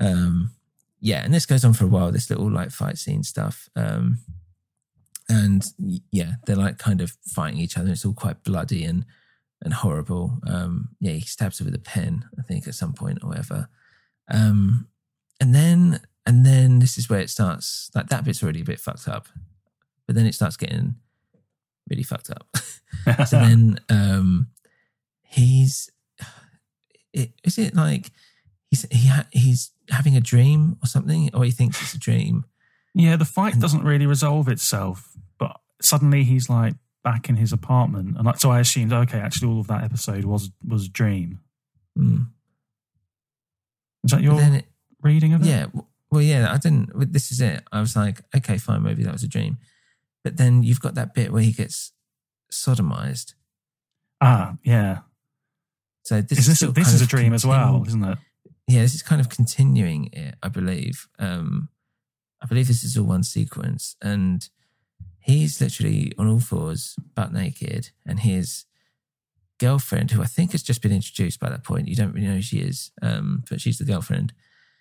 Um, 0.00 0.52
yeah, 1.00 1.24
and 1.24 1.34
this 1.34 1.46
goes 1.46 1.64
on 1.64 1.72
for 1.72 1.84
a 1.84 1.88
while. 1.88 2.12
This 2.12 2.30
little 2.30 2.50
like 2.50 2.70
fight 2.70 2.98
scene 2.98 3.22
stuff. 3.24 3.68
Um, 3.74 4.18
and 5.28 5.66
yeah, 6.12 6.34
they're 6.46 6.54
like 6.54 6.78
kind 6.78 7.00
of 7.00 7.16
fighting 7.26 7.58
each 7.58 7.76
other. 7.76 7.90
It's 7.90 8.04
all 8.04 8.12
quite 8.12 8.44
bloody 8.44 8.84
and 8.84 9.04
and 9.62 9.72
horrible. 9.74 10.38
Um, 10.46 10.90
yeah, 11.00 11.12
he 11.12 11.20
stabs 11.20 11.58
her 11.58 11.64
with 11.64 11.74
a 11.74 11.80
pen, 11.80 12.24
I 12.38 12.42
think, 12.42 12.66
at 12.66 12.74
some 12.74 12.92
point 12.92 13.18
or 13.22 13.28
whatever. 13.28 13.68
Um, 14.30 14.88
and 15.40 15.54
then 15.54 16.00
and 16.24 16.44
then 16.44 16.80
this 16.80 16.98
is 16.98 17.08
where 17.08 17.20
it 17.20 17.30
starts. 17.30 17.90
Like 17.94 18.08
that 18.08 18.24
bit's 18.24 18.42
already 18.42 18.60
a 18.62 18.64
bit 18.64 18.80
fucked 18.80 19.08
up, 19.08 19.28
but 20.06 20.16
then 20.16 20.26
it 20.26 20.34
starts 20.34 20.56
getting 20.56 20.96
really 21.88 22.02
fucked 22.02 22.30
up. 22.30 22.46
so 23.26 23.38
then 23.38 23.78
um 23.88 24.48
he's 25.22 25.90
it, 27.12 27.32
is 27.44 27.58
it 27.58 27.74
like 27.74 28.10
he's 28.70 28.86
he 28.90 29.08
ha, 29.08 29.26
he's 29.30 29.70
having 29.90 30.16
a 30.16 30.20
dream 30.20 30.76
or 30.82 30.86
something 30.86 31.30
or 31.32 31.44
he 31.44 31.50
thinks 31.50 31.80
it's 31.80 31.94
a 31.94 31.98
dream 31.98 32.44
Yeah, 32.94 33.16
the 33.16 33.24
fight 33.24 33.58
doesn't 33.60 33.84
really 33.84 34.06
resolve 34.06 34.48
itself, 34.48 35.12
but 35.38 35.60
suddenly 35.80 36.24
he's 36.24 36.48
like 36.50 36.74
back 37.06 37.28
in 37.30 37.36
his 37.36 37.52
apartment, 37.52 38.16
and 38.16 38.26
like, 38.26 38.38
so 38.40 38.50
I 38.50 38.58
assumed, 38.58 38.92
okay, 38.92 39.20
actually, 39.20 39.48
all 39.52 39.60
of 39.60 39.68
that 39.68 39.84
episode 39.84 40.24
was 40.24 40.50
was 40.66 40.86
a 40.86 40.90
dream. 40.90 41.38
Mm. 41.96 42.26
Is 44.04 44.10
that 44.10 44.22
your 44.22 44.40
it, 44.40 44.66
reading 45.02 45.32
of 45.34 45.42
it? 45.42 45.46
yeah 45.46 45.66
well 46.10 46.22
yeah 46.22 46.52
i 46.52 46.56
didn't 46.58 47.12
this 47.12 47.32
is 47.32 47.40
it 47.40 47.62
i 47.72 47.80
was 47.80 47.96
like 47.96 48.20
okay 48.36 48.56
fine 48.58 48.82
maybe 48.82 49.02
that 49.02 49.12
was 49.12 49.22
a 49.24 49.28
dream 49.28 49.58
but 50.22 50.36
then 50.36 50.62
you've 50.62 50.80
got 50.80 50.94
that 50.94 51.12
bit 51.14 51.32
where 51.32 51.42
he 51.42 51.52
gets 51.52 51.92
sodomized 52.52 53.34
Ah, 54.20 54.54
yeah. 54.62 55.00
so 56.04 56.20
this 56.22 56.38
Is 56.38 56.38
is 56.38 56.46
this 56.46 56.56
still 56.58 56.72
this 56.72 56.92
is 56.94 57.02
a 57.02 57.06
dream 57.06 57.32
as 57.34 57.44
well, 57.44 57.84
isn't 57.86 58.04
it? 58.04 58.18
yeah, 58.68 58.82
this 58.82 58.94
is 58.94 59.02
kind 59.02 59.20
of 59.20 59.28
continuing 59.28 60.08
it, 60.12 60.36
I 60.42 60.48
believe. 60.48 61.06
Um, 61.18 61.68
I 62.42 62.46
believe 62.46 62.66
this 62.68 62.82
is 62.84 62.96
all 62.96 63.04
one 63.06 63.24
sequence, 63.24 63.96
and 64.00 64.48
he's 65.26 65.60
literally 65.60 66.12
on 66.18 66.28
all 66.28 66.38
fours, 66.40 66.94
butt 67.16 67.32
naked, 67.32 67.90
and 68.06 68.20
his 68.20 68.64
girlfriend, 69.58 70.10
who 70.12 70.22
I 70.22 70.26
think 70.26 70.52
has 70.52 70.62
just 70.62 70.82
been 70.82 70.92
introduced 70.92 71.40
by 71.40 71.48
that 71.50 71.64
point, 71.64 71.88
you 71.88 71.96
don't 71.96 72.12
really 72.12 72.26
know 72.28 72.34
who 72.34 72.42
she 72.42 72.58
is, 72.58 72.90
um, 73.02 73.42
but 73.50 73.60
she's 73.60 73.78
the 73.78 73.84
girlfriend, 73.84 74.32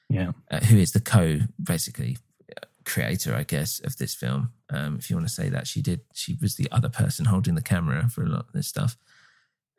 Yeah. 0.09 0.33
uh, 0.51 0.59
who 0.65 0.77
is 0.77 0.91
the 0.91 0.99
co, 1.01 1.39
basically, 1.61 2.17
uh, 2.55 2.65
creator, 2.83 3.33
I 3.33 3.43
guess, 3.43 3.79
of 3.79 3.97
this 3.97 4.13
film. 4.13 4.51
Um, 4.69 4.97
if 4.99 5.09
you 5.09 5.15
want 5.15 5.27
to 5.27 5.33
say 5.33 5.49
that, 5.49 5.65
she 5.65 5.81
did. 5.81 6.01
She 6.13 6.37
was 6.39 6.55
the 6.55 6.67
other 6.71 6.89
person 6.89 7.25
holding 7.25 7.55
the 7.55 7.61
camera 7.63 8.07
for 8.09 8.23
a 8.23 8.29
lot 8.29 8.45
of 8.47 8.51
this 8.53 8.67
stuff. 8.67 8.97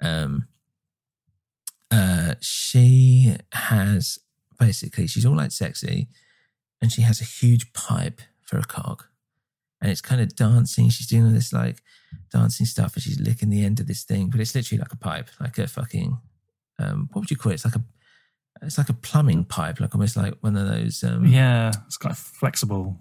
Um, 0.03 0.49
uh, 1.91 2.35
she 2.41 3.37
has 3.53 4.19
basically 4.59 5.07
she's 5.07 5.25
all 5.27 5.37
like 5.37 5.53
sexy, 5.53 6.09
and 6.83 6.91
she 6.91 7.03
has 7.03 7.21
a 7.21 7.25
huge 7.25 7.73
pipe 7.73 8.21
for 8.41 8.59
a 8.59 8.65
cock, 8.65 9.11
and 9.81 9.91
it's 9.91 10.01
kind 10.01 10.21
of 10.21 10.35
dancing. 10.37 10.89
She's 10.91 11.07
doing 11.07 11.25
all 11.27 11.33
this 11.33 11.53
like 11.53 11.83
dancing 12.33 12.67
stuff, 12.67 12.95
and 12.95 13.03
she's 13.03 13.21
licking 13.21 13.51
the 13.51 13.65
end 13.65 13.81
of 13.81 13.87
this 13.87 14.05
thing, 14.05 14.31
but 14.31 14.41
it's 14.41 14.55
literally 14.55 14.79
like 14.81 14.93
a 14.93 14.97
pipe, 14.97 15.29
like 15.41 15.59
a 15.59 15.67
fucking 15.67 16.19
um, 16.79 17.09
what 17.13 17.21
would 17.23 17.31
you 17.31 17.37
call 17.37 17.53
it? 17.53 17.57
It's 17.57 17.65
like 17.65 17.77
a 17.77 17.83
it's 18.63 18.79
like 18.79 18.89
a 18.89 18.95
plumbing 18.95 19.45
pipe, 19.45 19.81
like 19.81 19.95
almost 19.95 20.17
like 20.17 20.35
one 20.41 20.57
of 20.57 20.67
those. 20.67 21.05
Um, 21.05 21.27
Yeah, 21.27 21.73
it's 21.87 21.97
quite 21.99 22.17
flexible. 22.17 22.99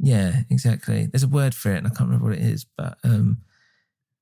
yeah, 0.00 0.40
exactly. 0.50 1.06
There's 1.06 1.22
a 1.22 1.28
word 1.28 1.54
for 1.54 1.72
it, 1.72 1.78
and 1.78 1.86
I 1.86 1.90
can't 1.90 2.08
remember 2.10 2.26
what 2.30 2.38
it 2.38 2.44
is, 2.44 2.64
but 2.76 2.98
um, 3.04 3.38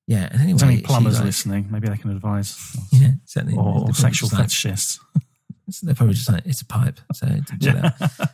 yeah. 0.07 0.29
And 0.31 0.41
anyway, 0.43 0.59
There's 0.59 0.63
any 0.75 0.83
plumbers 0.83 1.17
like- 1.17 1.25
listening. 1.25 1.69
Maybe 1.71 1.89
they 1.89 1.97
can 1.97 2.11
advise. 2.11 2.59
Yeah, 2.93 3.13
certainly. 3.25 3.57
Or 3.57 3.85
They're 3.87 3.95
sexual 3.95 4.29
just 4.29 4.39
like- 4.39 4.49
fetishists. 4.49 4.99
They're 5.83 5.95
probably 5.95 6.15
just 6.15 6.29
like, 6.31 6.45
it's 6.45 6.61
a 6.61 6.67
pipe. 6.67 7.01
So 7.15 7.27
do 7.27 7.41
Yeah. 7.61 7.93
that. 7.99 8.34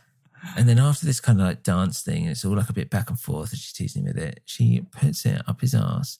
And 0.57 0.67
then 0.67 0.79
after 0.79 1.05
this 1.05 1.19
kind 1.19 1.39
of 1.39 1.47
like 1.47 1.63
dance 1.63 2.01
thing, 2.01 2.25
it's 2.25 2.43
all 2.43 2.55
like 2.55 2.69
a 2.69 2.73
bit 2.73 2.89
back 2.89 3.09
and 3.09 3.19
forth, 3.19 3.51
and 3.51 3.59
she's 3.59 3.73
teasing 3.73 4.03
him 4.03 4.07
with 4.07 4.17
it. 4.17 4.41
She 4.45 4.81
puts 4.91 5.25
it 5.25 5.41
up 5.47 5.61
his 5.61 5.75
ass, 5.75 6.19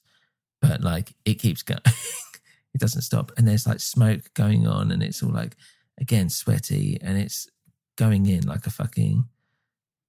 but 0.61 0.82
like 0.82 1.13
it 1.26 1.36
keeps 1.36 1.63
going. 1.63 1.82
it 1.86 2.80
doesn't 2.80 3.01
stop. 3.01 3.32
And 3.38 3.47
there's 3.47 3.67
like 3.67 3.80
smoke 3.80 4.34
going 4.34 4.67
on, 4.67 4.91
and 4.91 5.01
it's 5.01 5.24
all 5.24 5.32
like 5.32 5.55
again 5.99 6.30
sweaty, 6.30 6.99
and 7.01 7.17
it's 7.17 7.49
going 7.97 8.26
in 8.28 8.45
like 8.45 8.65
a 8.67 8.72
fucking 8.72 9.26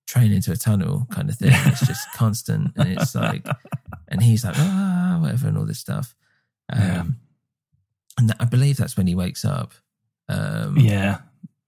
train 0.06 0.32
into 0.32 0.52
a 0.52 0.56
tunnel 0.56 1.06
kind 1.10 1.30
of 1.30 1.36
thing. 1.36 1.52
It's 1.52 1.86
just 1.86 2.12
constant, 2.14 2.72
and 2.76 2.92
it's 2.92 3.14
like, 3.14 3.46
and 4.08 4.22
he's 4.22 4.44
like 4.44 4.56
ah 4.58 5.18
whatever, 5.20 5.48
and 5.48 5.56
all 5.56 5.66
this 5.66 5.78
stuff. 5.78 6.14
Um, 6.72 6.80
Yeah. 6.80 7.04
And 8.18 8.34
I 8.38 8.44
believe 8.44 8.76
that's 8.76 8.96
when 8.96 9.06
he 9.06 9.14
wakes 9.14 9.42
up. 9.42 9.72
Um, 10.28 10.76
yeah, 10.78 11.20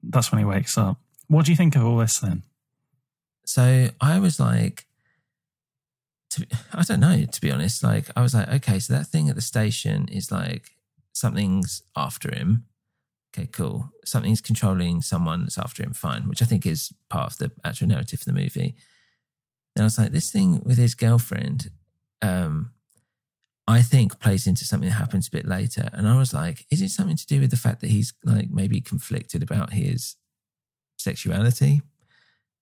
that's 0.03 0.30
when 0.30 0.40
he 0.40 0.45
wakes 0.45 0.76
up. 0.76 0.99
What 1.29 1.47
do 1.47 1.53
you 1.53 1.57
think 1.57 1.77
of 1.77 1.85
all 1.85 1.99
this 1.99 2.18
then? 2.18 2.43
So 3.47 3.89
I 4.01 4.18
was 4.18 4.41
like, 4.41 4.87
to, 6.31 6.47
I 6.72 6.83
don't 6.83 7.01
know, 7.01 7.25
to 7.25 7.41
be 7.41 7.51
honest. 7.51 7.83
Like, 7.83 8.07
I 8.16 8.22
was 8.22 8.35
like, 8.35 8.49
okay, 8.49 8.79
so 8.79 8.95
that 8.95 9.07
thing 9.07 9.29
at 9.29 9.35
the 9.35 9.41
station 9.41 10.09
is 10.11 10.31
like 10.31 10.70
something's 11.12 11.83
after 11.97 12.35
him. 12.35 12.64
Okay, 13.35 13.49
cool. 13.49 13.91
Something's 14.05 14.41
controlling 14.41 15.03
someone 15.03 15.43
that's 15.43 15.59
after 15.59 15.83
him, 15.83 15.93
fine, 15.93 16.29
which 16.29 16.43
I 16.43 16.45
think 16.45 16.66
is 16.66 16.93
part 17.09 17.33
of 17.33 17.39
the 17.39 17.51
actual 17.64 17.89
narrative 17.89 18.20
of 18.20 18.27
the 18.27 18.33
movie. 18.33 18.77
And 19.75 19.83
I 19.83 19.87
was 19.87 19.99
like, 19.99 20.12
this 20.12 20.31
thing 20.31 20.62
with 20.64 20.79
his 20.79 20.95
girlfriend, 20.95 21.70
um, 22.22 22.70
I 23.66 23.83
think 23.83 24.20
plays 24.20 24.47
into 24.47 24.64
something 24.64 24.89
that 24.89 24.97
happens 24.97 25.27
a 25.27 25.33
bit 25.33 25.47
later. 25.47 25.89
And 25.93 26.07
I 26.07 26.16
was 26.16 26.33
like, 26.33 26.66
is 26.70 26.81
it 26.81 26.91
something 26.91 27.16
to 27.16 27.27
do 27.27 27.41
with 27.41 27.51
the 27.51 27.57
fact 27.57 27.81
that 27.81 27.91
he's 27.91 28.12
like 28.25 28.51
maybe 28.51 28.81
conflicted 28.81 29.43
about 29.43 29.72
his 29.72 30.14
sexuality? 30.97 31.82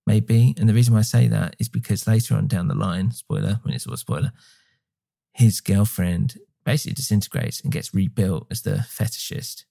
maybe. 0.05 0.53
And 0.59 0.67
the 0.67 0.73
reason 0.73 0.93
why 0.93 0.99
I 0.99 1.03
say 1.03 1.27
that 1.29 1.55
is 1.59 1.69
because 1.69 2.05
later 2.07 2.35
on 2.35 2.47
down 2.47 2.67
the 2.67 2.75
line, 2.75 3.11
spoiler, 3.11 3.59
when 3.63 3.73
it's 3.73 3.87
all 3.87 3.95
spoiler, 3.95 4.33
his 5.33 5.61
girlfriend 5.61 6.35
basically 6.65 6.91
disintegrates 6.93 7.61
and 7.61 7.71
gets 7.71 7.93
rebuilt 7.93 8.45
as 8.51 8.63
the 8.63 8.71
fetishist. 8.89 9.63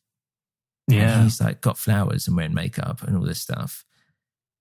And 0.88 0.96
Yeah. 0.96 1.22
he's 1.22 1.38
like 1.38 1.60
got 1.60 1.76
flowers 1.76 2.26
and 2.26 2.34
wearing 2.34 2.54
makeup 2.54 3.02
and 3.02 3.14
all 3.14 3.24
this 3.24 3.42
stuff. 3.42 3.84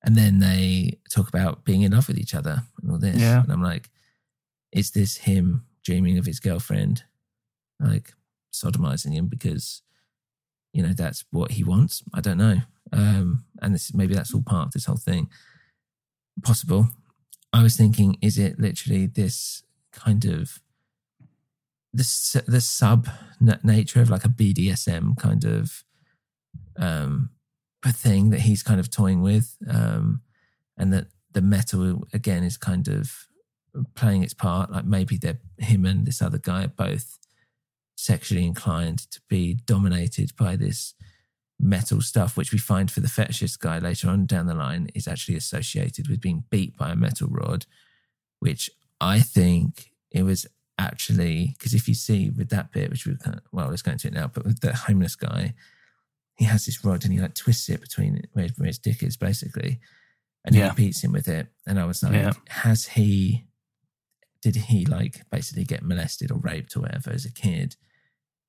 And 0.03 0.17
then 0.17 0.39
they 0.39 0.99
talk 1.09 1.29
about 1.29 1.63
being 1.63 1.83
in 1.83 1.93
love 1.93 2.09
with 2.09 2.17
each 2.17 2.35
other 2.35 2.63
and 2.81 2.91
all 2.91 2.97
this. 2.97 3.15
Yeah. 3.15 3.41
And 3.41 3.49
I'm 3.49 3.63
like, 3.63 3.89
is 4.73 4.91
this 4.91 5.17
him 5.19 5.63
dreaming 5.85 6.17
of 6.17 6.25
his 6.25 6.41
girlfriend, 6.41 7.03
like 7.79 8.13
sodomizing 8.51 9.13
him 9.13 9.27
because, 9.27 9.83
you 10.73 10.83
know, 10.83 10.91
that's 10.93 11.23
what 11.31 11.51
he 11.51 11.63
wants? 11.63 12.03
I 12.13 12.19
don't 12.19 12.37
know. 12.37 12.57
Um, 12.91 13.45
and 13.61 13.73
this 13.73 13.93
maybe 13.93 14.13
that's 14.13 14.33
all 14.33 14.43
part 14.43 14.67
of 14.67 14.73
this 14.73 14.85
whole 14.85 14.97
thing. 14.97 15.29
Possible. 16.43 16.89
I 17.53 17.63
was 17.63 17.75
thinking, 17.75 18.17
is 18.21 18.37
it 18.37 18.59
literally 18.59 19.05
this 19.05 19.63
kind 19.91 20.25
of 20.25 20.59
the 21.93 22.43
the 22.47 22.61
sub 22.61 23.09
nature 23.63 24.01
of 24.01 24.09
like 24.09 24.23
a 24.23 24.29
BDSM 24.29 25.17
kind 25.17 25.43
of 25.43 25.83
um 26.77 27.29
thing 27.89 28.29
that 28.29 28.41
he's 28.41 28.63
kind 28.63 28.79
of 28.79 28.89
toying 28.89 29.21
with, 29.21 29.57
um, 29.69 30.21
and 30.77 30.93
that 30.93 31.07
the 31.33 31.41
metal 31.41 32.03
again 32.13 32.43
is 32.43 32.57
kind 32.57 32.87
of 32.87 33.27
playing 33.95 34.23
its 34.23 34.33
part. 34.33 34.71
Like 34.71 34.85
maybe 34.85 35.17
they're 35.17 35.39
him 35.57 35.85
and 35.85 36.05
this 36.05 36.21
other 36.21 36.37
guy 36.37 36.65
are 36.65 36.67
both 36.67 37.17
sexually 37.95 38.45
inclined 38.45 38.99
to 39.11 39.21
be 39.29 39.53
dominated 39.65 40.35
by 40.35 40.55
this 40.55 40.93
metal 41.61 42.01
stuff, 42.01 42.35
which 42.35 42.51
we 42.51 42.57
find 42.57 42.89
for 42.91 42.99
the 43.01 43.07
fetishist 43.07 43.59
guy 43.59 43.77
later 43.79 44.09
on 44.09 44.25
down 44.25 44.47
the 44.47 44.53
line, 44.55 44.89
is 44.95 45.07
actually 45.07 45.35
associated 45.37 46.07
with 46.07 46.19
being 46.21 46.43
beat 46.49 46.75
by 46.77 46.91
a 46.91 46.95
metal 46.95 47.27
rod, 47.29 47.65
which 48.39 48.69
I 48.99 49.19
think 49.19 49.91
it 50.11 50.23
was 50.23 50.47
actually 50.77 51.55
because 51.57 51.73
if 51.73 51.87
you 51.87 51.93
see 51.93 52.29
with 52.29 52.49
that 52.49 52.71
bit, 52.71 52.89
which 52.89 53.05
we 53.05 53.15
kind 53.15 53.37
of, 53.37 53.43
well, 53.51 53.69
let's 53.69 53.81
go 53.83 53.91
into 53.91 54.07
it 54.07 54.13
now, 54.13 54.27
but 54.27 54.43
with 54.45 54.61
the 54.61 54.73
homeless 54.73 55.15
guy, 55.15 55.53
he 56.35 56.45
has 56.45 56.65
this 56.65 56.83
rod 56.83 57.03
and 57.03 57.13
he 57.13 57.19
like 57.19 57.35
twists 57.35 57.69
it 57.69 57.81
between 57.81 58.23
where, 58.33 58.47
where 58.57 58.67
his 58.67 58.79
dick 58.79 59.03
is 59.03 59.15
basically, 59.17 59.79
and 60.43 60.55
Yeah. 60.55 60.69
he 60.69 60.75
beats 60.87 61.03
him 61.03 61.11
with 61.11 61.27
it. 61.27 61.47
And 61.67 61.79
I 61.79 61.85
was 61.85 62.01
like, 62.01 62.13
Yeah. 62.13 62.33
has 62.49 62.87
he? 62.87 63.45
Did 64.41 64.55
he 64.55 64.85
like 64.85 65.21
basically 65.29 65.65
get 65.65 65.83
molested 65.83 66.31
or 66.31 66.39
raped 66.39 66.75
or 66.75 66.79
whatever 66.81 67.11
as 67.11 67.25
a 67.25 67.31
kid? 67.31 67.75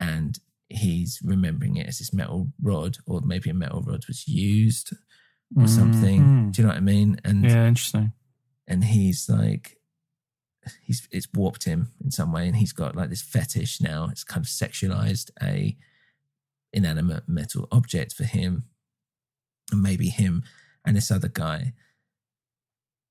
And 0.01 0.39
he's 0.75 1.21
remembering 1.25 1.77
it 1.77 1.87
as 1.89 1.99
this 1.99 2.13
metal 2.13 2.53
rod, 2.63 2.99
or 3.07 3.21
maybe 3.21 3.51
a 3.51 3.55
metal 3.55 3.83
rod 3.83 4.05
was 4.09 4.27
used 4.29 4.93
or 5.57 5.67
something. 5.69 6.23
Mhm. 6.23 6.53
Do 6.53 6.63
you 6.63 6.67
know 6.67 6.73
what 6.73 6.79
I 6.79 6.81
mean? 6.81 7.21
And 7.25 7.45
Yeah, 7.45 7.67
interesting. 7.69 8.13
and 8.67 8.85
he's 8.85 9.29
like 9.29 9.77
he's 10.83 11.09
it's 11.11 11.27
warped 11.35 11.65
him 11.65 11.91
in 12.03 12.11
some 12.13 12.31
way 12.33 12.47
and 12.47 12.57
he's 12.57 12.73
got 12.73 12.95
like 12.95 13.11
this 13.11 13.21
fetish 13.23 13.81
now 13.81 14.09
it's 14.13 14.23
kind 14.23 14.45
of 14.47 14.49
sexualized 14.49 15.31
a 15.43 15.77
inanimate 16.73 17.29
metal 17.29 17.67
object 17.73 18.13
for 18.15 18.23
him 18.25 18.65
and 19.73 19.83
maybe 19.83 20.09
him 20.09 20.43
and 20.87 20.97
this 20.97 21.11
other 21.11 21.27
guy 21.29 21.73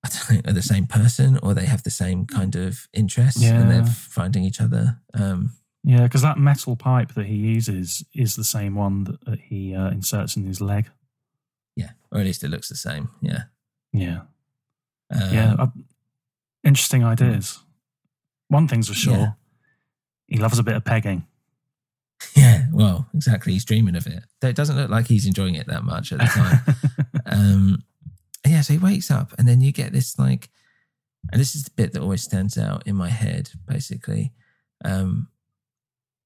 I 0.03 0.09
don't 0.09 0.45
know, 0.45 0.49
are 0.49 0.53
the 0.53 0.61
same 0.61 0.87
person 0.87 1.37
or 1.43 1.53
they 1.53 1.65
have 1.65 1.83
the 1.83 1.91
same 1.91 2.25
kind 2.25 2.55
of 2.55 2.87
interests 2.93 3.41
and 3.61 3.69
they're 3.69 3.83
finding 3.85 4.43
each 4.45 4.61
other 4.61 5.01
um 5.13 5.57
Yeah, 5.83 6.03
because 6.03 6.21
that 6.21 6.37
metal 6.37 6.75
pipe 6.75 7.13
that 7.15 7.25
he 7.25 7.35
uses 7.35 8.05
is 8.13 8.35
the 8.35 8.43
same 8.43 8.75
one 8.75 9.03
that, 9.05 9.25
that 9.25 9.39
he 9.39 9.73
uh, 9.75 9.89
inserts 9.89 10.35
in 10.37 10.45
his 10.45 10.61
leg. 10.61 10.89
yeah 11.75 11.91
or 12.11 12.19
at 12.19 12.25
least 12.25 12.43
it 12.43 12.49
looks 12.49 12.69
the 12.69 12.75
same 12.75 13.09
yeah 13.21 13.43
Yeah, 13.93 14.21
um, 15.09 15.33
yeah. 15.33 15.55
Uh, 15.57 15.67
interesting 16.63 17.03
ideas. 17.03 17.59
One 18.49 18.67
thing's 18.67 18.87
for 18.89 18.93
sure, 18.93 19.13
Yeah. 19.17 19.31
he 20.27 20.37
loves 20.37 20.59
a 20.59 20.63
bit 20.63 20.75
of 20.75 20.83
pegging. 20.85 21.25
yeah 22.35 22.65
well 22.71 23.07
exactly 23.15 23.51
he's 23.53 23.65
dreaming 23.65 23.95
of 23.95 24.05
it 24.05 24.23
Though 24.41 24.49
it 24.49 24.55
doesn't 24.55 24.75
look 24.75 24.91
like 24.91 25.07
he's 25.07 25.25
enjoying 25.25 25.55
it 25.55 25.65
that 25.67 25.83
much 25.83 26.11
at 26.11 26.19
the 26.19 26.25
time 26.25 26.75
um 27.25 27.83
yeah 28.45 28.61
so 28.61 28.73
he 28.73 28.79
wakes 28.79 29.09
up 29.09 29.33
and 29.39 29.47
then 29.47 29.59
you 29.61 29.71
get 29.71 29.91
this 29.91 30.19
like 30.19 30.49
and 31.31 31.41
this 31.41 31.55
is 31.55 31.63
the 31.63 31.71
bit 31.71 31.93
that 31.93 32.01
always 32.03 32.21
stands 32.21 32.59
out 32.59 32.85
in 32.85 32.95
my 32.95 33.09
head 33.09 33.49
basically 33.67 34.33
um 34.85 35.29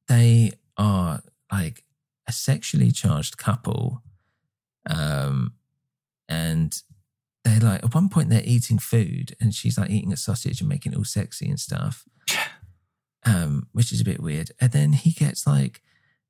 they 0.07 0.51
are 0.77 1.21
like 1.51 1.83
a 2.27 2.31
sexually 2.31 2.91
charged 2.91 3.37
couple 3.37 4.01
um 4.89 5.53
and 6.27 6.81
they're 7.43 7.59
like 7.59 7.83
at 7.83 7.93
one 7.93 8.09
point 8.09 8.29
they're 8.29 8.41
eating 8.43 8.79
food 8.79 9.35
and 9.39 9.53
she's 9.53 9.77
like 9.77 9.89
eating 9.89 10.11
a 10.11 10.17
sausage 10.17 10.59
and 10.59 10.69
making 10.69 10.91
it 10.91 10.97
all 10.97 11.03
sexy 11.03 11.47
and 11.47 11.59
stuff 11.59 12.05
um 13.25 13.67
which 13.71 13.91
is 13.91 14.01
a 14.01 14.05
bit 14.05 14.21
weird. 14.21 14.51
And 14.59 14.71
then 14.71 14.93
he 14.93 15.11
gets 15.11 15.45
like 15.47 15.81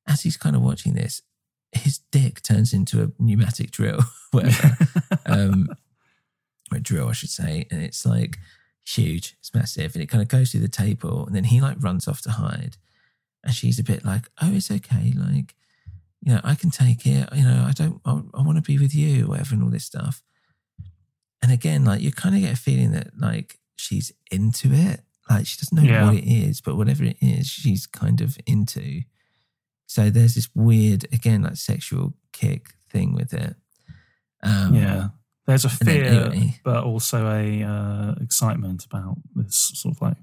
as 0.07 0.21
he's 0.21 0.37
kind 0.37 0.55
of 0.55 0.61
watching 0.61 0.93
this 0.93 1.21
his 1.71 1.99
dick 2.11 2.41
turns 2.41 2.73
into 2.73 3.03
a 3.03 3.11
pneumatic 3.19 3.71
drill 3.71 3.99
whatever 4.31 4.77
um, 5.25 5.69
or 6.71 6.77
a 6.77 6.81
drill, 6.81 7.09
I 7.09 7.13
should 7.13 7.29
say, 7.29 7.67
and 7.71 7.81
it's 7.81 8.05
like 8.05 8.37
huge, 8.85 9.35
it's 9.39 9.53
massive, 9.53 9.95
and 9.95 10.03
it 10.03 10.07
kind 10.07 10.21
of 10.21 10.27
goes 10.27 10.51
through 10.51 10.61
the 10.61 10.67
table, 10.67 11.25
and 11.25 11.35
then 11.35 11.45
he 11.45 11.61
like 11.61 11.77
runs 11.79 12.07
off 12.07 12.21
to 12.21 12.31
hide, 12.31 12.77
and 13.45 13.53
she's 13.53 13.79
a 13.79 13.83
bit 13.83 14.03
like, 14.03 14.29
"Oh, 14.41 14.51
it's 14.53 14.71
okay, 14.71 15.13
like, 15.15 15.55
you 16.21 16.33
know, 16.33 16.41
I 16.43 16.55
can 16.55 16.71
take 16.71 17.05
it, 17.05 17.29
you 17.35 17.43
know, 17.43 17.65
I 17.67 17.71
don't, 17.71 18.01
I, 18.05 18.11
I 18.33 18.41
want 18.41 18.57
to 18.57 18.61
be 18.61 18.77
with 18.79 18.93
you, 18.95 19.27
whatever, 19.27 19.53
and 19.55 19.63
all 19.63 19.69
this 19.69 19.85
stuff." 19.85 20.23
And 21.41 21.51
again, 21.51 21.85
like 21.85 22.01
you 22.01 22.11
kind 22.11 22.35
of 22.35 22.41
get 22.41 22.53
a 22.53 22.57
feeling 22.57 22.91
that 22.91 23.11
like 23.19 23.59
she's 23.75 24.11
into 24.31 24.69
it, 24.73 25.01
like 25.29 25.45
she 25.45 25.57
doesn't 25.57 25.75
know 25.77 25.83
Yeah. 25.83 26.05
what 26.05 26.15
it 26.15 26.25
is, 26.27 26.59
but 26.61 26.75
whatever 26.75 27.03
it 27.03 27.17
is, 27.21 27.47
she's 27.47 27.85
kind 27.85 28.19
of 28.21 28.37
into. 28.47 29.01
So 29.87 30.09
there's 30.09 30.33
this 30.33 30.49
weird, 30.55 31.03
again, 31.13 31.43
like 31.43 31.57
sexual 31.57 32.15
kick 32.33 32.73
thing 32.89 33.13
with 33.13 33.33
it. 33.33 33.55
Um, 34.41 34.73
yeah, 34.73 35.09
there's 35.45 35.65
a 35.65 35.69
fear, 35.69 36.05
anyway- 36.05 36.59
but 36.63 36.83
also 36.83 37.27
a 37.29 37.61
uh, 37.63 38.15
excitement 38.21 38.85
about 38.85 39.17
this 39.35 39.71
sort 39.75 39.95
of 39.95 40.01
like 40.01 40.17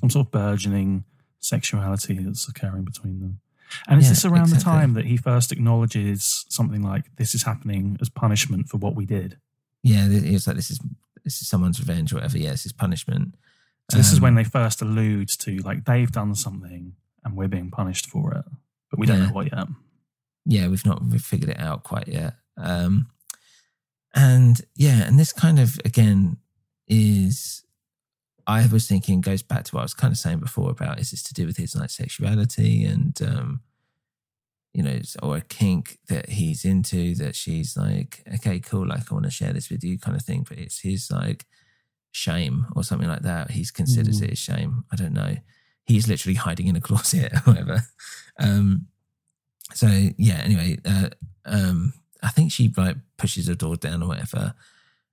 some 0.00 0.10
sort 0.10 0.26
of 0.26 0.30
burgeoning 0.32 1.04
sexuality 1.40 2.18
that's 2.18 2.48
occurring 2.48 2.84
between 2.84 3.20
them. 3.20 3.40
And 3.88 3.98
is 3.98 4.06
Yeah, 4.06 4.10
this 4.10 4.24
around 4.24 4.50
the 4.50 4.60
time 4.60 4.94
that 4.94 5.06
he 5.06 5.16
first 5.16 5.50
acknowledges 5.52 6.44
something 6.48 6.82
like 6.82 7.14
this 7.16 7.34
is 7.34 7.42
happening 7.42 7.96
as 8.00 8.08
punishment 8.08 8.68
for 8.68 8.76
what 8.78 8.94
we 8.94 9.06
did? 9.06 9.38
Yeah, 9.82 10.06
it 10.08 10.32
was 10.32 10.46
like 10.46 10.56
this 10.56 10.70
is 10.70 10.80
this 11.24 11.42
is 11.42 11.48
someone's 11.48 11.80
revenge 11.80 12.12
or 12.12 12.16
whatever. 12.16 12.38
Yeah, 12.38 12.50
this 12.52 12.64
is 12.66 12.72
punishment. 12.72 13.34
So 13.90 13.96
this 13.98 14.12
is 14.12 14.18
Um, 14.18 14.22
when 14.22 14.34
they 14.36 14.44
first 14.44 14.80
allude 14.82 15.28
to 15.40 15.56
like 15.58 15.84
they've 15.84 16.10
done 16.10 16.34
something 16.36 16.94
and 17.24 17.36
we're 17.36 17.48
being 17.48 17.70
punished 17.70 18.06
for 18.08 18.32
it, 18.34 18.44
but 18.90 19.00
we 19.00 19.06
don't 19.06 19.18
Yeah. 19.18 19.26
know 19.26 19.32
what 19.32 19.52
yet. 19.52 19.68
yeah, 20.44 20.68
we've 20.68 20.86
not 20.86 21.04
we've 21.04 21.22
figured 21.22 21.50
it 21.50 21.58
out 21.58 21.82
quite 21.82 22.06
yet. 22.08 22.34
Um, 22.56 23.08
and 24.14 24.60
yeah, 24.76 25.02
and 25.02 25.18
this 25.18 25.32
kind 25.32 25.58
of 25.58 25.78
again 25.84 26.38
is 26.88 27.64
I 28.46 28.66
was 28.66 28.86
thinking 28.86 29.20
goes 29.20 29.42
back 29.42 29.64
to 29.64 29.74
what 29.74 29.80
I 29.80 29.84
was 29.84 29.94
kind 29.94 30.12
of 30.12 30.18
saying 30.18 30.38
before 30.38 30.70
about 30.70 31.00
is 31.00 31.10
this 31.10 31.22
to 31.24 31.34
do 31.34 31.46
with 31.46 31.56
his 31.56 31.74
like 31.74 31.90
sexuality 31.90 32.84
and 32.84 33.20
um, 33.22 33.60
you 34.72 34.82
know, 34.82 35.00
or 35.22 35.36
a 35.38 35.40
kink 35.40 35.98
that 36.08 36.28
he's 36.28 36.64
into 36.64 37.14
that 37.16 37.34
she's 37.34 37.76
like, 37.76 38.22
okay, 38.34 38.60
cool, 38.60 38.86
like 38.86 39.10
I 39.10 39.14
want 39.14 39.24
to 39.24 39.30
share 39.30 39.52
this 39.52 39.70
with 39.70 39.82
you, 39.82 39.98
kind 39.98 40.16
of 40.16 40.22
thing. 40.22 40.44
But 40.48 40.58
it's 40.58 40.80
his 40.80 41.10
like 41.10 41.46
shame 42.12 42.66
or 42.76 42.84
something 42.84 43.08
like 43.08 43.22
that. 43.22 43.50
He 43.52 43.64
considers 43.72 44.20
Mm. 44.20 44.24
it 44.24 44.30
as 44.32 44.38
shame. 44.38 44.84
I 44.92 44.96
don't 44.96 45.14
know. 45.14 45.36
He's 45.84 46.08
literally 46.08 46.34
hiding 46.34 46.66
in 46.66 46.76
a 46.76 46.80
closet 46.88 47.32
or 47.32 47.40
whatever. 47.52 47.82
Um, 48.38 48.86
so 49.74 49.88
yeah, 50.18 50.40
anyway, 50.44 50.78
uh, 50.84 51.08
um, 51.46 51.94
I 52.22 52.28
think 52.28 52.52
she 52.52 52.72
like 52.76 52.96
pushes 53.16 53.46
the 53.46 53.54
door 53.56 53.76
down 53.76 54.02
or 54.02 54.08
whatever, 54.08 54.54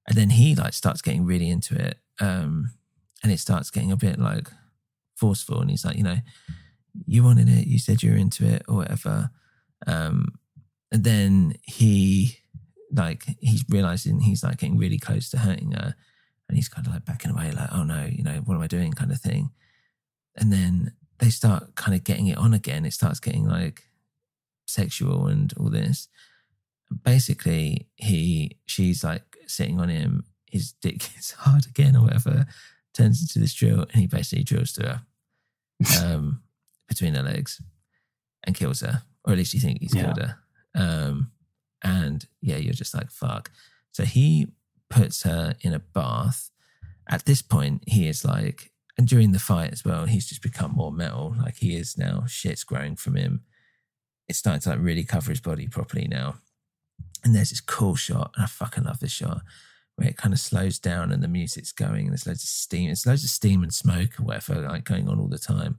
and 0.08 0.18
then 0.18 0.30
he 0.32 0.56
like 0.56 0.74
starts 0.74 1.02
getting 1.02 1.26
really 1.26 1.50
into 1.50 1.74
it, 1.76 1.98
um, 2.20 2.72
and 3.24 3.32
it 3.32 3.40
starts 3.40 3.72
getting 3.72 3.92
a 3.92 3.98
bit 3.98 4.20
like 4.20 4.50
forceful, 5.16 5.62
and 5.62 5.70
he's 5.70 5.86
like, 5.86 5.98
you 5.98 6.04
know, 6.04 6.18
you 7.06 7.24
wanted 7.24 7.50
it, 7.50 7.66
you 7.66 7.80
said 7.80 8.04
you're 8.04 8.18
into 8.18 8.46
it 8.46 8.64
or 8.68 8.78
whatever, 8.78 9.32
um, 9.88 10.40
and 10.92 11.04
then 11.04 11.56
he 11.64 12.38
like 12.92 13.24
he's 13.40 13.66
realizing 13.70 14.20
he's 14.20 14.44
like 14.44 14.58
getting 14.58 14.78
really 14.78 15.00
close 15.00 15.30
to 15.32 15.40
hurting 15.40 15.72
her, 15.72 15.96
and 16.48 16.58
he's 16.58 16.70
kind 16.70 16.86
of 16.86 16.94
like 16.94 17.06
backing 17.06 17.32
away, 17.32 17.52
like, 17.52 17.70
oh 17.72 17.84
no, 17.84 18.06
you 18.06 18.24
know, 18.24 18.42
what 18.46 18.56
am 18.56 18.62
I 18.62 18.68
doing, 18.68 18.92
kind 18.92 19.12
of 19.12 19.20
thing, 19.20 19.52
and 20.36 20.52
then 20.52 20.94
they 21.20 21.30
start 21.30 21.76
kind 21.76 21.96
of 21.96 22.04
getting 22.04 22.28
it 22.28 22.38
on 22.38 22.54
again. 22.54 22.86
It 22.86 22.94
starts 22.94 23.20
getting 23.20 23.48
like 23.48 23.84
sexual 24.66 25.28
and 25.28 25.54
all 25.58 25.70
this. 25.70 26.08
Basically, 27.04 27.88
he 27.96 28.58
she's 28.66 29.04
like 29.04 29.38
sitting 29.48 29.80
on 29.80 29.90
him. 29.90 30.26
His 30.52 30.74
dick 30.74 31.00
gets 31.14 31.32
hard 31.32 31.66
again 31.66 31.96
or 31.96 32.04
whatever. 32.04 32.46
Turns 32.94 33.22
into 33.22 33.40
this 33.40 33.54
drill, 33.54 33.82
and 33.82 33.92
he 33.94 34.08
basically 34.08 34.44
drills 34.44 34.72
to 34.74 34.84
her 34.84 35.02
um, 36.06 36.44
between 36.88 37.16
her 37.16 37.24
legs 37.24 37.62
and 38.44 38.56
kills 38.56 38.82
her, 38.82 39.04
or 39.26 39.34
at 39.34 39.38
least 39.40 39.54
you 39.54 39.60
think 39.60 39.80
he's 39.82 39.96
Yeah. 39.96 40.04
killed 40.04 40.18
her. 40.22 40.38
Um, 40.76 41.32
and 41.84 42.26
yeah, 42.42 42.58
you're 42.58 42.74
just 42.74 42.94
like 42.94 43.10
fuck. 43.12 43.52
So 43.92 44.04
he 44.06 44.48
puts 44.90 45.24
her 45.24 45.56
in 45.62 45.74
a 45.74 45.80
bath. 45.80 46.50
At 47.10 47.26
this 47.26 47.42
point, 47.42 47.84
he 47.88 48.08
is 48.08 48.24
like, 48.24 48.72
and 48.98 49.08
during 49.08 49.32
the 49.32 49.40
fight 49.40 49.72
as 49.74 49.84
well, 49.84 50.06
he's 50.06 50.28
just 50.28 50.42
become 50.42 50.72
more 50.72 50.92
metal. 50.92 51.36
Like 51.38 51.58
he 51.58 51.76
is 51.76 51.98
now, 51.98 52.26
shit's 52.28 52.64
growing 52.64 52.96
from 52.96 53.16
him. 53.16 53.42
It's 54.28 54.40
starting 54.40 54.62
to 54.62 54.70
like 54.70 54.80
really 54.80 55.04
cover 55.04 55.32
his 55.32 55.42
body 55.42 55.68
properly 55.68 56.08
now. 56.08 56.36
And 57.24 57.36
there's 57.36 57.50
this 57.50 57.60
cool 57.62 57.96
shot, 57.96 58.32
and 58.36 58.44
I 58.44 58.48
fucking 58.48 58.84
love 58.84 59.00
this 59.00 59.12
shot, 59.12 59.42
where 59.96 60.08
it 60.08 60.18
kind 60.18 60.34
of 60.34 60.40
slows 60.40 60.80
down 60.80 61.12
and 61.12 61.22
the 61.22 61.28
music's 61.28 61.72
going, 61.72 62.02
and 62.06 62.10
there's 62.10 62.28
loads 62.28 62.44
of 62.44 62.50
steam. 62.50 62.90
It's 62.90 63.06
loads 63.06 63.24
of 63.24 63.30
steam 63.30 63.64
and 63.64 63.74
smoke 63.74 64.20
or 64.20 64.24
whatever, 64.24 64.62
like 64.62 64.84
going 64.84 65.08
on 65.08 65.20
all 65.20 65.28
the 65.28 65.38
time. 65.38 65.78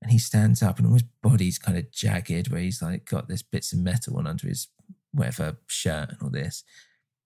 And 0.00 0.10
he 0.10 0.18
stands 0.18 0.62
up, 0.62 0.78
and 0.78 0.86
all 0.86 0.94
his 0.94 1.04
body's 1.22 1.58
kind 1.58 1.78
of 1.78 1.90
jagged, 1.92 2.50
where 2.50 2.60
he's 2.60 2.82
like 2.82 3.04
got 3.04 3.28
this 3.28 3.42
bits 3.42 3.72
of 3.72 3.78
metal 3.78 4.18
on 4.18 4.26
under 4.26 4.48
his 4.48 4.68
whatever 5.12 5.58
shirt 5.66 6.10
and 6.10 6.18
all 6.22 6.30
this. 6.30 6.64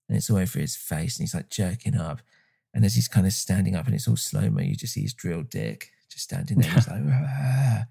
And 0.09 0.17
it's 0.17 0.29
all 0.29 0.37
over 0.37 0.59
his 0.59 0.77
face, 0.77 1.19
and 1.19 1.25
he's 1.25 1.35
like 1.35 1.49
jerking 1.49 1.97
up. 1.97 2.21
And 2.75 2.85
as 2.85 2.95
he's 2.95 3.09
kind 3.09 3.27
of 3.27 3.33
standing 3.33 3.75
up 3.75 3.87
and 3.87 3.95
it's 3.95 4.07
all 4.07 4.17
slow 4.17 4.51
mo, 4.51 4.61
you 4.61 4.77
just 4.77 4.93
see 4.93 5.01
his 5.01 5.15
drilled 5.15 5.49
dick 5.49 5.91
just 6.11 6.25
standing 6.25 6.59
there. 6.59 6.71
He's 6.71 6.89
like, 6.91 7.01
"Ah." 7.09 7.87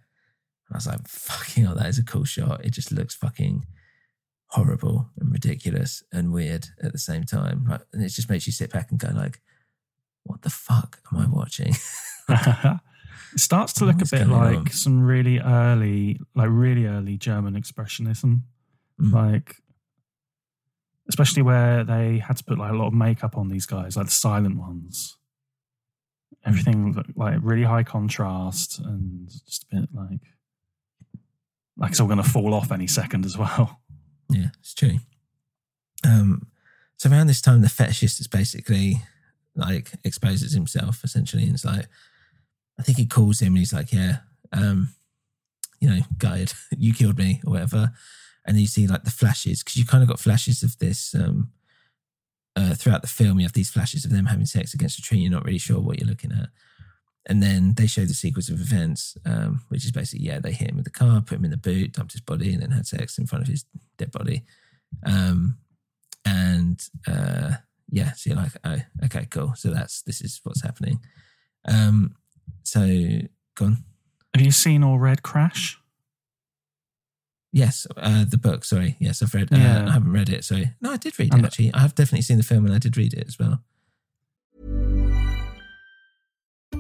and 0.68 0.76
I 0.76 0.78
was 0.78 0.88
like, 0.88 1.08
fucking 1.08 1.66
hell, 1.66 1.76
that 1.76 1.88
is 1.88 2.00
a 2.00 2.04
cool 2.04 2.24
shot. 2.24 2.66
It 2.66 2.72
just 2.72 2.92
looks 2.92 3.16
fucking 3.16 3.66
horrible 4.56 5.10
and 5.20 5.32
ridiculous 5.32 6.02
and 6.14 6.32
weird 6.32 6.68
at 6.82 6.92
the 6.94 6.98
same 6.98 7.24
time. 7.24 7.66
Like, 7.70 7.82
and 7.92 8.04
it 8.04 8.10
just 8.10 8.30
makes 8.30 8.48
you 8.48 8.54
sit 8.54 8.72
back 8.72 8.90
and 8.90 9.00
go 9.00 9.10
like, 9.14 9.42
what 10.24 10.42
the 10.42 10.50
fuck 10.50 11.00
am 11.12 11.20
I 11.20 11.28
watching? 11.28 11.76
it 12.30 12.80
starts 13.40 13.74
to 13.74 13.86
look 13.86 14.02
a 14.02 14.06
bit 14.06 14.28
like 14.28 14.58
on? 14.58 14.70
some 14.72 15.04
really 15.04 15.40
early, 15.40 16.20
like 16.36 16.50
really 16.50 16.86
early 16.86 17.18
German 17.18 17.62
expressionism. 17.62 18.42
Mm. 19.00 19.14
Like 19.14 19.58
especially 21.10 21.44
where 21.44 21.84
they 21.84 22.18
had 22.18 22.38
to 22.38 22.44
put 22.44 22.58
like 22.58 22.72
a 22.72 22.76
lot 22.76 22.88
of 22.88 22.94
makeup 22.94 23.38
on 23.38 23.50
these 23.50 23.66
guys, 23.66 23.96
like 23.96 24.08
the 24.08 24.12
silent 24.12 24.58
ones. 24.58 25.18
Everything 26.46 26.94
looked 26.94 27.18
like 27.18 27.36
really 27.42 27.64
high 27.64 27.84
contrast 27.84 28.80
and 28.80 29.30
just 29.30 29.66
a 29.72 29.76
bit 29.76 29.90
like 29.94 30.22
like 31.78 31.92
it's 31.92 32.00
all 32.00 32.08
going 32.08 32.22
to 32.22 32.30
fall 32.30 32.54
off 32.54 32.72
any 32.72 32.88
second 32.88 33.26
as 33.26 33.38
well. 33.38 33.82
Yeah, 34.30 34.48
it's 34.60 34.74
true. 34.74 34.98
Um, 36.06 36.48
so 36.98 37.10
around 37.10 37.28
this 37.28 37.42
time, 37.42 37.62
the 37.62 37.68
fetishist 37.68 38.20
is 38.20 38.28
basically 38.28 39.02
like 39.56 39.92
exposes 40.04 40.54
himself 40.54 41.04
essentially, 41.04 41.44
and 41.44 41.54
it's 41.54 41.66
like, 41.66 41.88
I 42.80 42.84
think 42.84 42.98
he 42.98 43.06
calls 43.06 43.40
him 43.40 43.50
and 43.50 43.58
he's 43.58 43.74
like, 43.74 43.92
"Yeah, 43.92 44.18
um, 44.52 44.90
you 45.80 45.90
know, 45.90 46.02
guide, 46.18 46.54
you 46.78 46.94
killed 46.94 47.18
me 47.18 47.42
or 47.46 47.52
whatever," 47.52 47.92
and 48.46 48.58
you 48.58 48.68
see 48.68 48.88
like 48.88 49.04
the 49.04 49.12
flashes 49.12 49.64
because 49.64 49.78
you 49.78 49.86
kind 49.86 50.04
of 50.04 50.10
got 50.10 50.20
flashes 50.20 50.64
of 50.64 50.78
this 50.80 51.14
um, 51.16 51.52
uh, 52.56 52.74
throughout 52.74 53.02
the 53.02 53.08
film. 53.08 53.40
You 53.40 53.46
have 53.46 53.54
these 53.54 53.70
flashes 53.70 54.06
of 54.06 54.12
them 54.12 54.26
having 54.26 54.46
sex 54.46 54.74
against 54.74 55.00
a 55.00 55.02
tree. 55.02 55.20
You're 55.20 55.32
not 55.32 55.46
really 55.46 55.58
sure 55.58 55.80
what 55.80 56.00
you're 56.00 56.10
looking 56.10 56.32
at. 56.32 56.50
And 57.28 57.42
then 57.42 57.74
they 57.74 57.88
show 57.88 58.06
the 58.06 58.14
sequence 58.14 58.50
of 58.50 58.62
events, 58.62 59.18
um, 59.26 59.62
which 59.70 59.84
is 59.84 59.92
basically, 59.92 60.26
yeah, 60.26 60.40
they 60.40 60.52
hit 60.52 60.70
him 60.70 60.76
with 60.76 60.86
the 60.86 60.92
car, 60.92 61.22
put 61.22 61.40
him 61.40 61.46
in 61.46 61.52
the 61.52 61.58
boot, 61.58 61.94
dumped 61.94 62.12
his 62.12 62.22
body, 62.22 62.54
and 62.54 62.62
then 62.62 62.72
had 62.72 62.86
sex 62.86 63.18
in 63.18 63.26
front 63.26 63.42
of 63.42 63.48
his 63.48 63.66
dead 63.98 64.12
body. 64.12 64.44
Um, 65.04 65.58
and 66.24 66.80
uh, 67.08 67.54
yeah, 67.90 68.14
so 68.14 68.30
you're 68.30 68.38
like, 68.38 68.52
oh, 68.64 68.78
okay, 69.06 69.28
cool. 69.30 69.54
So 69.56 69.70
that's 69.70 70.02
this 70.04 70.22
is 70.22 70.40
what's 70.44 70.62
happening. 70.62 71.00
Um, 71.68 72.16
so 72.64 72.86
go 73.56 73.66
on. 73.66 73.78
Have 74.36 74.44
you 74.44 74.52
seen 74.52 74.84
or 74.84 75.00
read 75.00 75.24
Crash? 75.24 75.80
Yes, 77.52 77.88
uh, 77.96 78.26
the 78.28 78.38
book. 78.38 78.66
Sorry, 78.66 78.98
yes, 79.00 79.24
I've 79.24 79.34
read. 79.34 79.48
Yeah. 79.50 79.84
Uh, 79.86 79.88
I 79.88 79.92
haven't 79.94 80.12
read 80.12 80.30
it. 80.30 80.44
Sorry, 80.44 80.74
no, 80.82 80.92
I 80.92 80.98
did 80.98 81.18
read 81.18 81.34
it 81.34 81.46
actually. 81.46 81.74
I 81.74 81.80
have 81.80 81.96
definitely 81.96 82.24
seen 82.24 82.38
the 82.38 82.44
film 82.44 82.66
and 82.66 82.76
I 82.76 82.80
did 82.80 82.98
read 82.98 83.14
it 83.14 83.26
as 83.28 83.40
well. 83.40 83.64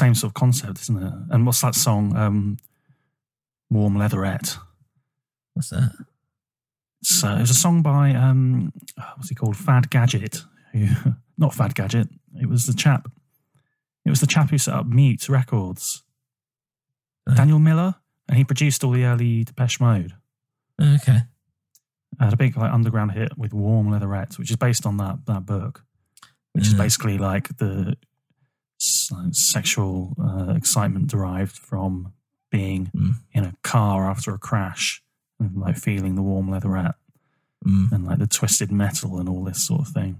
Same 0.00 0.14
sort 0.14 0.30
of 0.30 0.34
concept, 0.34 0.80
isn't 0.80 1.02
it? 1.02 1.12
And 1.28 1.44
what's 1.44 1.60
that 1.60 1.74
song? 1.74 2.16
Um, 2.16 2.56
Warm 3.68 3.98
Leatherette. 3.98 4.56
What's 5.52 5.68
that? 5.68 5.92
Uh, 7.22 7.36
it 7.36 7.40
was 7.40 7.50
a 7.50 7.54
song 7.54 7.82
by 7.82 8.14
um, 8.14 8.72
what's 9.16 9.28
he 9.28 9.34
called? 9.34 9.58
Fad 9.58 9.90
Gadget. 9.90 10.42
Who, 10.72 10.86
not 11.38 11.52
Fad 11.52 11.74
Gadget. 11.74 12.08
It 12.40 12.48
was 12.48 12.64
the 12.64 12.72
chap. 12.72 13.10
It 14.06 14.08
was 14.08 14.20
the 14.20 14.26
chap 14.26 14.48
who 14.48 14.56
set 14.56 14.72
up 14.72 14.86
Mute 14.86 15.28
Records. 15.28 16.02
Daniel 17.36 17.58
Miller, 17.58 17.96
and 18.26 18.38
he 18.38 18.44
produced 18.44 18.82
all 18.82 18.92
the 18.92 19.04
early 19.04 19.44
Depeche 19.44 19.80
Mode. 19.80 20.14
Okay. 20.80 21.18
Had 22.18 22.32
a 22.32 22.38
big 22.38 22.56
like 22.56 22.72
underground 22.72 23.12
hit 23.12 23.36
with 23.36 23.52
Warm 23.52 23.90
Leatherette, 23.90 24.38
which 24.38 24.48
is 24.48 24.56
based 24.56 24.86
on 24.86 24.96
that 24.96 25.26
that 25.26 25.44
book, 25.44 25.84
which 26.54 26.66
is 26.66 26.72
basically 26.74 27.18
like 27.18 27.54
the 27.58 27.96
sexual 28.80 30.16
uh, 30.22 30.54
excitement 30.54 31.06
derived 31.08 31.56
from 31.56 32.12
being 32.50 32.90
Mm. 32.94 33.14
in 33.32 33.44
a 33.44 33.54
car 33.62 34.10
after 34.10 34.34
a 34.34 34.38
crash 34.38 35.02
and 35.38 35.56
like 35.56 35.76
feeling 35.76 36.14
the 36.16 36.22
warm 36.22 36.50
leatherette 36.50 36.94
Mm. 37.66 37.92
and 37.92 38.04
like 38.06 38.18
the 38.18 38.26
twisted 38.26 38.72
metal 38.72 39.20
and 39.20 39.28
all 39.28 39.44
this 39.44 39.62
sort 39.62 39.82
of 39.82 39.88
thing. 39.88 40.16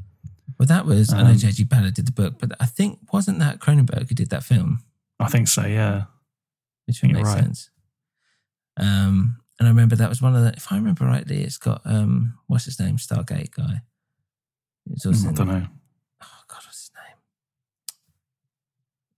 Well, 0.58 0.66
that 0.66 0.84
was, 0.84 1.10
I 1.12 1.22
know 1.22 1.30
Um, 1.30 1.36
J.G. 1.38 1.64
Ballard 1.64 1.94
did 1.94 2.06
the 2.06 2.12
book, 2.12 2.38
but 2.38 2.52
I 2.60 2.66
think, 2.66 2.98
wasn't 3.12 3.38
that 3.38 3.60
Cronenberg 3.60 4.08
who 4.10 4.14
did 4.14 4.28
that 4.28 4.44
film? 4.44 4.84
I 5.18 5.28
think 5.28 5.48
so, 5.48 5.64
yeah. 5.66 6.04
Which 6.86 7.02
makes 7.02 7.18
right. 7.20 7.42
sense. 7.42 7.70
Um, 8.76 9.40
and 9.58 9.66
I 9.66 9.70
remember 9.70 9.96
that 9.96 10.08
was 10.10 10.20
one 10.20 10.36
of 10.36 10.42
the, 10.44 10.52
if 10.52 10.70
I 10.70 10.76
remember 10.76 11.06
rightly, 11.06 11.42
it's 11.42 11.56
got, 11.56 11.80
um, 11.86 12.34
what's 12.46 12.66
his 12.66 12.78
name? 12.78 12.96
Stargate 12.98 13.52
guy. 13.52 13.82
It's 14.90 15.06
also 15.06 15.30
I 15.30 15.32
don't 15.32 15.48
know. 15.48 15.66
Oh, 16.22 16.40
God, 16.48 16.60
what's 16.66 16.78
his 16.80 16.90
name? 16.94 17.16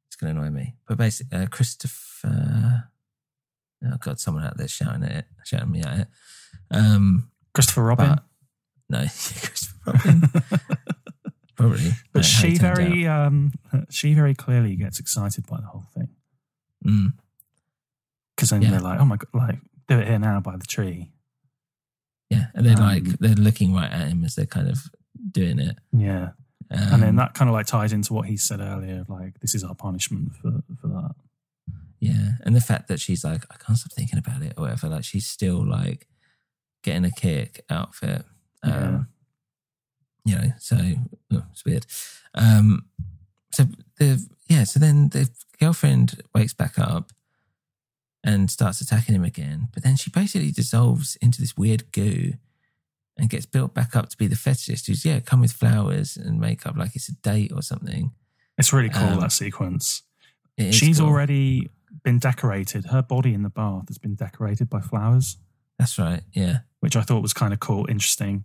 It's 0.06 0.11
going 0.22 0.34
to 0.34 0.40
annoy 0.40 0.50
me. 0.50 0.74
But 0.88 0.96
basically, 0.98 1.38
uh, 1.38 1.46
Christopher, 1.46 2.84
oh, 3.84 3.96
God, 4.00 4.18
someone 4.20 4.44
out 4.44 4.56
there 4.56 4.68
shouting 4.68 5.02
at 5.04 5.12
it, 5.12 5.24
shouting 5.44 5.70
me 5.70 5.82
at 5.82 5.98
it. 6.00 6.08
Um, 6.70 7.30
Christopher 7.54 7.82
Robin. 7.82 8.18
no, 8.88 8.98
Christopher 9.02 9.92
Robin. 9.92 10.22
Probably. 11.56 11.90
But 12.12 12.24
she 12.24 12.56
very 12.56 13.06
um 13.06 13.52
she 13.90 14.14
very 14.14 14.34
clearly 14.34 14.74
gets 14.74 14.98
excited 14.98 15.46
by 15.46 15.58
the 15.60 15.66
whole 15.66 15.84
thing. 15.94 16.08
Mm. 16.84 17.12
Because 18.34 18.50
then 18.50 18.62
Yeah. 18.62 18.70
they're 18.70 18.80
like, 18.80 18.98
oh 19.00 19.04
my 19.04 19.16
god, 19.18 19.28
like 19.34 19.58
do 19.86 19.98
it 19.98 20.08
here 20.08 20.18
now 20.18 20.40
by 20.40 20.56
the 20.56 20.64
tree. 20.66 21.12
Yeah, 22.30 22.46
and 22.54 22.64
they're 22.64 22.76
Um, 22.78 22.80
like 22.82 23.04
they're 23.18 23.34
looking 23.34 23.74
right 23.74 23.90
at 23.92 24.08
him 24.08 24.24
as 24.24 24.34
they're 24.34 24.46
kind 24.46 24.68
of 24.68 24.78
doing 25.30 25.58
it. 25.58 25.76
Yeah. 25.92 26.30
Um, 26.72 26.94
and 26.94 27.02
then 27.02 27.16
that 27.16 27.34
kind 27.34 27.48
of 27.48 27.52
like 27.54 27.66
ties 27.66 27.92
into 27.92 28.14
what 28.14 28.26
he 28.26 28.36
said 28.36 28.60
earlier, 28.60 29.04
like 29.08 29.40
this 29.40 29.54
is 29.54 29.62
our 29.64 29.74
punishment 29.74 30.34
for 30.36 30.62
for 30.80 30.88
that. 30.88 31.14
yeah, 32.00 32.32
and 32.44 32.56
the 32.56 32.60
fact 32.60 32.88
that 32.88 33.00
she's 33.00 33.24
like, 33.24 33.44
I 33.50 33.56
can't 33.56 33.78
stop 33.78 33.92
thinking 33.92 34.18
about 34.18 34.42
it, 34.42 34.54
or 34.56 34.62
whatever. 34.62 34.88
Like 34.88 35.04
she's 35.04 35.26
still 35.26 35.64
like 35.64 36.06
getting 36.82 37.04
a 37.04 37.10
kick 37.10 37.64
out 37.70 37.90
of 37.90 38.08
it. 38.08 38.24
Um, 38.62 38.72
Yeah. 38.72 39.04
You 40.24 40.34
know, 40.36 40.52
so 40.58 40.76
oh, 41.32 41.44
it's 41.50 41.64
weird. 41.64 41.84
Um, 42.34 42.86
so 43.52 43.64
the 43.98 44.24
yeah, 44.48 44.64
so 44.64 44.78
then 44.78 45.08
the 45.08 45.28
girlfriend 45.58 46.22
wakes 46.34 46.54
back 46.54 46.78
up 46.78 47.10
and 48.24 48.50
starts 48.50 48.80
attacking 48.80 49.14
him 49.16 49.24
again, 49.24 49.68
but 49.74 49.82
then 49.82 49.96
she 49.96 50.10
basically 50.10 50.52
dissolves 50.52 51.16
into 51.16 51.40
this 51.40 51.56
weird 51.56 51.90
goo 51.92 52.34
and 53.18 53.28
gets 53.30 53.46
built 53.46 53.74
back 53.74 53.94
up 53.94 54.08
to 54.08 54.16
be 54.16 54.26
the 54.26 54.36
fetishist 54.36 54.86
who's 54.86 55.04
yeah 55.04 55.20
come 55.20 55.40
with 55.40 55.52
flowers 55.52 56.16
and 56.16 56.40
makeup 56.40 56.76
like 56.76 56.94
it's 56.96 57.08
a 57.08 57.14
date 57.22 57.52
or 57.54 57.62
something. 57.62 58.12
It's 58.58 58.72
really 58.72 58.88
cool 58.90 59.08
Um, 59.08 59.20
that 59.20 59.32
sequence. 59.32 60.02
She's 60.70 60.98
cool. 60.98 61.08
already 61.08 61.70
been 62.04 62.18
decorated. 62.18 62.86
Her 62.86 63.02
body 63.02 63.32
in 63.34 63.42
the 63.42 63.48
bath 63.50 63.88
has 63.88 63.98
been 63.98 64.14
decorated 64.14 64.68
by 64.70 64.80
flowers, 64.80 65.38
That's 65.78 65.98
right. 65.98 66.22
Yeah. 66.32 66.58
which 66.80 66.94
I 66.96 67.02
thought 67.02 67.22
was 67.22 67.32
kind 67.32 67.52
of 67.52 67.60
cool, 67.60 67.86
interesting. 67.88 68.44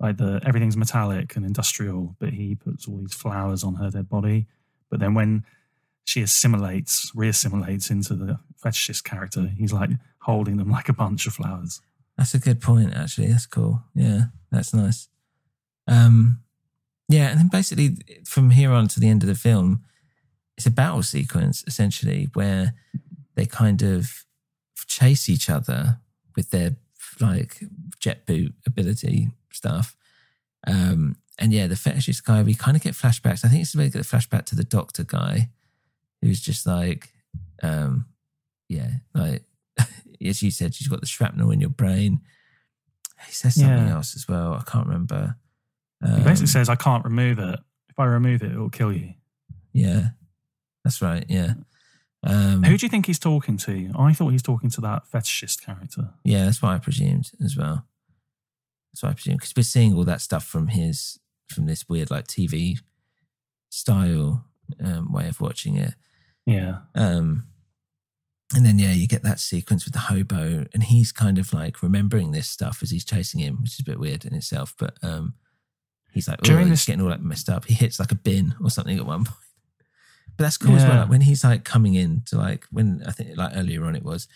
Like 0.00 0.16
the 0.16 0.40
everything's 0.44 0.76
metallic 0.76 1.36
and 1.36 1.44
industrial, 1.46 2.16
but 2.18 2.30
he 2.30 2.54
puts 2.54 2.88
all 2.88 2.96
these 2.98 3.14
flowers 3.14 3.62
on 3.62 3.74
her 3.76 3.90
dead 3.90 4.08
body. 4.08 4.46
But 4.90 4.98
then 5.00 5.14
when 5.14 5.44
she 6.04 6.22
assimilates, 6.22 7.12
reassimilates 7.14 7.90
into 7.90 8.14
the 8.14 8.38
fetishist 8.64 9.04
character, 9.04 9.52
he's 9.56 9.72
like 9.72 9.90
holding 10.22 10.56
them 10.56 10.70
like 10.70 10.88
a 10.88 10.92
bunch 10.92 11.26
of 11.26 11.34
flowers. 11.34 11.80
That's 12.16 12.34
a 12.34 12.38
good 12.38 12.60
point, 12.60 12.94
actually. 12.94 13.28
That's 13.28 13.46
cool. 13.46 13.82
Yeah, 13.94 14.24
that's 14.50 14.74
nice. 14.74 15.08
Um, 15.88 16.40
yeah, 17.08 17.30
and 17.30 17.38
then 17.38 17.48
basically 17.48 17.96
from 18.24 18.50
here 18.50 18.70
on 18.72 18.88
to 18.88 19.00
the 19.00 19.08
end 19.08 19.22
of 19.22 19.28
the 19.28 19.34
film, 19.34 19.84
it's 20.56 20.66
a 20.66 20.70
battle 20.70 21.02
sequence 21.02 21.64
essentially 21.66 22.28
where 22.34 22.74
they 23.34 23.46
kind 23.46 23.82
of 23.82 24.24
chase 24.86 25.28
each 25.28 25.48
other 25.48 25.98
with 26.36 26.50
their 26.50 26.76
like 27.20 27.60
jet 27.98 28.26
boot 28.26 28.54
ability 28.66 29.30
stuff. 29.50 29.96
Um, 30.66 31.16
and 31.38 31.52
yeah, 31.52 31.66
the 31.66 31.74
fetishist 31.74 32.24
guy, 32.24 32.42
we 32.42 32.54
kind 32.54 32.76
of 32.76 32.82
get 32.82 32.94
flashbacks. 32.94 33.44
I 33.44 33.48
think 33.48 33.62
it's 33.62 33.74
a 33.74 33.78
bit 33.78 33.94
of 33.94 34.00
a 34.02 34.04
flashback 34.04 34.44
to 34.46 34.54
the 34.54 34.64
doctor 34.64 35.04
guy 35.04 35.48
who's 36.20 36.40
just 36.40 36.66
like, 36.66 37.12
um, 37.62 38.06
yeah, 38.68 38.90
like 39.14 39.42
as 40.28 40.42
you 40.42 40.50
said, 40.50 40.74
she's 40.74 40.88
got 40.88 41.00
the 41.00 41.06
shrapnel 41.06 41.50
in 41.50 41.60
your 41.60 41.70
brain. 41.70 42.20
He 43.26 43.32
says 43.32 43.54
something 43.54 43.86
Yeah. 43.86 43.94
else 43.94 44.16
as 44.16 44.26
well. 44.28 44.54
I 44.54 44.62
can't 44.68 44.86
remember. 44.86 45.36
He 46.04 46.10
Um, 46.10 46.24
basically 46.24 46.48
says, 46.48 46.68
I 46.68 46.74
can't 46.76 47.04
remove 47.04 47.38
it. 47.38 47.60
If 47.88 47.98
I 47.98 48.04
remove 48.06 48.42
it, 48.42 48.52
it 48.52 48.58
will 48.58 48.70
kill 48.70 48.92
you. 48.92 49.14
Yeah, 49.72 50.10
that's 50.84 51.00
right. 51.00 51.24
Yeah. 51.28 51.54
Um, 52.24 52.62
Who 52.62 52.76
do 52.78 52.86
you 52.86 52.90
think 52.90 53.06
he's 53.06 53.18
talking 53.18 53.56
to? 53.58 53.92
I 53.98 54.12
thought 54.12 54.30
he's 54.30 54.42
talking 54.42 54.70
to 54.70 54.80
that 54.82 55.04
fetishist 55.12 55.62
character. 55.64 56.10
Yeah, 56.24 56.44
that's 56.44 56.62
what 56.62 56.70
I 56.72 56.78
presumed 56.78 57.30
as 57.44 57.56
well. 57.56 57.86
That's 58.92 59.02
what 59.02 59.10
I 59.10 59.14
presumed 59.14 59.38
because 59.40 59.54
we're 59.56 59.62
seeing 59.64 59.94
all 59.94 60.04
that 60.04 60.20
stuff 60.20 60.44
from 60.44 60.68
his 60.68 61.18
from 61.48 61.66
this 61.66 61.88
weird 61.88 62.10
like 62.10 62.26
TV 62.28 62.78
style 63.70 64.46
um, 64.82 65.12
way 65.12 65.28
of 65.28 65.40
watching 65.40 65.76
it. 65.76 65.94
Yeah. 66.46 66.80
Um, 66.94 67.46
and 68.54 68.64
then 68.66 68.78
yeah, 68.78 68.92
you 68.92 69.06
get 69.08 69.22
that 69.22 69.40
sequence 69.40 69.84
with 69.84 69.94
the 69.94 70.00
hobo, 70.00 70.66
and 70.74 70.82
he's 70.82 71.12
kind 71.12 71.38
of 71.38 71.52
like 71.52 71.82
remembering 71.82 72.32
this 72.32 72.48
stuff 72.48 72.80
as 72.82 72.90
he's 72.90 73.04
chasing 73.04 73.40
him, 73.40 73.58
which 73.62 73.74
is 73.74 73.80
a 73.80 73.84
bit 73.84 73.98
weird 74.00 74.24
in 74.24 74.34
itself. 74.34 74.74
But 74.78 74.96
um, 75.02 75.34
he's 76.12 76.28
like, 76.28 76.38
oh, 76.42 76.44
During 76.44 76.66
he's 76.68 76.72
this- 76.80 76.84
getting 76.86 77.02
all 77.02 77.08
that 77.08 77.22
messed 77.22 77.48
up. 77.48 77.64
He 77.64 77.74
hits 77.74 77.98
like 77.98 78.12
a 78.12 78.16
bin 78.16 78.54
or 78.62 78.70
something 78.70 78.98
at 78.98 79.06
one 79.06 79.24
point. 79.24 79.36
But 80.36 80.44
that's 80.44 80.56
cool 80.56 80.76
as 80.76 80.84
well. 80.84 81.00
Like 81.00 81.10
when 81.10 81.20
he's 81.20 81.44
like 81.44 81.64
coming 81.64 81.94
in 81.94 82.22
to 82.26 82.36
like 82.38 82.64
when 82.70 83.02
I 83.06 83.12
think 83.12 83.36
like 83.36 83.52
earlier 83.54 83.84
on 83.84 83.94
it 83.94 84.02
was, 84.02 84.28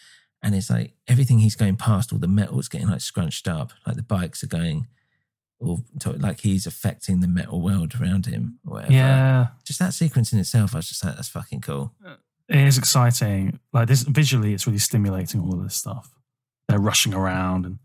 and 0.42 0.54
it's 0.54 0.68
like 0.70 0.92
everything 1.08 1.38
he's 1.38 1.56
going 1.56 1.76
past, 1.76 2.12
all 2.12 2.18
the 2.18 2.28
metal's 2.28 2.68
getting 2.68 2.88
like 2.88 3.00
scrunched 3.00 3.48
up, 3.48 3.72
like 3.86 3.96
the 3.96 4.02
bikes 4.02 4.44
are 4.44 4.48
going, 4.48 4.88
or 5.58 5.78
to, 6.00 6.10
like 6.12 6.40
he's 6.40 6.66
affecting 6.66 7.20
the 7.20 7.28
metal 7.28 7.62
world 7.62 7.94
around 7.98 8.26
him, 8.26 8.58
or 8.66 8.74
whatever. 8.74 8.92
Yeah. 8.92 9.46
just 9.64 9.78
that 9.78 9.94
sequence 9.94 10.32
in 10.34 10.38
itself, 10.38 10.74
I 10.74 10.78
was 10.78 10.88
just 10.90 11.02
like, 11.02 11.16
that's 11.16 11.28
fucking 11.30 11.62
cool. 11.62 11.94
It 12.48 12.58
is 12.58 12.78
exciting. 12.78 13.58
Like 13.72 13.88
this 13.88 14.02
visually, 14.02 14.54
it's 14.54 14.66
really 14.66 14.78
stimulating 14.78 15.40
all 15.40 15.54
of 15.54 15.62
this 15.62 15.74
stuff. 15.74 16.10
They're 16.68 16.78
rushing 16.78 17.12
around, 17.14 17.66
and 17.66 17.78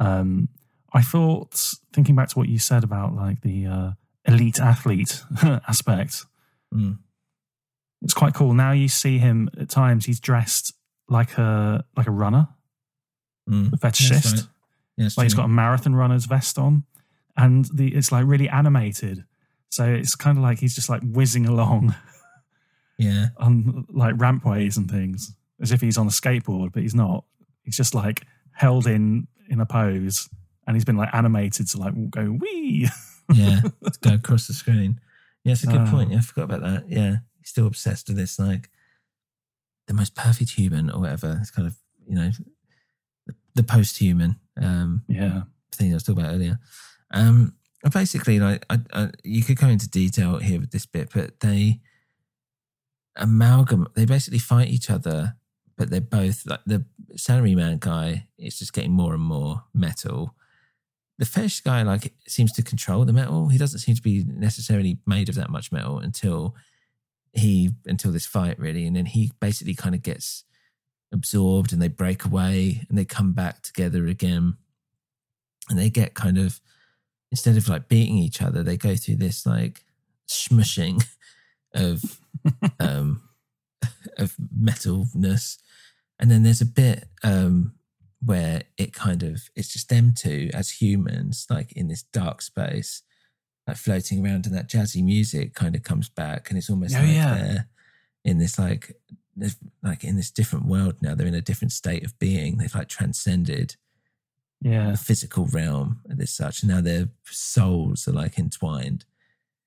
um, 0.00 0.48
I 0.92 1.02
thought, 1.02 1.74
thinking 1.92 2.14
back 2.16 2.28
to 2.30 2.38
what 2.38 2.48
you 2.48 2.58
said 2.58 2.84
about 2.84 3.14
like 3.14 3.42
the 3.42 3.66
uh, 3.66 3.90
elite 4.24 4.60
athlete 4.60 5.22
aspect, 5.68 6.24
Mm. 6.74 6.98
it's 8.02 8.12
quite 8.14 8.34
cool. 8.34 8.52
Now 8.54 8.72
you 8.72 8.88
see 8.88 9.18
him 9.18 9.48
at 9.58 9.68
times; 9.68 10.06
he's 10.06 10.18
dressed 10.20 10.72
like 11.08 11.38
a 11.38 11.84
like 11.96 12.06
a 12.08 12.10
runner, 12.12 12.48
Mm. 13.48 13.70
That's 13.80 14.00
fetishist. 14.00 14.32
right. 14.32 14.42
Yeah, 14.96 15.06
it's 15.06 15.16
like 15.16 15.26
he's 15.26 15.34
got 15.34 15.44
a 15.44 15.48
marathon 15.48 15.94
runner's 15.94 16.24
vest 16.24 16.58
on, 16.58 16.82
and 17.36 17.66
the 17.72 17.94
it's 17.94 18.10
like 18.10 18.24
really 18.26 18.48
animated. 18.48 19.24
So 19.68 19.84
it's 19.84 20.14
kind 20.16 20.38
of 20.38 20.42
like 20.42 20.58
he's 20.58 20.74
just 20.74 20.88
like 20.88 21.02
whizzing 21.02 21.46
along 21.46 21.94
Yeah. 22.98 23.26
on 23.36 23.86
like 23.90 24.14
rampways 24.18 24.76
and 24.76 24.90
things, 24.90 25.34
as 25.60 25.72
if 25.72 25.80
he's 25.80 25.98
on 25.98 26.06
a 26.06 26.10
skateboard, 26.10 26.72
but 26.72 26.82
he's 26.82 26.94
not. 26.94 27.24
He's 27.62 27.76
just 27.76 27.94
like 27.94 28.24
held 28.52 28.86
in 28.86 29.26
in 29.48 29.60
a 29.60 29.66
pose, 29.66 30.28
and 30.66 30.76
he's 30.76 30.84
been 30.84 30.96
like 30.96 31.14
animated 31.14 31.68
to 31.68 31.78
like 31.78 32.10
go 32.10 32.32
wee. 32.40 32.88
yeah, 33.34 33.60
go 34.00 34.14
across 34.14 34.46
the 34.46 34.54
screen. 34.54 35.00
Yeah, 35.44 35.52
it's 35.52 35.64
a 35.64 35.68
good 35.68 35.82
Oh. 35.86 35.90
point. 35.90 36.10
Yeah, 36.10 36.18
I 36.18 36.20
forgot 36.22 36.44
about 36.44 36.60
that. 36.62 36.84
Yeah, 36.90 37.16
he's 37.38 37.50
still 37.50 37.66
obsessed 37.66 38.08
with 38.08 38.16
this, 38.16 38.38
like 38.38 38.70
the 39.86 39.94
most 39.94 40.14
perfect 40.14 40.50
human 40.50 40.90
or 40.90 41.00
whatever. 41.00 41.38
It's 41.40 41.50
kind 41.50 41.68
of 41.68 41.76
you 42.08 42.14
know 42.16 42.30
the, 43.26 43.34
the 43.56 43.62
post-human 43.62 44.36
um, 44.60 45.02
Yeah. 45.08 45.42
thing 45.72 45.90
I 45.90 45.94
was 45.94 46.02
talking 46.04 46.22
about 46.22 46.34
earlier. 46.34 46.58
Um, 47.12 47.54
basically, 47.92 48.40
like 48.40 48.64
I, 48.70 48.78
I, 48.92 49.10
you 49.22 49.42
could 49.44 49.58
go 49.58 49.68
into 49.68 49.88
detail 49.88 50.38
here 50.38 50.60
with 50.60 50.70
this 50.70 50.86
bit, 50.86 51.10
but 51.14 51.40
they 51.40 51.80
amalgam. 53.16 53.88
They 53.94 54.04
basically 54.04 54.38
fight 54.38 54.68
each 54.68 54.90
other, 54.90 55.36
but 55.76 55.90
they're 55.90 56.00
both 56.00 56.46
like 56.46 56.60
the 56.66 56.84
salaryman 57.16 57.80
guy 57.80 58.26
is 58.38 58.58
just 58.58 58.72
getting 58.72 58.92
more 58.92 59.14
and 59.14 59.22
more 59.22 59.64
metal 59.74 60.36
the 61.18 61.24
fetish 61.24 61.60
guy 61.60 61.82
like 61.82 62.12
seems 62.26 62.52
to 62.52 62.62
control 62.62 63.04
the 63.04 63.12
metal. 63.12 63.48
He 63.48 63.58
doesn't 63.58 63.78
seem 63.78 63.94
to 63.94 64.02
be 64.02 64.24
necessarily 64.26 64.98
made 65.06 65.28
of 65.28 65.34
that 65.36 65.50
much 65.50 65.72
metal 65.72 65.98
until 65.98 66.54
he 67.32 67.70
until 67.86 68.12
this 68.12 68.26
fight 68.26 68.58
really, 68.58 68.86
and 68.86 68.96
then 68.96 69.06
he 69.06 69.32
basically 69.40 69.74
kind 69.74 69.94
of 69.94 70.02
gets 70.02 70.44
absorbed, 71.12 71.72
and 71.72 71.80
they 71.80 71.88
break 71.88 72.24
away, 72.24 72.84
and 72.88 72.98
they 72.98 73.04
come 73.04 73.32
back 73.32 73.62
together 73.62 74.06
again, 74.06 74.56
and 75.70 75.78
they 75.78 75.88
get 75.88 76.14
kind 76.14 76.38
of 76.38 76.60
instead 77.30 77.56
of 77.56 77.68
like 77.68 77.88
beating 77.88 78.18
each 78.18 78.42
other, 78.42 78.62
they 78.62 78.76
go 78.76 78.94
through 78.94 79.16
this 79.16 79.46
like 79.46 79.84
smushing 80.28 81.02
of 81.76 82.02
um 82.80 83.22
of 84.18 84.34
metalness, 84.56 85.58
and 86.18 86.30
then 86.30 86.42
there's 86.42 86.60
a 86.60 86.66
bit 86.66 87.04
um 87.22 87.74
where 88.24 88.62
it 88.78 88.92
kind 88.92 89.22
of 89.22 89.42
it's 89.54 89.72
just 89.72 89.88
them 89.90 90.12
two 90.16 90.50
as 90.54 90.70
humans 90.70 91.46
like 91.50 91.70
in 91.72 91.86
this 91.88 92.02
dark 92.02 92.40
space 92.40 93.02
like 93.66 93.76
floating 93.76 94.24
around 94.24 94.46
and 94.46 94.54
that 94.54 94.68
jazzy 94.70 95.04
music 95.04 95.54
kind 95.54 95.76
of 95.76 95.82
comes 95.82 96.08
back 96.08 96.48
and 96.48 96.56
it's 96.58 96.70
almost 96.70 96.94
Oh, 96.96 97.00
like 97.00 97.08
yeah. 97.08 97.34
they're 97.36 97.68
in 98.24 98.38
this 98.38 98.58
like 98.58 98.96
like 99.82 100.02
in 100.02 100.16
this 100.16 100.30
different 100.30 100.64
world 100.66 100.94
now. 101.02 101.14
They're 101.14 101.26
in 101.26 101.34
a 101.34 101.42
different 101.42 101.72
state 101.72 102.04
of 102.06 102.18
being. 102.18 102.56
They've 102.56 102.74
like 102.74 102.88
transcended 102.88 103.76
Yeah. 104.62 104.92
the 104.92 104.96
physical 104.96 105.44
realm 105.46 106.00
and 106.08 106.18
this 106.18 106.32
such. 106.32 106.64
Now 106.64 106.80
their 106.80 107.10
souls 107.24 108.08
are 108.08 108.12
like 108.12 108.38
entwined 108.38 109.04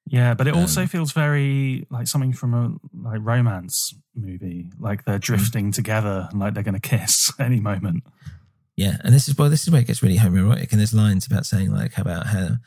Yeah, 0.09 0.33
but 0.33 0.47
it 0.47 0.53
also 0.53 0.81
Um, 0.81 0.87
feels 0.87 1.11
very 1.11 1.85
like 1.89 2.07
something 2.07 2.33
from 2.33 2.53
a 2.53 2.73
like 3.09 3.19
romance 3.23 3.93
movie. 4.15 4.71
Like 4.79 5.05
they're 5.05 5.19
drifting 5.19 5.71
together 5.71 6.27
and 6.31 6.39
like 6.39 6.53
they're 6.53 6.63
going 6.63 6.79
to 6.79 6.89
kiss 6.97 7.31
any 7.39 7.59
moment. 7.59 8.03
Yeah, 8.75 8.97
and 9.03 9.13
this 9.13 9.27
is 9.27 9.37
well, 9.37 9.49
this 9.49 9.63
is 9.63 9.71
where 9.71 9.81
it 9.81 9.87
gets 9.87 10.01
really 10.01 10.17
homoerotic. 10.17 10.71
And 10.71 10.79
there's 10.79 10.93
lines 10.93 11.25
about 11.27 11.45
saying 11.45 11.71
like 11.71 11.93
how 11.93 12.01
about 12.01 12.27
how 12.27 12.57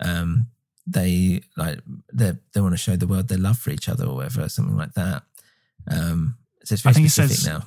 um 0.00 0.46
they 0.86 1.42
like 1.56 1.80
they 2.12 2.32
they 2.52 2.60
want 2.60 2.72
to 2.74 2.78
show 2.78 2.96
the 2.96 3.06
world 3.06 3.28
their 3.28 3.38
love 3.38 3.58
for 3.58 3.70
each 3.70 3.88
other 3.88 4.06
or 4.06 4.14
whatever, 4.16 4.48
something 4.48 4.76
like 4.76 4.94
that. 4.94 5.22
Um, 5.90 6.36
so 6.64 6.74
it's 6.74 6.82
very 6.82 6.90
I 6.90 6.94
think 6.94 7.06
it 7.06 7.10
specific 7.10 7.36
says- 7.38 7.46
now. 7.46 7.66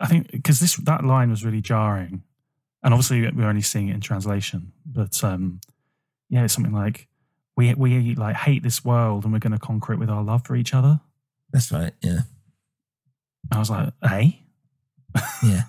I 0.00 0.06
think 0.06 0.30
because 0.30 0.60
this 0.60 0.76
that 0.76 1.04
line 1.04 1.30
was 1.30 1.44
really 1.44 1.60
jarring, 1.60 2.22
and 2.82 2.92
obviously 2.94 3.28
we're 3.30 3.48
only 3.48 3.62
seeing 3.62 3.88
it 3.88 3.94
in 3.94 4.00
translation. 4.00 4.72
But 4.86 5.22
um, 5.24 5.60
yeah, 6.28 6.44
it's 6.44 6.54
something 6.54 6.72
like 6.74 7.08
we 7.60 7.74
we 7.74 8.14
like 8.14 8.36
hate 8.36 8.62
this 8.62 8.84
world 8.84 9.24
and 9.24 9.32
we're 9.32 9.38
going 9.38 9.52
to 9.52 9.58
conquer 9.58 9.92
it 9.92 9.98
with 9.98 10.10
our 10.10 10.22
love 10.22 10.44
for 10.46 10.56
each 10.56 10.72
other. 10.74 11.00
That's 11.52 11.70
right. 11.72 11.92
Yeah, 12.02 12.20
I 13.52 13.58
was 13.58 13.70
like, 13.70 13.92
hey, 14.02 14.40
eh? 15.14 15.20
yeah. 15.42 15.62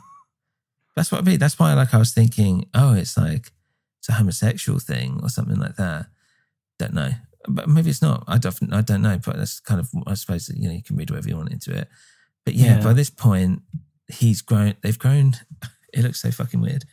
That's 0.95 1.11
what 1.11 1.21
I 1.21 1.23
mean. 1.23 1.39
That's 1.39 1.57
why, 1.57 1.73
like, 1.73 1.93
I 1.93 1.97
was 1.97 2.13
thinking, 2.13 2.67
oh, 2.73 2.93
it's 2.93 3.17
like 3.17 3.51
it's 3.99 4.09
a 4.09 4.13
homosexual 4.13 4.79
thing 4.79 5.19
or 5.23 5.29
something 5.29 5.57
like 5.57 5.75
that. 5.77 6.07
Don't 6.79 6.93
know, 6.93 7.11
but 7.47 7.69
maybe 7.69 7.89
it's 7.89 8.01
not. 8.01 8.23
I 8.27 8.37
don't. 8.37 8.73
I 8.73 8.81
don't 8.81 9.01
know. 9.01 9.19
But 9.23 9.37
that's 9.37 9.59
kind 9.59 9.79
of. 9.79 9.89
I 10.07 10.15
suppose 10.15 10.49
you 10.49 10.67
know 10.67 10.75
you 10.75 10.83
can 10.83 10.95
read 10.97 11.09
whatever 11.09 11.29
you 11.29 11.37
want 11.37 11.51
into 11.51 11.75
it. 11.75 11.87
But 12.45 12.55
yeah, 12.55 12.77
Yeah. 12.77 12.83
by 12.83 12.93
this 12.93 13.09
point, 13.09 13.61
he's 14.07 14.41
grown. 14.41 14.75
They've 14.81 14.97
grown. 14.99 15.33
It 15.93 16.03
looks 16.03 16.21
so 16.21 16.31
fucking 16.31 16.61
weird. 16.61 16.85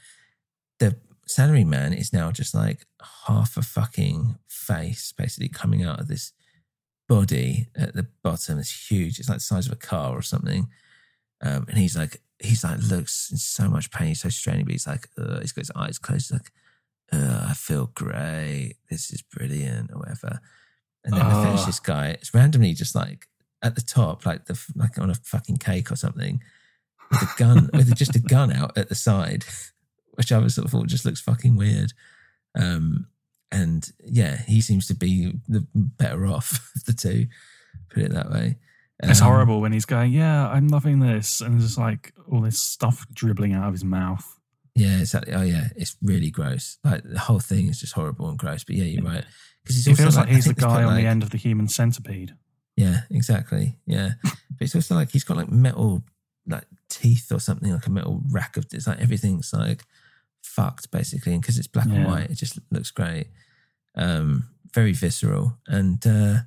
The 0.81 0.97
salary 1.25 1.63
man 1.63 1.93
is 1.93 2.13
now 2.13 2.33
just 2.33 2.53
like 2.53 2.85
half 3.29 3.57
a 3.57 3.63
fucking 3.63 4.39
face, 4.77 5.13
basically 5.17 5.49
coming 5.49 5.83
out 5.85 6.01
of 6.01 6.09
this 6.09 6.33
body 7.09 7.69
at 7.77 7.95
the 7.95 8.07
bottom. 8.23 8.59
It's 8.59 8.91
huge. 8.91 9.19
It's 9.19 9.29
like 9.29 9.39
the 9.39 9.45
size 9.45 9.67
of 9.67 9.73
a 9.73 9.77
car 9.77 10.13
or 10.17 10.23
something. 10.23 10.69
Um, 11.41 11.67
and 11.69 11.79
he's 11.79 11.97
like, 11.97 12.21
he's 12.39 12.63
like, 12.65 12.79
looks 12.83 13.31
in 13.31 13.39
so 13.39 13.69
much 13.69 13.91
pain. 13.91 14.09
He's 14.09 14.21
so 14.23 14.29
straining, 14.29 14.65
but 14.65 14.73
he's 14.73 14.87
like, 14.87 15.09
Ugh. 15.19 15.41
he's 15.41 15.53
got 15.53 15.63
his 15.63 15.71
eyes 15.75 15.99
closed. 15.99 16.31
He's 16.31 16.39
like, 16.41 16.53
I 17.13 17.55
feel 17.57 17.91
great. 17.95 18.75
This 18.91 19.11
is 19.11 19.23
brilliant, 19.23 19.91
or 19.93 19.99
whatever. 20.01 20.41
And 21.05 21.15
then 21.17 21.27
the 21.29 21.35
Oh. 21.35 21.45
fetishist 21.57 21.83
guy, 21.83 22.09
it's 22.09 22.35
randomly 22.35 22.75
just 22.75 22.95
like 22.95 23.27
at 23.63 23.75
the 23.75 23.81
top, 23.81 24.27
like 24.27 24.45
the 24.45 24.61
like 24.77 24.99
on 24.99 25.11
a 25.11 25.15
fucking 25.15 25.57
cake 25.57 25.91
or 25.91 25.97
something, 25.97 26.43
with 27.11 27.23
a 27.23 27.31
gun, 27.39 27.71
with 27.75 27.95
just 27.97 28.15
a 28.15 28.19
gun 28.21 28.53
out 28.53 28.77
at 28.77 28.89
the 28.91 28.95
side, 28.95 29.45
which 30.15 30.33
I 30.33 30.39
was 30.39 30.55
sort 30.57 30.67
of 30.67 30.71
thought 30.73 30.87
just 30.89 31.07
looks 31.07 31.21
fucking 31.21 31.57
weird. 31.57 31.93
Um, 32.59 33.07
and 33.53 33.91
yeah, 34.05 34.43
he 34.47 34.61
seems 34.61 34.87
to 34.89 34.95
be 34.95 35.33
the 35.49 35.67
better 35.75 36.27
off 36.27 36.71
of 36.77 36.85
the 36.85 36.93
two. 36.93 37.27
Put 37.91 38.03
it 38.05 38.13
that 38.13 38.31
way. 38.31 38.57
It's 39.03 39.21
Um, 39.21 39.29
horrible 39.29 39.61
when 39.61 39.73
he's 39.73 39.85
going, 39.85 40.13
yeah, 40.13 40.49
I'm 40.49 40.69
loving 40.69 40.99
this, 41.01 41.41
and 41.41 41.55
there's 41.55 41.65
just 41.67 41.79
like 41.79 42.13
all 42.31 42.41
this 42.41 42.61
stuff 42.61 43.07
dribbling 43.13 43.55
out 43.55 43.69
of 43.69 43.73
his 43.75 43.85
mouth. 43.85 44.25
Yeah, 44.75 44.99
exactly. 45.01 45.35
Oh, 45.35 45.43
yeah, 45.43 45.69
it's 45.77 45.97
really 46.03 46.31
gross. 46.31 46.79
Like 46.85 47.03
the 47.05 47.19
whole 47.19 47.41
thing 47.41 47.69
is 47.69 47.81
just 47.81 47.95
horrible 47.95 48.29
and 48.29 48.39
gross. 48.39 48.65
But 48.65 48.77
yeah, 48.77 48.85
you're 48.85 49.03
right. 49.05 49.25
Because 49.65 49.85
He 49.85 49.95
feels 49.95 50.17
like, 50.17 50.29
he's 50.29 50.45
the 50.47 50.55
guy 50.55 50.83
on 50.85 50.95
like- 50.95 51.03
the 51.03 51.09
end 51.09 51.23
of 51.23 51.31
the 51.31 51.37
human 51.39 51.69
centipede. 51.69 52.35
Yeah, 52.77 53.01
exactly. 53.11 53.77
Yeah, 53.87 54.11
but 54.23 54.33
it's 54.61 54.75
also 54.75 54.95
like 54.95 55.11
he's 55.11 55.25
got 55.25 55.37
like 55.37 55.51
metal 55.51 56.05
like 56.47 56.65
teeth 56.89 57.31
or 57.33 57.41
something, 57.41 57.73
like 57.73 57.87
a 57.87 57.91
metal 57.91 58.23
rack 58.31 58.57
of. 58.57 58.67
It's 58.73 58.87
like 58.87 59.01
everything's 59.01 59.53
like 59.53 59.85
fucked 60.59 60.91
basically, 60.91 61.33
and 61.33 61.41
because 61.41 61.57
it's 61.57 61.69
black 61.69 61.87
and 61.87 62.05
white, 62.05 62.31
it 62.31 62.35
just 62.35 62.59
looks 62.73 62.91
great. 62.91 63.29
Um, 63.95 64.49
very 64.75 64.93
visceral, 64.93 65.59
and 65.69 66.05
uh, 66.05 66.41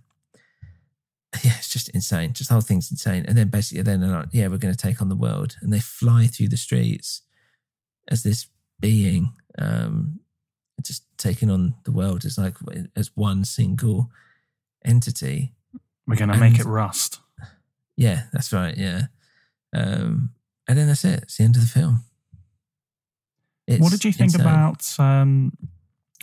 yeah, 1.43 1.55
it's 1.57 1.69
just 1.69 1.89
insane. 1.89 2.33
Just 2.33 2.49
the 2.49 2.55
whole 2.55 2.61
thing's 2.61 2.91
insane. 2.91 3.25
And 3.27 3.37
then 3.37 3.47
basically, 3.47 3.83
then 3.83 4.01
they're 4.01 4.09
like, 4.09 4.29
yeah, 4.33 4.47
we're 4.47 4.57
going 4.57 4.73
to 4.73 4.87
take 4.87 5.01
on 5.01 5.09
the 5.09 5.15
world, 5.15 5.55
and 5.61 5.71
they 5.71 5.79
fly 5.79 6.27
through 6.27 6.49
the 6.49 6.57
streets 6.57 7.21
as 8.09 8.23
this 8.23 8.47
being, 8.79 9.33
um, 9.57 10.19
just 10.83 11.05
taking 11.17 11.49
on 11.49 11.75
the 11.85 11.91
world 11.91 12.25
as 12.25 12.37
like 12.37 12.57
as 12.95 13.11
one 13.15 13.45
single 13.45 14.09
entity. 14.83 15.53
We're 16.05 16.17
going 16.17 16.31
to 16.31 16.37
make 16.37 16.59
it 16.59 16.65
rust. 16.65 17.19
Yeah, 17.95 18.23
that's 18.33 18.51
right. 18.51 18.75
Yeah. 18.75 19.03
Um, 19.73 20.31
and 20.67 20.77
then 20.77 20.87
that's 20.87 21.05
it. 21.05 21.23
It's 21.23 21.37
the 21.37 21.43
end 21.43 21.55
of 21.55 21.61
the 21.61 21.67
film. 21.67 22.03
What 23.79 23.91
did 23.91 24.03
you 24.03 24.11
think 24.11 24.33
insane. 24.33 24.41
about 24.41 24.99
um, 24.99 25.53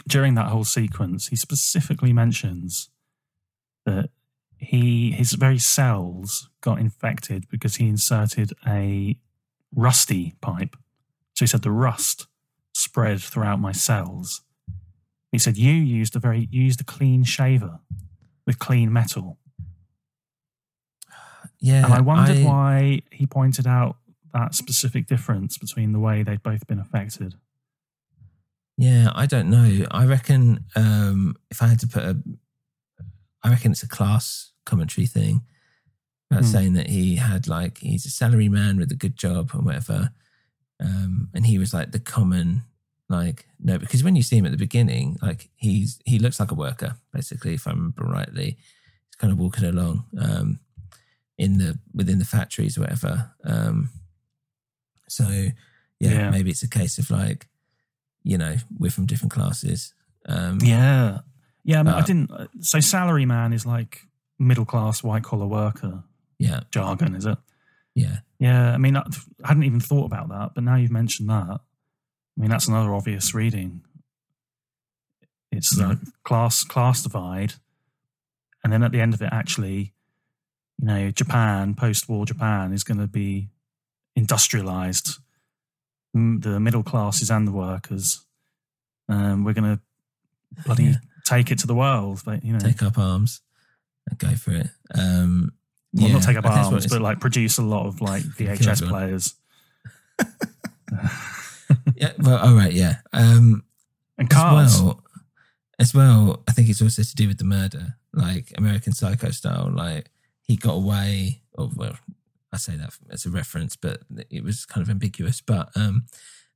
during 0.06 0.34
that 0.34 0.46
whole 0.46 0.64
sequence? 0.64 1.28
He 1.28 1.36
specifically 1.36 2.12
mentions 2.12 2.90
that 3.86 4.10
he 4.58 5.12
his 5.12 5.32
very 5.32 5.58
cells 5.58 6.50
got 6.60 6.78
infected 6.78 7.48
because 7.48 7.76
he 7.76 7.88
inserted 7.88 8.52
a 8.66 9.16
rusty 9.74 10.34
pipe. 10.40 10.76
So 11.34 11.44
he 11.44 11.46
said 11.46 11.62
the 11.62 11.70
rust 11.70 12.26
spread 12.74 13.20
throughout 13.20 13.60
my 13.60 13.72
cells. 13.72 14.42
He 15.30 15.38
said 15.38 15.56
you 15.56 15.72
used 15.72 16.16
a 16.16 16.18
very 16.18 16.48
you 16.50 16.62
used 16.62 16.80
a 16.80 16.84
clean 16.84 17.22
shaver 17.22 17.80
with 18.46 18.58
clean 18.58 18.92
metal. 18.92 19.38
Yeah. 21.60 21.84
and 21.84 21.94
I 21.94 22.00
wondered 22.00 22.38
I- 22.38 22.44
why 22.44 23.02
he 23.10 23.26
pointed 23.26 23.66
out 23.66 23.96
that 24.34 24.54
specific 24.54 25.06
difference 25.06 25.58
between 25.58 25.92
the 25.92 25.98
way 25.98 26.22
they'd 26.22 26.42
both 26.42 26.66
been 26.66 26.78
affected. 26.78 27.34
Yeah, 28.76 29.10
I 29.14 29.26
don't 29.26 29.50
know. 29.50 29.86
I 29.90 30.06
reckon 30.06 30.64
um, 30.76 31.36
if 31.50 31.62
I 31.62 31.66
had 31.66 31.80
to 31.80 31.88
put 31.88 32.04
a, 32.04 32.16
I 33.42 33.50
reckon 33.50 33.72
it's 33.72 33.82
a 33.82 33.88
class 33.88 34.52
commentary 34.64 35.06
thing 35.06 35.42
about 36.30 36.44
Hmm. 36.44 36.50
saying 36.50 36.72
that 36.74 36.88
he 36.90 37.16
had 37.16 37.48
like 37.48 37.78
he's 37.78 38.06
a 38.06 38.10
salary 38.10 38.48
man 38.48 38.76
with 38.78 38.92
a 38.92 38.96
good 38.96 39.16
job 39.16 39.50
and 39.52 39.64
whatever, 39.64 40.10
um, 40.78 41.28
and 41.34 41.46
he 41.46 41.58
was 41.58 41.74
like 41.74 41.90
the 41.92 41.98
common 41.98 42.62
like 43.08 43.46
no 43.58 43.78
because 43.78 44.04
when 44.04 44.14
you 44.14 44.22
see 44.22 44.36
him 44.36 44.44
at 44.44 44.52
the 44.52 44.58
beginning 44.58 45.16
like 45.22 45.48
he's 45.56 45.98
he 46.04 46.18
looks 46.18 46.38
like 46.38 46.50
a 46.50 46.54
worker 46.54 46.96
basically 47.10 47.54
if 47.54 47.66
I 47.66 47.70
remember 47.70 48.04
rightly 48.04 48.58
he's 49.06 49.16
kind 49.16 49.32
of 49.32 49.38
walking 49.38 49.64
along 49.64 50.04
um, 50.20 50.60
in 51.38 51.56
the 51.56 51.78
within 51.94 52.18
the 52.18 52.26
factories 52.26 52.76
or 52.76 52.82
whatever. 52.82 53.32
Um, 53.44 53.88
so 55.08 55.28
yeah, 55.28 55.50
Yeah. 56.00 56.30
maybe 56.30 56.50
it's 56.50 56.62
a 56.62 56.68
case 56.68 56.98
of 56.98 57.10
like 57.10 57.48
you 58.22 58.38
know 58.38 58.56
we're 58.78 58.90
from 58.90 59.06
different 59.06 59.32
classes. 59.32 59.94
Um, 60.26 60.58
Yeah. 60.62 61.20
Yeah, 61.64 61.80
I, 61.80 61.82
mean, 61.82 61.94
I 61.94 62.00
didn't. 62.02 62.30
uh, 62.30 62.46
So, 62.60 62.80
salary 62.80 63.26
man 63.26 63.52
is 63.52 63.66
like 63.66 64.06
middle 64.38 64.64
class 64.64 65.02
white 65.02 65.22
collar 65.24 65.46
worker 65.46 66.02
Yeah. 66.38 66.60
jargon, 66.70 67.14
is 67.14 67.26
it? 67.26 67.36
Yeah. 67.94 68.18
Yeah. 68.38 68.72
I 68.72 68.78
mean, 68.78 68.96
I 68.96 69.04
hadn't 69.44 69.64
even 69.64 69.80
thought 69.80 70.06
about 70.06 70.28
that, 70.30 70.54
but 70.54 70.64
now 70.64 70.76
you've 70.76 70.90
mentioned 70.90 71.28
that. 71.28 71.60
I 71.60 72.40
mean, 72.40 72.48
that's 72.50 72.68
another 72.68 72.94
obvious 72.94 73.34
reading. 73.34 73.82
It's 75.50 75.74
the 75.76 75.98
class 76.24 76.62
class 76.62 77.02
divide, 77.02 77.54
and 78.62 78.72
then 78.72 78.82
at 78.82 78.92
the 78.92 79.00
end 79.00 79.14
of 79.14 79.22
it, 79.22 79.30
actually, 79.32 79.92
you 80.78 80.86
know, 80.86 81.10
Japan 81.10 81.74
post 81.74 82.08
war 82.08 82.24
Japan 82.26 82.72
is 82.72 82.84
going 82.84 82.98
to 83.00 83.06
be 83.06 83.48
industrialized. 84.18 85.18
The 86.14 86.58
middle 86.58 86.82
classes 86.82 87.30
and 87.30 87.46
the 87.46 87.52
workers. 87.52 88.24
Um, 89.08 89.44
we're 89.44 89.52
going 89.54 89.76
to 89.76 89.80
bloody 90.64 90.84
Yeah. 90.84 90.94
take 91.24 91.50
it 91.52 91.58
to 91.60 91.66
the 91.66 91.74
world. 91.74 92.22
But, 92.24 92.44
you 92.44 92.52
know, 92.52 92.58
take 92.58 92.82
up 92.82 92.98
arms 92.98 93.40
and 94.08 94.18
go 94.18 94.34
for 94.34 94.52
it. 94.52 94.68
Um, 94.94 95.52
well, 95.92 96.08
yeah, 96.08 96.14
not 96.14 96.22
take 96.22 96.36
up 96.36 96.44
I 96.44 96.48
think 96.48 96.54
that's 96.56 96.66
what 96.66 96.72
arms, 96.72 96.86
but 96.88 97.00
like 97.02 97.20
produce 97.20 97.58
a 97.58 97.62
lot 97.62 97.86
of 97.86 98.00
like 98.00 98.22
VHS 98.38 98.88
players. 98.88 99.34
yeah. 101.94 102.12
Well, 102.18 102.38
all 102.38 102.54
right. 102.54 102.72
Yeah. 102.72 102.96
Um, 103.12 103.64
and 104.18 104.30
as 104.32 104.36
cars. 104.38 104.82
well, 104.82 105.04
as 105.78 105.94
well, 105.94 106.42
I 106.48 106.52
think 106.52 106.68
it's 106.68 106.82
also 106.82 107.02
to 107.02 107.14
do 107.14 107.28
with 107.28 107.38
the 107.38 107.44
murder, 107.44 107.94
like 108.12 108.52
American 108.58 108.92
Psycho 108.92 109.30
style. 109.30 109.70
Like 109.72 110.10
he 110.42 110.56
got 110.56 110.74
away, 110.74 111.42
or 111.52 111.70
well, 111.74 111.96
I 112.52 112.56
say 112.56 112.76
that 112.76 112.90
as 113.10 113.26
a 113.26 113.30
reference, 113.30 113.76
but 113.76 114.00
it 114.30 114.42
was 114.42 114.64
kind 114.64 114.82
of 114.82 114.90
ambiguous. 114.90 115.40
But 115.40 115.70
um, 115.76 116.06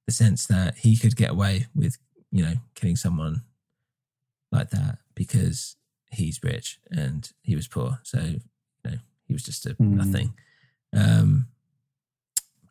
the 0.06 0.12
sense 0.12 0.46
that 0.46 0.78
he 0.78 0.96
could 0.96 1.16
get 1.16 1.30
away 1.30 1.66
with, 1.74 1.98
you 2.30 2.42
know, 2.44 2.54
killing 2.74 2.96
someone 2.96 3.42
like 4.50 4.70
that 4.70 4.98
because 5.14 5.76
he's 6.10 6.42
rich 6.42 6.78
and 6.90 7.30
he 7.42 7.54
was 7.56 7.68
poor, 7.68 7.98
so 8.02 8.20
you 8.20 8.40
know 8.84 8.96
he 9.26 9.32
was 9.34 9.42
just 9.42 9.66
a 9.66 9.70
Hmm. 9.74 9.96
nothing. 9.96 10.34
Um, 10.94 11.48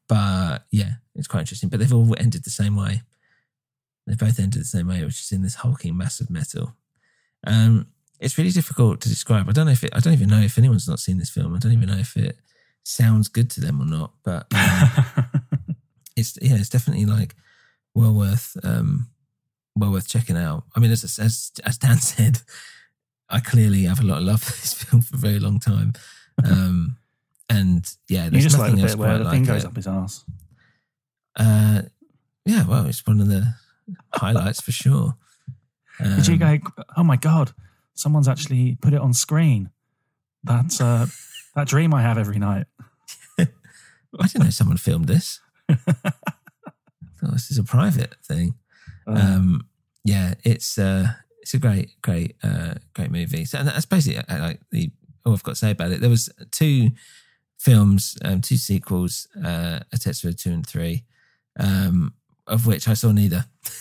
but 0.08 0.66
yeah, 0.72 0.94
it's 1.16 1.28
quite 1.28 1.42
interesting. 1.42 1.70
But 1.70 1.80
they've 1.80 1.94
all 1.94 2.16
ended 2.20 2.44
the 2.44 2.50
same 2.50 2.76
way. 2.76 3.02
They 4.08 4.16
both 4.16 4.40
ended 4.40 4.62
the 4.62 4.66
same 4.66 4.88
way, 4.88 5.04
which 5.04 5.22
is 5.22 5.32
in 5.32 5.42
this 5.44 5.56
hulking 5.56 5.96
mass 5.96 6.20
of 6.20 6.30
metal. 6.30 6.76
Um, 7.46 7.88
it's 8.20 8.38
really 8.38 8.52
difficult 8.52 9.02
to 9.02 9.10
describe. 9.10 9.48
I 9.48 9.52
don't 9.52 9.66
know 9.68 9.72
if 9.72 9.84
it, 9.84 9.92
I 9.94 10.00
don't 10.00 10.14
even 10.14 10.30
know 10.30 10.42
if 10.42 10.58
anyone's 10.58 10.88
not 10.88 11.00
seen 11.00 11.18
this 11.18 11.30
film. 11.30 11.56
I 11.56 11.60
don't 11.60 11.72
even 11.72 11.88
know 11.90 11.98
if 11.98 12.16
it 12.18 12.38
sounds 12.84 13.28
good 13.28 13.50
to 13.52 13.62
them 13.62 13.82
or 13.82 13.86
not. 13.86 14.12
But 14.24 14.48
um, 14.54 15.26
it's 16.16 16.38
yeah, 16.42 16.56
it's 16.56 16.70
definitely 16.70 17.06
like 17.06 17.36
well 17.94 18.14
worth 18.14 18.56
um, 18.64 19.08
well 19.76 19.92
worth 19.92 20.08
checking 20.08 20.38
out. 20.38 20.64
I 20.76 20.80
mean, 20.80 20.92
as 20.92 21.04
as 21.20 21.52
as 21.66 21.78
Dan 21.78 21.98
said, 22.02 22.42
I 23.30 23.40
clearly 23.40 23.84
have 23.84 24.00
a 24.00 24.04
lot 24.06 24.20
of 24.20 24.24
love 24.24 24.42
for 24.44 24.52
this 24.60 24.74
film 24.84 25.02
for 25.02 25.16
a 25.16 25.20
very 25.20 25.40
long 25.40 25.60
time. 25.60 25.94
Um, 26.44 26.98
and 27.50 27.86
yeah, 28.08 28.26
You 28.26 28.32
there's 28.32 28.44
just 28.46 28.58
like 28.58 28.72
the 28.72 28.78
nothing 28.78 28.84
else 28.84 28.92
bit 28.96 29.00
where 29.00 29.18
the 29.18 29.24
like 29.26 29.34
thing 29.34 29.44
goes 29.44 29.64
it. 29.64 29.68
up 29.68 29.76
his 29.76 29.88
ass. 29.88 30.24
Uh, 31.36 31.82
yeah, 32.46 32.66
well, 32.68 32.86
it's 32.88 33.06
one 33.06 33.22
of 33.22 33.28
the 33.28 33.54
highlights 34.14 34.62
for 34.62 34.72
sure. 34.72 35.16
Did 36.02 36.28
you 36.28 36.34
Um, 36.44 36.58
go? 36.58 36.86
Oh 36.98 37.04
my 37.04 37.16
god! 37.18 37.52
Someone's 37.94 38.28
actually 38.28 38.76
put 38.82 38.94
it 38.94 39.00
on 39.02 39.14
screen. 39.14 39.70
That's 40.44 40.82
uh, 40.82 41.06
that 41.56 41.68
dream 41.68 41.94
I 41.94 42.02
have 42.02 42.18
every 42.18 42.40
night. 42.40 42.66
I 44.20 44.28
didn't 44.28 44.46
know 44.46 44.50
someone 44.50 44.78
filmed 44.78 45.08
this. 45.08 45.40
I 45.70 45.76
thought 45.76 46.14
this 47.34 47.52
is 47.52 47.58
a 47.58 47.64
private 47.64 48.16
thing. 48.26 48.56
Oh. 49.08 49.16
Um, 49.16 49.68
yeah, 50.04 50.34
it's 50.44 50.78
uh, 50.78 51.08
it's 51.42 51.54
a 51.54 51.60
great, 51.60 52.02
great, 52.02 52.36
uh, 52.44 52.76
great 52.94 53.12
movie. 53.12 53.46
So 53.46 53.64
that's 53.64 53.86
basically 53.86 54.18
uh, 54.20 54.40
like 54.40 54.60
the 54.72 54.92
all 55.26 55.34
I've 55.34 55.44
got 55.44 55.52
to 55.52 55.56
say 55.56 55.72
about 55.72 55.92
it. 55.92 56.02
There 56.02 56.10
was 56.10 56.30
two 56.52 56.92
films, 57.58 58.18
um, 58.26 58.42
two 58.42 58.58
sequels, 58.58 59.28
uh, 59.38 59.80
a 59.94 59.98
Tetsuo 59.98 60.36
two 60.36 60.52
and 60.52 60.66
three, 60.66 61.06
um, 61.60 62.14
of 62.48 62.66
which 62.66 62.88
I 62.88 62.94
saw 62.94 63.12
neither. 63.12 63.46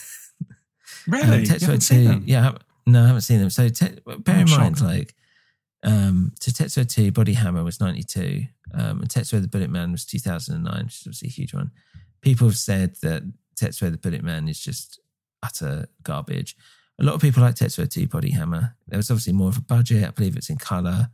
Really? 1.06 1.24
Um, 1.24 1.42
Tetsuo 1.44 1.60
haven't 1.62 1.80
seen 1.80 2.02
two, 2.02 2.08
them? 2.08 2.22
yeah, 2.26 2.52
no, 2.86 3.02
I 3.02 3.06
haven't 3.06 3.22
seen 3.22 3.38
them. 3.40 3.48
So 3.48 3.68
te- 3.70 4.00
bear 4.18 4.34
I'm 4.36 4.42
in 4.42 4.50
mind, 4.50 4.78
shocked. 4.78 4.82
like, 4.82 5.14
um, 5.82 6.32
so 6.38 6.50
Tetsuo 6.50 6.86
two, 6.86 7.10
Body 7.10 7.32
Hammer 7.32 7.64
was 7.64 7.80
ninety 7.80 8.02
two, 8.02 8.44
um, 8.74 9.00
and 9.00 9.08
Tetsuo 9.08 9.40
the 9.40 9.48
Bullet 9.48 9.70
Man 9.70 9.92
was 9.92 10.04
two 10.04 10.18
thousand 10.18 10.56
and 10.56 10.64
nine, 10.64 10.84
which 10.84 11.00
is 11.00 11.06
obviously 11.06 11.28
a 11.28 11.32
huge 11.32 11.54
one. 11.54 11.70
People 12.20 12.48
have 12.48 12.56
said 12.56 12.96
that 13.02 13.22
Tetsuo 13.56 13.90
the 13.90 13.98
Bullet 13.98 14.22
Man 14.22 14.48
is 14.48 14.60
just 14.60 15.00
utter 15.42 15.86
garbage. 16.02 16.56
A 17.00 17.04
lot 17.04 17.14
of 17.14 17.20
people 17.20 17.42
like 17.42 17.54
Tetsuo 17.54 17.90
two, 17.90 18.06
Body 18.06 18.30
Hammer. 18.30 18.76
There 18.86 18.98
was 18.98 19.10
obviously 19.10 19.32
more 19.32 19.48
of 19.48 19.56
a 19.56 19.62
budget. 19.62 20.04
I 20.04 20.10
believe 20.10 20.36
it's 20.36 20.50
in 20.50 20.58
color. 20.58 21.08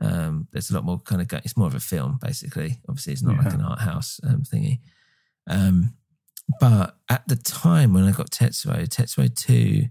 Um, 0.00 0.48
there's 0.52 0.70
a 0.70 0.74
lot 0.74 0.84
more 0.84 0.98
kind 1.00 1.20
of. 1.20 1.28
Go- 1.28 1.40
it's 1.44 1.56
more 1.56 1.66
of 1.66 1.74
a 1.74 1.80
film, 1.80 2.18
basically. 2.20 2.80
Obviously, 2.88 3.12
it's 3.12 3.22
not 3.22 3.42
like 3.42 3.54
an 3.54 3.62
art 3.62 3.80
house 3.80 4.20
um, 4.24 4.42
thingy. 4.42 4.80
Um, 5.48 5.94
but 6.60 6.96
at 7.08 7.26
the 7.28 7.36
time 7.36 7.92
when 7.92 8.04
I 8.04 8.12
got 8.12 8.30
Tetsuo, 8.30 8.86
Tetsuo 8.88 9.34
2 9.34 9.86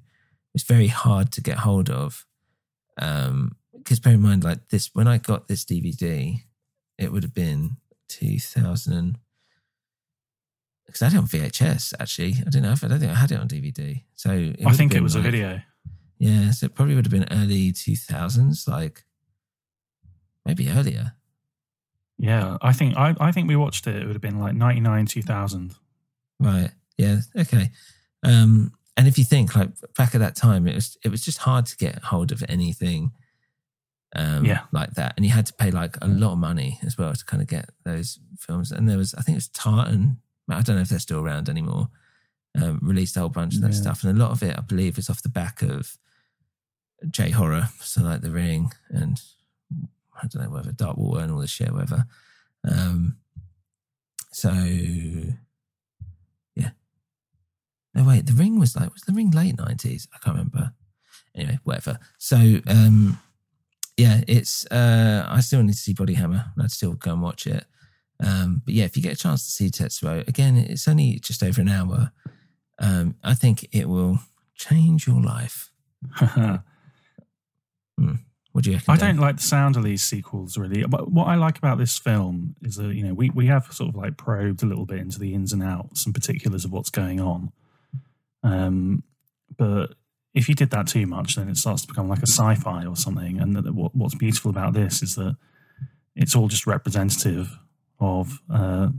was 0.54 0.64
very 0.64 0.88
hard 0.88 1.32
to 1.34 1.42
get 1.42 1.58
hold 1.58 1.90
of. 1.90 2.26
Um, 2.98 3.56
because 3.76 4.00
bear 4.00 4.14
in 4.14 4.22
mind, 4.22 4.44
like 4.44 4.70
this, 4.70 4.92
when 4.94 5.08
I 5.08 5.18
got 5.18 5.48
this 5.48 5.66
DVD, 5.66 6.42
it 7.02 7.12
would 7.12 7.24
have 7.24 7.34
been 7.34 7.78
2000. 8.10 9.18
Because 10.86 11.02
I 11.02 11.06
had 11.06 11.14
it 11.14 11.18
on 11.18 11.28
VHS, 11.28 11.94
actually. 12.00 12.36
I 12.46 12.50
don't 12.50 12.62
know 12.62 12.74
if 12.74 12.84
I 12.84 12.88
don't 12.88 13.00
think 13.00 13.12
I 13.12 13.16
had 13.16 13.32
it 13.32 13.40
on 13.40 13.48
DVD. 13.48 14.04
So 14.16 14.54
I 14.66 14.74
think 14.74 14.94
it 14.94 15.02
was 15.02 15.16
a 15.16 15.22
video. 15.22 15.62
Yeah, 16.20 16.52
so 16.52 16.68
it 16.68 16.76
probably 16.76 16.96
would 16.96 17.06
have 17.06 17.12
been 17.12 17.28
early 17.32 17.72
2000s, 17.72 18.68
like 18.68 19.06
maybe 20.46 20.70
earlier. 20.70 21.14
Yeah, 22.18 22.58
I 22.62 22.74
think 22.74 22.96
I, 22.96 23.16
I 23.20 23.32
think 23.32 23.48
we 23.48 23.56
watched 23.56 23.88
it. 23.88 23.96
It 23.96 24.06
would 24.06 24.14
have 24.14 24.22
been 24.22 24.40
like 24.40 24.54
ninety 24.54 24.80
nine, 24.80 25.08
two 25.08 25.24
thousand. 25.24 25.74
Right. 26.40 26.70
Yeah. 26.96 27.22
Okay. 27.36 27.72
Um, 28.24 28.74
and 28.96 29.08
if 29.08 29.18
you 29.18 29.24
think 29.24 29.56
like 29.56 29.70
back 29.98 30.14
at 30.14 30.20
that 30.20 30.36
time, 30.36 30.68
it 30.68 30.76
was 30.76 30.98
it 31.04 31.10
was 31.10 31.26
just 31.26 31.40
hard 31.40 31.66
to 31.66 31.78
get 31.78 32.04
hold 32.04 32.32
of 32.32 32.44
anything. 32.48 33.14
Um, 34.14 34.44
Yeah. 34.46 34.64
like 34.74 34.92
that, 34.96 35.14
and 35.16 35.26
you 35.26 35.32
had 35.32 35.46
to 35.46 35.54
pay 35.54 35.72
like 35.72 35.98
a 36.02 36.08
lot 36.08 36.34
of 36.34 36.38
money 36.40 36.80
as 36.84 36.98
well 36.98 37.14
to 37.14 37.26
kind 37.26 37.42
of 37.42 37.48
get 37.48 37.70
those 37.86 38.20
films. 38.38 38.72
And 38.72 38.90
there 38.90 38.98
was, 38.98 39.14
I 39.14 39.22
think 39.22 39.36
it 39.36 39.38
was 39.38 39.48
Tartan. 39.48 40.18
I 40.50 40.62
don't 40.62 40.76
know 40.76 40.82
if 40.82 40.90
they're 40.90 41.00
still 41.00 41.22
around 41.22 41.48
anymore. 41.48 41.90
Um, 42.62 42.80
released 42.82 43.16
a 43.16 43.22
whole 43.22 43.30
bunch 43.30 43.56
of 43.56 43.62
that 43.62 43.72
Yeah. 43.74 43.82
stuff, 43.82 44.04
and 44.04 44.14
a 44.18 44.22
lot 44.22 44.32
of 44.32 44.44
it, 44.44 44.58
I 44.58 44.62
believe, 44.62 44.98
is 44.98 45.10
off 45.10 45.22
the 45.22 45.30
back 45.30 45.62
of 45.62 45.98
J 47.10 47.30
horror, 47.32 47.70
so 47.80 48.04
like 48.04 48.20
The 48.22 48.32
Ring 48.32 48.74
and 48.90 49.22
I 50.22 50.28
don't 50.28 50.44
know 50.44 50.50
whether 50.52 50.72
Dark 50.74 50.98
Water 50.98 51.22
and 51.24 51.32
all 51.32 51.40
this 51.40 51.50
shit, 51.50 51.72
whatever. 51.72 52.06
Um, 52.64 53.18
so 54.32 54.52
yeah. 56.56 56.72
No 57.96 58.04
wait, 58.04 58.26
The 58.26 58.34
Ring 58.34 58.60
was 58.60 58.76
like 58.76 58.92
was 58.94 59.04
The 59.04 59.14
Ring 59.14 59.32
late 59.32 59.58
nineties? 59.58 60.08
I 60.14 60.18
can't 60.20 60.36
remember. 60.38 60.74
Anyway, 61.34 61.60
whatever. 61.64 61.98
So 62.18 62.60
um, 62.68 63.20
yeah, 64.02 64.22
it's 64.28 64.66
uh, 64.72 65.28
I 65.30 65.42
still 65.42 65.62
need 65.62 65.74
to 65.74 65.78
see 65.78 65.94
Body 65.94 66.16
Hammer. 66.16 66.46
I'd 66.60 66.72
still 66.72 66.94
go 66.94 67.14
and 67.14 67.22
watch 67.22 67.46
it. 67.46 67.66
Um, 68.24 68.64
but 68.66 68.74
yeah, 68.74 68.86
if 68.86 68.98
you 68.98 69.04
get 69.04 69.14
a 69.14 69.18
chance 69.18 69.46
to 69.46 69.52
see 69.52 69.70
Tetsuo, 69.70 70.28
again, 70.28 70.58
it's 70.58 70.88
only 70.88 71.20
just 71.20 71.44
over 71.44 71.62
an 71.62 71.70
hour. 71.70 72.12
Um, 72.80 73.16
I 73.24 73.36
think 73.36 73.68
it 73.72 73.88
will 73.88 74.20
change 74.56 75.08
your 75.08 75.22
life. 75.22 75.72
Hmm. 78.00 78.14
What 78.54 78.64
do 78.64 78.72
you 78.72 78.78
reckon? 78.78 78.94
I 78.94 78.98
don't 78.98 79.20
like 79.20 79.36
the 79.36 79.44
sound 79.44 79.76
of 79.78 79.84
these 79.84 80.02
sequels 80.02 80.58
really. 80.58 80.84
But 80.88 81.12
what 81.12 81.28
I 81.28 81.36
like 81.36 81.60
about 81.60 81.78
this 81.78 82.00
film 82.00 82.56
is 82.64 82.78
that 82.78 82.96
you 82.96 83.04
know 83.04 83.14
we 83.14 83.30
we 83.30 83.46
have 83.46 83.72
sort 83.72 83.90
of 83.90 83.96
like 83.96 84.18
probed 84.18 84.64
a 84.64 84.66
little 84.66 84.88
bit 84.88 85.00
into 85.00 85.20
the 85.20 85.36
ins 85.36 85.54
and 85.54 85.62
outs 85.62 86.06
and 86.06 86.16
particulars 86.16 86.66
of 86.66 86.72
what's 86.72 86.90
going 86.90 87.20
on. 87.20 87.52
Um, 88.42 89.04
but 89.56 89.94
if 90.34 90.48
you 90.48 90.56
did 90.56 90.70
that 90.70 90.88
too 90.88 91.06
much, 91.06 91.36
then 91.36 91.50
it 91.50 91.58
starts 91.58 91.82
to 91.82 91.88
become 91.88 92.08
like 92.08 92.20
a 92.20 92.28
sci-fi 92.28 92.86
or 92.86 92.96
something. 92.96 93.40
And 93.40 93.56
that, 93.56 93.74
what, 93.74 93.96
what's 93.96 94.16
beautiful 94.16 94.50
about 94.50 94.74
this 94.74 95.02
is 95.02 95.16
that 95.16 95.36
it's 96.16 96.36
all 96.36 96.48
just 96.48 96.68
representative 96.68 97.58
of 98.00 98.40
uh, 98.52 98.90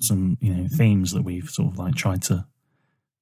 some 0.00 0.36
you 0.40 0.52
know 0.52 0.68
themes 0.68 1.12
that 1.12 1.22
we've 1.22 1.48
sort 1.48 1.72
of 1.72 1.78
like 1.78 1.94
tried 1.94 2.22
to 2.22 2.46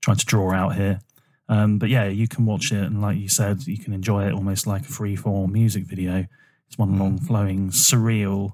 tried 0.01 0.19
to 0.19 0.27
draw 0.27 0.53
out 0.53 0.77
here. 0.77 1.01
Um, 1.49 1.79
but 1.79 1.89
yeah, 1.89 2.07
you 2.07 2.29
can 2.29 2.45
watch 2.45 2.73
it, 2.73 2.83
and 2.83 3.01
like 3.01 3.19
you 3.19 3.29
said, 3.29 3.67
you 3.67 3.79
can 3.79 3.93
enjoy 3.93 4.27
it 4.27 4.33
almost 4.33 4.67
like 4.67 4.83
a 4.83 4.89
free 4.89 5.17
form 5.17 5.53
music 5.53 5.85
video. 5.85 6.27
It's 6.67 6.79
one 6.79 6.99
long, 6.99 7.19
flowing, 7.19 7.71
surreal 7.71 8.53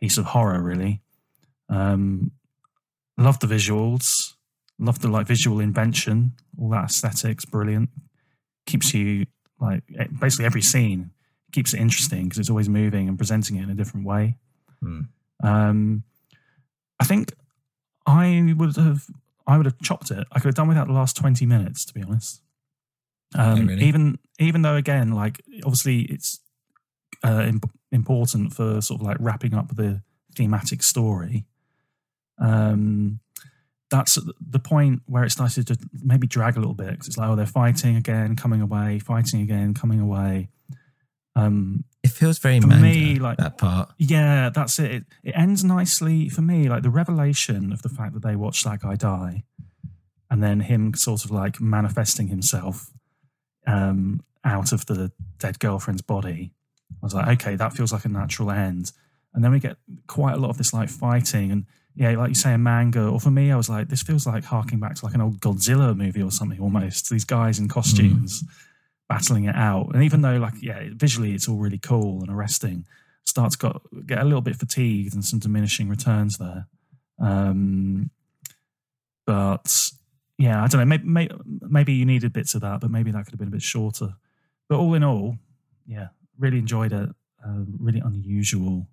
piece 0.00 0.18
of 0.18 0.26
horror, 0.26 0.60
really. 0.60 1.00
Um, 1.68 2.32
love 3.16 3.38
the 3.38 3.46
visuals, 3.46 4.34
love 4.78 5.00
the 5.00 5.08
like 5.08 5.26
visual 5.26 5.60
invention, 5.60 6.32
all 6.60 6.70
that 6.70 6.86
aesthetics, 6.86 7.44
brilliant. 7.44 7.90
Keeps 8.68 8.92
you 8.92 9.26
like 9.60 9.82
basically 10.20 10.44
every 10.44 10.62
scene 10.62 11.10
keeps 11.52 11.72
it 11.72 11.80
interesting 11.80 12.24
because 12.24 12.38
it's 12.38 12.50
always 12.50 12.68
moving 12.68 13.08
and 13.08 13.16
presenting 13.16 13.56
it 13.56 13.62
in 13.62 13.70
a 13.70 13.74
different 13.74 14.06
way. 14.06 14.36
Hmm. 14.80 15.00
Um, 15.42 16.02
I 17.00 17.04
think 17.04 17.32
I 18.06 18.54
would 18.56 18.76
have 18.76 19.06
I 19.46 19.56
would 19.56 19.66
have 19.66 19.80
chopped 19.80 20.10
it. 20.10 20.26
I 20.30 20.38
could 20.38 20.48
have 20.48 20.54
done 20.54 20.68
without 20.68 20.86
the 20.86 20.92
last 20.92 21.16
twenty 21.16 21.46
minutes, 21.46 21.84
to 21.86 21.94
be 21.94 22.02
honest. 22.02 22.42
Um, 23.34 23.60
Oh, 23.60 23.62
really? 23.64 23.84
Even 23.84 24.18
even 24.38 24.62
though 24.62 24.76
again, 24.76 25.12
like 25.12 25.40
obviously 25.64 26.02
it's 26.02 26.40
uh, 27.24 27.44
imp- 27.48 27.70
important 27.90 28.52
for 28.52 28.80
sort 28.80 29.00
of 29.00 29.06
like 29.06 29.16
wrapping 29.18 29.54
up 29.54 29.74
the 29.74 30.02
thematic 30.36 30.82
story. 30.82 31.46
Um, 32.38 33.20
that's 33.90 34.18
the 34.40 34.58
point 34.58 35.02
where 35.06 35.24
it 35.24 35.30
started 35.30 35.66
to 35.68 35.78
maybe 36.02 36.26
drag 36.26 36.56
a 36.56 36.60
little 36.60 36.74
bit 36.74 36.90
because 36.90 37.08
it's 37.08 37.16
like, 37.16 37.28
oh, 37.28 37.36
they're 37.36 37.46
fighting 37.46 37.96
again, 37.96 38.36
coming 38.36 38.60
away, 38.60 38.98
fighting 38.98 39.40
again, 39.40 39.72
coming 39.74 40.00
away. 40.00 40.48
Um, 41.34 41.84
It 42.02 42.10
feels 42.10 42.38
very 42.38 42.60
for 42.60 42.66
manga, 42.66 42.82
me, 42.82 43.18
like 43.18 43.38
that 43.38 43.58
part. 43.58 43.90
yeah, 43.96 44.50
that's 44.50 44.78
it. 44.78 44.90
it. 44.90 45.04
It 45.22 45.32
ends 45.36 45.64
nicely 45.64 46.28
for 46.28 46.42
me. 46.42 46.68
Like 46.68 46.82
the 46.82 46.90
revelation 46.90 47.72
of 47.72 47.82
the 47.82 47.88
fact 47.88 48.12
that 48.14 48.22
they 48.22 48.36
watched 48.36 48.64
that 48.64 48.80
guy 48.80 48.96
die, 48.96 49.44
and 50.30 50.42
then 50.42 50.60
him 50.60 50.94
sort 50.94 51.24
of 51.24 51.30
like 51.30 51.60
manifesting 51.60 52.28
himself 52.28 52.90
um, 53.66 54.22
out 54.44 54.72
of 54.72 54.84
the 54.86 55.12
dead 55.38 55.58
girlfriend's 55.60 56.02
body. 56.02 56.52
I 56.90 56.96
was 57.06 57.14
like, 57.14 57.40
okay, 57.40 57.56
that 57.56 57.72
feels 57.72 57.92
like 57.92 58.04
a 58.04 58.08
natural 58.08 58.50
end. 58.50 58.92
And 59.34 59.44
then 59.44 59.52
we 59.52 59.60
get 59.60 59.76
quite 60.06 60.34
a 60.34 60.38
lot 60.38 60.50
of 60.50 60.58
this 60.58 60.72
like 60.72 60.88
fighting 60.88 61.52
and 61.52 61.66
yeah, 61.98 62.12
like 62.12 62.28
you 62.28 62.34
say, 62.36 62.54
a 62.54 62.58
manga. 62.58 63.08
Or 63.08 63.18
for 63.18 63.30
me, 63.32 63.50
I 63.50 63.56
was 63.56 63.68
like, 63.68 63.88
this 63.88 64.02
feels 64.02 64.24
like 64.24 64.44
harking 64.44 64.78
back 64.78 64.94
to 64.94 65.04
like 65.04 65.14
an 65.14 65.20
old 65.20 65.40
Godzilla 65.40 65.96
movie 65.96 66.22
or 66.22 66.30
something 66.30 66.60
almost. 66.60 67.10
These 67.10 67.24
guys 67.24 67.58
in 67.58 67.66
costumes 67.66 68.44
battling 69.08 69.46
it 69.46 69.56
out. 69.56 69.92
And 69.94 70.04
even 70.04 70.22
though, 70.22 70.36
like, 70.36 70.54
yeah, 70.60 70.84
visually 70.92 71.34
it's 71.34 71.48
all 71.48 71.56
really 71.56 71.78
cool 71.78 72.20
and 72.20 72.30
arresting, 72.30 72.86
starts 73.24 73.56
got 73.56 73.82
get 74.06 74.20
a 74.20 74.24
little 74.24 74.40
bit 74.40 74.54
fatigued 74.54 75.12
and 75.12 75.24
some 75.24 75.40
diminishing 75.40 75.88
returns 75.88 76.38
there. 76.38 76.68
Um, 77.18 78.10
but 79.26 79.90
yeah, 80.38 80.62
I 80.62 80.68
don't 80.68 80.80
know. 80.80 80.86
Maybe, 80.86 81.04
maybe 81.04 81.34
maybe 81.46 81.92
you 81.94 82.04
needed 82.04 82.32
bits 82.32 82.54
of 82.54 82.60
that, 82.60 82.80
but 82.80 82.92
maybe 82.92 83.10
that 83.10 83.24
could 83.24 83.32
have 83.32 83.40
been 83.40 83.48
a 83.48 83.50
bit 83.50 83.62
shorter. 83.62 84.14
But 84.68 84.78
all 84.78 84.94
in 84.94 85.02
all, 85.02 85.36
yeah, 85.84 86.08
really 86.38 86.58
enjoyed 86.58 86.92
it. 86.92 87.08
Uh, 87.44 87.64
really 87.80 88.00
unusual 88.04 88.86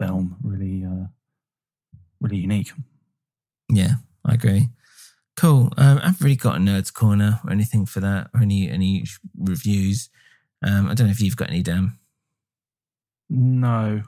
film. 0.00 0.36
Really, 0.42 0.84
uh, 0.84 1.06
really 2.22 2.38
unique. 2.38 2.72
Yeah, 3.68 3.94
I 4.24 4.34
agree. 4.34 4.68
Cool. 5.36 5.72
Um, 5.76 5.98
I 5.98 6.06
haven't 6.06 6.20
really 6.20 6.36
got 6.36 6.56
a 6.56 6.60
nerds 6.60 6.92
corner 6.92 7.40
or 7.44 7.50
anything 7.52 7.86
for 7.86 8.00
that, 8.00 8.30
or 8.34 8.42
any 8.42 8.70
any 8.70 9.04
reviews. 9.36 10.08
Um, 10.62 10.88
I 10.88 10.94
don't 10.94 11.08
know 11.08 11.12
if 11.12 11.20
you've 11.20 11.36
got 11.36 11.50
any, 11.50 11.62
Dan. 11.62 11.98
No. 13.28 14.02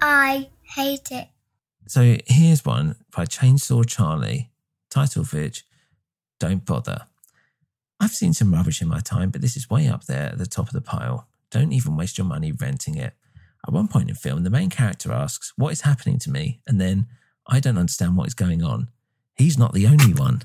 I 0.00 0.48
hate 0.62 1.10
it. 1.10 1.28
So 1.86 2.16
here's 2.26 2.64
one 2.64 2.96
by 3.14 3.26
Chainsaw 3.26 3.86
Charlie, 3.86 4.50
title 4.90 5.22
of 5.22 5.32
which 5.32 5.64
Don't 6.40 6.64
Bother. 6.64 7.06
I've 8.00 8.10
seen 8.10 8.32
some 8.32 8.52
rubbish 8.52 8.82
in 8.82 8.88
my 8.88 9.00
time, 9.00 9.30
but 9.30 9.40
this 9.40 9.56
is 9.56 9.70
way 9.70 9.88
up 9.88 10.04
there 10.04 10.30
at 10.30 10.38
the 10.38 10.46
top 10.46 10.66
of 10.66 10.72
the 10.72 10.80
pile. 10.80 11.28
Don't 11.50 11.72
even 11.72 11.96
waste 11.96 12.18
your 12.18 12.26
money 12.26 12.52
renting 12.52 12.96
it. 12.96 13.14
At 13.66 13.72
one 13.72 13.88
point 13.88 14.08
in 14.08 14.14
film, 14.14 14.44
the 14.44 14.50
main 14.50 14.70
character 14.70 15.12
asks, 15.12 15.52
What 15.56 15.72
is 15.72 15.82
happening 15.82 16.18
to 16.20 16.30
me? 16.30 16.60
And 16.66 16.80
then, 16.80 17.06
I 17.46 17.60
don't 17.60 17.78
understand 17.78 18.16
what 18.16 18.26
is 18.26 18.34
going 18.34 18.62
on. 18.62 18.88
He's 19.36 19.58
not 19.58 19.72
the 19.72 19.86
only 19.86 20.12
one. 20.12 20.42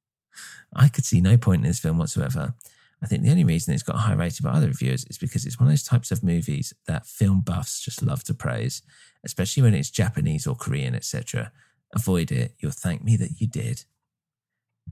I 0.74 0.88
could 0.88 1.04
see 1.04 1.20
no 1.20 1.36
point 1.36 1.62
in 1.62 1.68
this 1.68 1.80
film 1.80 1.98
whatsoever. 1.98 2.54
I 3.02 3.06
think 3.06 3.22
the 3.22 3.30
only 3.30 3.44
reason 3.44 3.74
it's 3.74 3.82
got 3.82 3.96
a 3.96 4.00
high 4.00 4.14
rating 4.14 4.44
by 4.44 4.50
other 4.50 4.68
reviewers 4.68 5.04
is 5.06 5.18
because 5.18 5.46
it's 5.46 5.58
one 5.58 5.68
of 5.68 5.72
those 5.72 5.82
types 5.82 6.10
of 6.10 6.22
movies 6.22 6.72
that 6.86 7.06
film 7.06 7.40
buffs 7.40 7.80
just 7.80 8.02
love 8.02 8.24
to 8.24 8.34
praise, 8.34 8.82
especially 9.24 9.62
when 9.62 9.74
it's 9.74 9.90
Japanese 9.90 10.46
or 10.46 10.54
Korean, 10.54 10.94
etc. 10.94 11.50
Avoid 11.94 12.30
it. 12.30 12.54
You'll 12.58 12.72
thank 12.72 13.02
me 13.02 13.16
that 13.16 13.40
you 13.40 13.46
did. 13.46 13.84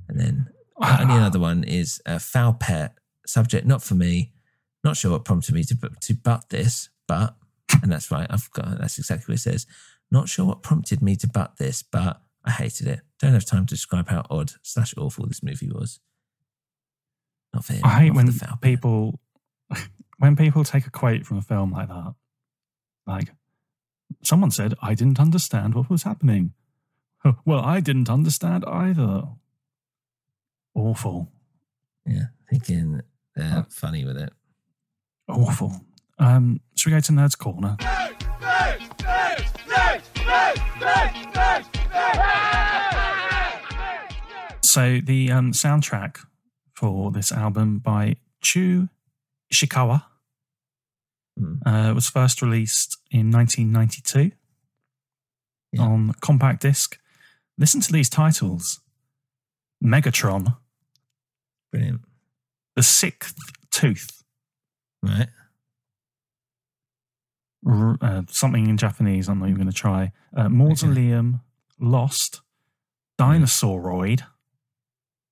And 0.08 0.18
then 0.18 0.48
uh, 0.80 0.98
only 1.02 1.16
another 1.16 1.38
one 1.38 1.64
is 1.64 2.00
a 2.06 2.18
foul 2.18 2.54
pet 2.54 2.96
subject, 3.26 3.66
not 3.66 3.82
for 3.82 3.94
me. 3.94 4.32
Not 4.84 4.96
sure 4.96 5.12
what 5.12 5.24
prompted 5.24 5.54
me 5.54 5.64
to 5.64 5.76
to 6.00 6.14
butt 6.14 6.48
this, 6.50 6.88
but 7.06 7.36
and 7.82 7.92
that's 7.92 8.10
right. 8.10 8.26
I've 8.30 8.50
got 8.52 8.78
that's 8.78 8.98
exactly 8.98 9.32
what 9.32 9.38
it 9.38 9.42
says. 9.42 9.66
Not 10.10 10.28
sure 10.28 10.46
what 10.46 10.62
prompted 10.62 11.02
me 11.02 11.16
to 11.16 11.26
butt 11.28 11.56
this, 11.58 11.82
but 11.82 12.20
I 12.44 12.50
hated 12.50 12.86
it. 12.86 13.00
Don't 13.20 13.32
have 13.32 13.44
time 13.44 13.66
to 13.66 13.74
describe 13.74 14.08
how 14.08 14.24
odd 14.30 14.52
slash 14.62 14.94
awful 14.96 15.26
this 15.26 15.42
movie 15.42 15.68
was. 15.68 16.00
Not 17.52 17.64
for 17.64 17.74
him. 17.74 17.82
I 17.84 18.00
hate 18.00 18.14
when 18.14 18.26
the 18.26 18.32
foul 18.32 18.50
pet. 18.50 18.60
people 18.62 19.20
when 20.18 20.36
people 20.36 20.64
take 20.64 20.86
a 20.86 20.90
quote 20.90 21.26
from 21.26 21.38
a 21.38 21.42
film 21.42 21.72
like 21.72 21.88
that. 21.88 22.14
Like 23.06 23.30
someone 24.22 24.50
said, 24.50 24.74
I 24.82 24.94
didn't 24.94 25.20
understand 25.20 25.74
what 25.74 25.90
was 25.90 26.02
happening. 26.04 26.52
Well, 27.44 27.60
I 27.60 27.80
didn't 27.80 28.08
understand 28.08 28.64
either. 28.64 29.24
Awful. 30.74 31.28
Yeah, 32.06 32.26
thinking 32.48 33.02
they're 33.34 33.58
uh, 33.58 33.64
funny 33.68 34.04
with 34.04 34.16
it. 34.16 34.32
Awful. 35.28 35.72
Um, 36.18 36.60
should 36.74 36.90
we 36.90 36.96
go 36.96 37.00
to 37.00 37.12
Nerd's 37.12 37.36
Corner? 37.36 37.76
So 44.62 45.00
the 45.02 45.30
um, 45.32 45.52
soundtrack 45.52 46.18
for 46.74 47.10
this 47.10 47.32
album 47.32 47.78
by 47.78 48.16
Chu 48.40 48.88
Ishikawa 49.52 50.04
uh, 51.64 51.92
was 51.94 52.08
first 52.08 52.42
released 52.42 52.98
in 53.10 53.30
1992 53.30 54.32
on 55.78 56.12
compact 56.20 56.62
disc. 56.62 56.98
Listen 57.56 57.80
to 57.80 57.92
these 57.92 58.08
titles: 58.08 58.80
Megatron, 59.82 60.56
Brilliant. 61.70 62.00
The 62.76 62.82
Sixth 62.82 63.36
Tooth, 63.70 64.17
Right. 65.02 65.28
r- 67.66 67.98
uh, 68.00 68.22
something 68.28 68.66
in 68.68 68.76
Japanese. 68.76 69.28
I'm 69.28 69.38
not 69.38 69.46
even 69.46 69.56
going 69.56 69.70
to 69.70 69.74
try. 69.76 70.12
Uh, 70.36 70.48
Mausoleum, 70.48 71.40
Lost, 71.78 72.40
Dinosauroid, 73.18 74.22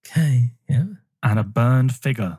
Okay. 0.07 0.53
Yeah. 0.69 0.85
and 1.23 1.39
a 1.39 1.43
burned 1.45 1.95
figure. 1.95 2.39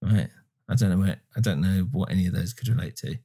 Right. 0.00 0.28
I 0.68 0.74
don't 0.76 0.90
know 0.90 0.98
where. 0.98 1.20
I 1.36 1.40
don't 1.40 1.60
know 1.60 1.86
what 1.92 2.10
any 2.10 2.26
of 2.26 2.32
those 2.34 2.52
could 2.54 2.68
relate 2.68 2.96
to. 2.96 3.16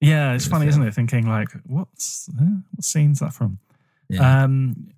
Yeah, 0.00 0.32
it's 0.34 0.44
Good 0.44 0.50
funny, 0.50 0.62
film. 0.66 0.68
isn't 0.82 0.88
it? 0.88 0.94
Thinking 0.94 1.26
like, 1.26 1.48
what's 1.64 2.28
uh, 2.38 2.44
what 2.72 2.84
scene's 2.84 3.20
that 3.20 3.32
from? 3.32 3.60
Yeah. 4.08 4.42
Um, 4.44 4.88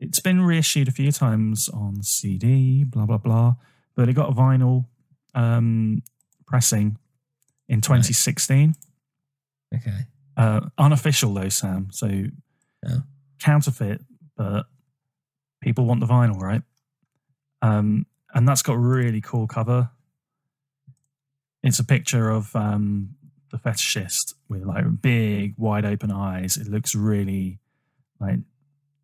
it's 0.00 0.18
been 0.20 0.42
reissued 0.42 0.88
a 0.88 0.92
few 0.92 1.12
times 1.12 1.68
on 1.68 2.02
CD, 2.02 2.82
blah 2.84 3.06
blah 3.06 3.18
blah, 3.18 3.54
but 3.94 4.08
it 4.08 4.14
got 4.14 4.30
a 4.30 4.34
vinyl 4.34 4.86
um, 5.34 6.02
pressing 6.52 6.98
in 7.66 7.80
2016. 7.80 8.74
Okay. 9.74 10.00
Uh, 10.36 10.60
unofficial 10.76 11.32
though, 11.32 11.48
Sam. 11.48 11.88
So 11.90 12.06
Yeah. 12.86 12.98
counterfeit, 13.40 14.02
but 14.36 14.66
people 15.62 15.86
want 15.86 16.00
the 16.00 16.06
vinyl, 16.06 16.38
right? 16.38 16.60
Um, 17.62 18.04
and 18.34 18.46
that's 18.46 18.60
got 18.60 18.74
a 18.74 18.78
really 18.78 19.22
cool 19.22 19.46
cover. 19.46 19.90
It's 21.62 21.78
a 21.78 21.84
picture 21.84 22.28
of 22.28 22.54
um, 22.54 23.14
the 23.50 23.56
fetishist 23.56 24.34
with 24.50 24.62
like 24.64 24.84
big, 25.00 25.54
wide 25.56 25.86
open 25.86 26.10
eyes. 26.12 26.58
It 26.58 26.66
looks 26.68 26.94
really 26.94 27.60
like 28.20 28.40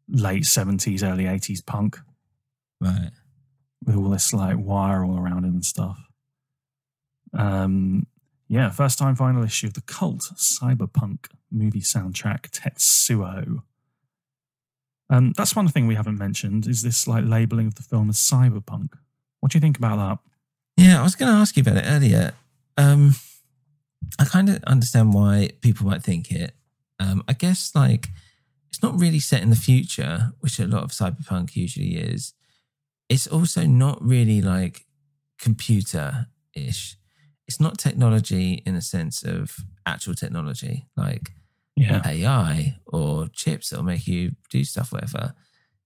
late 0.09 0.44
seventies, 0.44 1.03
early 1.03 1.26
eighties 1.26 1.62
punk 1.62 1.99
Right. 2.80 3.11
with 3.86 3.96
all 3.96 4.11
this 4.11 4.34
like 4.34 4.57
wire 4.59 5.03
all 5.05 5.18
around 5.18 5.44
him 5.44 5.55
and 5.55 5.64
stuff. 5.64 5.99
Um, 7.36 8.06
yeah, 8.48 8.70
first 8.70 8.98
time 8.98 9.14
final 9.14 9.44
issue 9.44 9.66
of 9.66 9.74
the 9.74 9.82
cult 9.82 10.30
cyberpunk 10.36 11.26
movie 11.50 11.80
soundtrack 11.80 12.50
Tetsuo. 12.50 13.62
Um, 15.10 15.32
that's 15.36 15.56
one 15.56 15.68
thing 15.68 15.86
we 15.86 15.94
haven't 15.94 16.18
mentioned 16.18 16.66
is 16.66 16.82
this 16.82 17.06
like 17.06 17.24
labeling 17.24 17.66
of 17.66 17.74
the 17.76 17.82
film 17.82 18.10
as 18.10 18.16
cyberpunk. 18.16 18.90
What 19.40 19.52
do 19.52 19.58
you 19.58 19.60
think 19.60 19.78
about 19.78 19.96
that? 19.96 20.18
Yeah, 20.82 21.00
I 21.00 21.02
was 21.02 21.14
going 21.14 21.32
to 21.32 21.38
ask 21.38 21.56
you 21.56 21.62
about 21.62 21.78
it 21.78 21.86
earlier. 21.86 22.32
Um, 22.76 23.14
I 24.18 24.24
kind 24.24 24.48
of 24.48 24.62
understand 24.64 25.12
why 25.12 25.50
people 25.60 25.86
might 25.86 26.02
think 26.02 26.30
it. 26.30 26.54
Um, 27.00 27.22
I 27.28 27.32
guess 27.32 27.72
like 27.74 28.08
it's 28.68 28.82
not 28.82 28.98
really 28.98 29.20
set 29.20 29.42
in 29.42 29.50
the 29.50 29.56
future, 29.56 30.32
which 30.40 30.58
a 30.58 30.66
lot 30.66 30.82
of 30.82 30.90
cyberpunk 30.90 31.56
usually 31.56 31.96
is. 31.96 32.34
It's 33.08 33.26
also 33.26 33.64
not 33.64 34.02
really 34.02 34.42
like 34.42 34.86
computer 35.38 36.26
ish. 36.54 36.97
It's 37.49 37.59
not 37.59 37.78
technology 37.78 38.62
in 38.66 38.76
a 38.76 38.82
sense 38.82 39.22
of 39.22 39.57
actual 39.86 40.14
technology, 40.14 40.86
like 40.96 41.32
Yeah. 41.76 42.03
AI 42.05 42.76
or 42.86 43.28
chips 43.28 43.70
that'll 43.70 43.84
make 43.84 44.07
you 44.07 44.32
do 44.51 44.64
stuff, 44.64 44.92
whatever. 44.92 45.34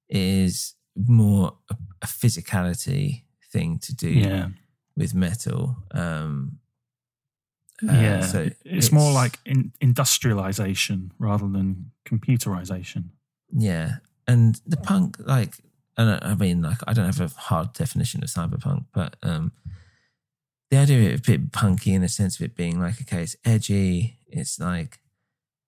It 0.08 0.16
is 0.20 0.74
more 0.96 1.56
a, 1.70 1.76
a 2.02 2.06
physicality 2.06 3.22
thing 3.52 3.78
to 3.78 3.94
do 3.94 4.10
Yeah. 4.10 4.48
with 4.96 5.14
metal. 5.14 5.76
Um, 5.92 6.58
uh, 7.88 7.92
yeah, 7.92 8.20
so 8.20 8.48
it's, 8.64 8.92
more 8.92 9.12
like 9.12 9.38
in, 9.44 9.72
industrialization 9.80 11.12
rather 11.18 11.48
than 11.48 11.90
computerization. 12.04 13.10
Yeah, 13.50 13.96
and 14.28 14.60
the 14.66 14.76
punk, 14.76 15.16
like, 15.18 15.54
I, 15.96 16.18
I 16.22 16.34
mean, 16.34 16.62
like, 16.62 16.78
I 16.86 16.92
don't 16.92 17.06
have 17.06 17.20
a 17.20 17.28
hard 17.40 17.72
definition 17.72 18.22
of 18.22 18.28
cyberpunk, 18.30 18.86
but 18.92 19.16
um, 19.22 19.52
the 20.72 20.78
idea 20.78 20.96
of 20.96 21.04
it 21.04 21.26
being 21.26 21.36
a 21.36 21.38
bit 21.38 21.52
punky 21.52 21.92
in 21.92 22.00
the 22.00 22.08
sense 22.08 22.36
of 22.36 22.46
it 22.46 22.56
being 22.56 22.80
like, 22.80 22.98
okay, 23.02 23.22
it's 23.22 23.36
edgy, 23.44 24.16
it's 24.26 24.58
like 24.58 25.00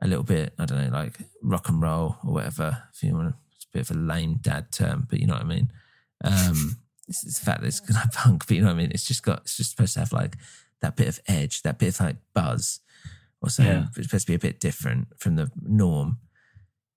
a 0.01 0.09
little 0.09 0.25
bit, 0.25 0.55
I 0.59 0.65
don't 0.65 0.83
know, 0.83 0.97
like 0.97 1.19
rock 1.43 1.69
and 1.69 1.83
roll 1.83 2.17
or 2.25 2.33
whatever. 2.33 2.85
If 2.91 3.03
you 3.03 3.13
want, 3.13 3.29
to, 3.29 3.35
it's 3.55 3.67
a 3.67 3.77
bit 3.77 3.91
of 3.91 3.95
a 3.95 4.01
lame 4.01 4.39
dad 4.41 4.73
term, 4.73 5.07
but 5.11 5.21
you 5.21 5.27
know 5.27 5.35
what 5.35 5.43
I 5.43 5.47
mean. 5.47 5.71
Um, 6.25 6.79
it's, 7.09 7.23
it's 7.23 7.39
the 7.39 7.45
fact 7.45 7.61
that 7.61 7.67
it's 7.67 7.81
kind 7.81 8.03
of 8.03 8.13
punk, 8.15 8.47
but 8.47 8.57
you 8.57 8.63
know 8.63 8.69
what 8.69 8.77
I 8.77 8.79
mean. 8.79 8.93
It's 8.93 9.07
just 9.07 9.23
got, 9.23 9.41
it's 9.41 9.59
just 9.59 9.73
supposed 9.73 9.93
to 9.93 10.01
have 10.01 10.13
like 10.15 10.39
that 10.81 10.97
bit 10.97 11.09
of 11.09 11.21
edge, 11.29 11.61
that 11.65 11.79
bit 11.79 12.01
of 12.01 12.01
like 12.01 12.17
buzz, 12.33 12.81
or 13.43 13.51
something. 13.51 13.75
Yeah. 13.75 13.87
It's 13.99 14.07
supposed 14.07 14.27
to 14.29 14.33
be 14.33 14.37
a 14.37 14.39
bit 14.39 14.59
different 14.59 15.09
from 15.19 15.37
the 15.37 15.51
norm. 15.61 16.17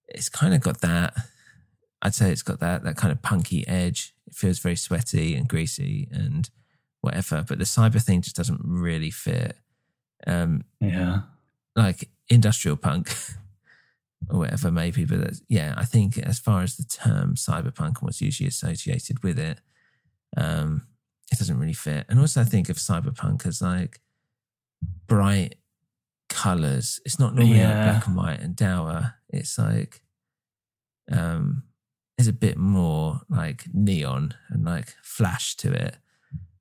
It's 0.08 0.30
kind 0.30 0.54
of 0.54 0.62
got 0.62 0.80
that. 0.80 1.14
I'd 2.02 2.16
say 2.16 2.32
it's 2.32 2.42
got 2.42 2.62
that 2.62 2.86
that 2.86 2.96
kind 2.96 3.12
of 3.12 3.22
punky 3.22 3.68
edge. 3.68 4.16
It 4.28 4.34
feels 4.34 4.60
very 4.60 4.78
sweaty 4.78 5.36
and 5.36 5.46
greasy 5.46 6.08
and 6.10 6.50
whatever. 7.02 7.44
But 7.48 7.58
the 7.60 7.66
cyber 7.66 8.02
thing 8.02 8.22
just 8.22 8.36
doesn't 8.36 8.62
really 8.64 9.12
fit. 9.12 9.56
Um, 10.26 10.64
Yeah. 10.82 11.22
like 11.76 12.10
industrial 12.30 12.76
punk 12.78 13.16
or 14.30 14.40
whatever 14.40 14.72
maybe 14.72 15.06
but 15.06 15.22
that's, 15.22 15.42
yeah 15.48 15.74
i 15.78 15.86
think 15.86 16.18
as 16.18 16.40
far 16.40 16.62
as 16.64 16.76
the 16.76 16.84
term 16.84 17.36
cyberpunk 17.36 17.88
and 17.88 18.02
what's 18.02 18.20
usually 18.20 18.48
associated 18.48 19.24
with 19.24 19.38
it 19.40 19.62
um 20.36 20.82
it 21.32 21.38
doesn't 21.38 21.60
really 21.60 21.72
fit 21.72 22.06
and 22.10 22.20
also 22.20 22.42
i 22.42 22.44
think 22.44 22.68
of 22.68 22.78
cyberpunk 22.78 23.46
as 23.46 23.62
like 23.62 24.02
bright 25.08 25.56
colors 26.30 27.00
it's 27.06 27.20
not 27.20 27.36
normally 27.36 27.62
like 27.64 27.74
black 27.74 28.08
and 28.08 28.16
white 28.18 28.40
and 28.42 28.56
dour 28.56 29.14
it's 29.30 29.58
like 29.58 30.02
um 31.12 31.64
there's 32.18 32.28
a 32.28 32.34
bit 32.34 32.58
more 32.58 33.22
like 33.30 33.66
neon 33.72 34.34
and 34.50 34.66
like 34.66 34.96
flash 35.04 35.56
to 35.56 35.72
it 35.72 35.98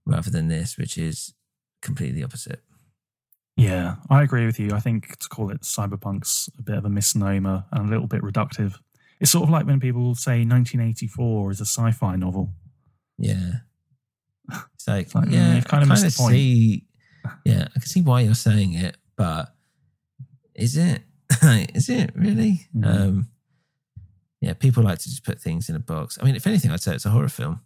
rather 0.07 0.31
than 0.31 0.49
this 0.49 0.79
which 0.79 0.97
is 0.97 1.35
completely 1.83 2.23
opposite 2.25 2.63
Yeah, 3.57 3.97
I 4.11 4.23
agree 4.23 4.45
with 4.47 4.59
you. 4.61 4.71
I 4.73 4.81
think 4.81 5.17
to 5.19 5.29
call 5.29 5.51
it 5.51 5.63
cyberpunk's 5.63 6.49
a 6.59 6.63
bit 6.63 6.77
of 6.77 6.85
a 6.85 6.91
misnomer 6.91 7.65
and 7.73 7.87
a 7.87 7.91
little 7.91 8.07
bit 8.07 8.23
reductive. 8.23 8.75
It's 9.19 9.31
sort 9.31 9.45
of 9.45 9.51
like 9.51 9.67
when 9.67 9.81
people 9.81 10.15
say 10.15 10.45
1984 10.45 11.51
is 11.53 11.61
a 11.61 11.65
sci-fi 11.65 12.17
novel. 12.17 12.53
Yeah. 13.19 13.53
It's 14.75 14.87
like, 14.87 15.15
like, 15.15 15.31
yeah, 15.31 15.57
you've 15.57 15.67
kind 15.67 15.83
of 15.83 15.91
I 15.91 15.95
missed 15.95 16.17
the 16.17 16.23
point. 16.23 16.35
See, 16.35 16.85
yeah, 17.45 17.67
I 17.75 17.79
can 17.81 17.89
see 17.89 18.03
why 18.03 18.21
you're 18.21 18.35
saying 18.35 18.75
it, 18.75 18.97
but 19.17 19.53
is 20.55 20.77
it? 20.77 21.03
is 21.75 21.89
it 21.89 22.13
really? 22.15 22.69
Mm. 22.77 22.87
Um, 22.87 23.29
yeah, 24.41 24.53
people 24.53 24.85
like 24.85 24.99
to 24.99 25.09
just 25.09 25.25
put 25.25 25.41
things 25.41 25.69
in 25.69 25.75
a 25.75 25.81
box. 25.81 26.19
I 26.21 26.25
mean, 26.25 26.37
if 26.37 26.47
anything, 26.47 26.71
I'd 26.71 26.83
say 26.83 26.95
it's 26.95 27.07
a 27.07 27.11
horror 27.11 27.29
film. 27.29 27.63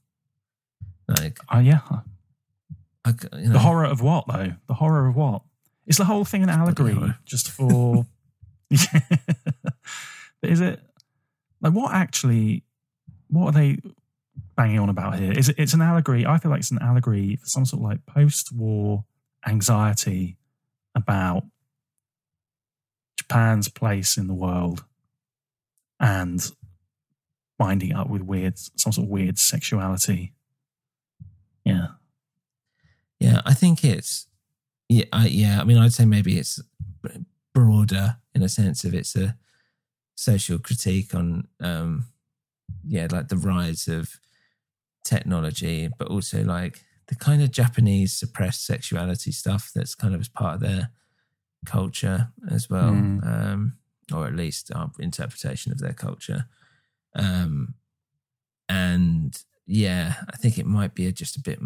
Like, 1.09 1.39
Oh 1.53 1.59
yeah, 1.59 1.81
I, 3.05 3.15
you 3.35 3.47
know, 3.47 3.53
the 3.55 3.59
horror 3.61 3.85
of 3.85 4.03
what 4.03 4.27
though? 4.27 4.53
The 4.67 4.75
horror 4.75 5.09
of 5.09 5.17
what? 5.17 5.43
Is 5.87 5.97
the 5.97 6.05
whole 6.05 6.25
thing 6.25 6.43
an 6.43 6.51
allegory 6.51 6.97
just 7.25 7.51
for? 7.51 8.07
but 8.71 8.81
is 10.43 10.61
it 10.61 10.81
like 11.61 11.73
what 11.73 11.95
actually? 11.95 12.65
What 13.29 13.49
are 13.49 13.53
they 13.53 13.79
banging 14.57 14.79
on 14.79 14.89
about 14.89 15.19
here? 15.19 15.33
Is 15.33 15.49
it? 15.49 15.57
It's 15.59 15.75
an 15.75 15.83
allegory. 15.83 16.27
I 16.27 16.39
feel 16.39 16.51
like 16.51 16.61
it's 16.61 16.71
an 16.71 16.83
allegory 16.83 17.37
for 17.37 17.47
some 17.47 17.65
sort 17.65 17.81
of 17.81 17.85
like 17.85 18.07
post-war 18.07 19.05
anxiety 19.47 20.37
about 20.95 21.45
Japan's 23.17 23.69
place 23.69 24.17
in 24.17 24.27
the 24.27 24.35
world 24.35 24.85
and 25.99 26.51
binding 27.59 27.93
up 27.93 28.09
with 28.09 28.23
weird, 28.23 28.59
some 28.59 28.93
sort 28.93 29.07
of 29.07 29.11
weird 29.11 29.39
sexuality. 29.39 30.33
Yeah. 31.65 31.89
Yeah, 33.21 33.43
I 33.45 33.55
think 33.55 33.85
it's 33.85 34.27
yeah, 34.89 35.05
I, 35.13 35.27
yeah. 35.29 35.61
I 35.61 35.65
mean, 35.65 35.79
I'd 35.79 35.93
say 35.93 36.05
maybe 36.05 36.39
it's 36.39 36.61
broader 37.55 38.17
in 38.35 38.43
a 38.43 38.49
sense 38.49 38.85
of 38.85 38.95
it's 38.95 39.15
a 39.15 39.37
social 40.17 40.59
critique 40.59 41.15
on, 41.15 41.47
um, 41.61 42.07
yeah, 42.87 43.07
like 43.11 43.29
the 43.29 43.37
rise 43.37 43.87
of 43.89 44.19
technology, 45.05 45.89
but 45.99 46.09
also 46.09 46.43
like 46.43 46.85
the 47.07 47.15
kind 47.15 47.43
of 47.43 47.51
Japanese 47.53 48.13
suppressed 48.13 48.65
sexuality 48.67 49.33
stuff 49.33 49.71
that's 49.75 49.95
kind 49.95 50.15
of 50.15 50.21
as 50.21 50.29
part 50.29 50.55
of 50.55 50.61
their 50.61 50.91
culture 51.67 52.29
as 52.51 52.69
well, 52.71 52.91
Mm. 52.93 53.25
um, 53.27 53.77
or 54.13 54.27
at 54.27 54.35
least 54.35 54.73
our 54.75 54.91
interpretation 54.99 55.73
of 55.73 55.79
their 55.79 55.93
culture. 55.93 56.47
Um, 57.15 57.75
and 58.69 59.37
yeah, 59.67 60.15
I 60.33 60.37
think 60.37 60.59
it 60.59 60.67
might 60.67 60.95
be 60.95 61.11
just 61.13 61.37
a 61.37 61.41
bit. 61.41 61.61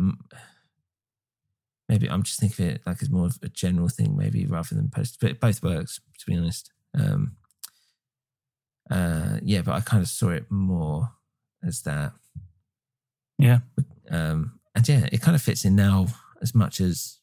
Maybe 1.89 2.09
I'm 2.09 2.23
just 2.23 2.41
thinking 2.41 2.67
of 2.67 2.75
it 2.75 2.81
like 2.87 3.03
as 3.03 3.11
more 3.11 3.27
of 3.27 3.39
a 3.43 3.49
general 3.49 3.89
thing, 3.89 4.17
maybe 4.17 4.47
rather 4.47 4.75
than 4.75 4.89
post. 4.89 5.19
But 5.21 5.31
it 5.31 5.41
both 5.41 5.63
works, 5.63 6.01
to 6.19 6.27
be 6.27 6.37
honest. 6.37 6.73
Um, 6.99 7.37
uh, 8.91 9.39
yeah, 9.43 9.63
but 9.63 9.73
I 9.73 9.81
kind 9.81 10.03
of 10.03 10.09
saw 10.09 10.31
it 10.31 10.51
more 10.51 11.11
as 11.67 11.83
that. 11.83 12.13
Yeah. 13.39 13.61
Um, 14.11 14.61
and 14.75 14.89
yeah, 14.89 15.09
it 15.13 15.21
kind 15.21 15.35
of 15.35 15.43
fits 15.43 15.65
in 15.65 15.77
now 15.77 16.07
as 16.43 16.55
much 16.55 16.81
as 16.81 17.19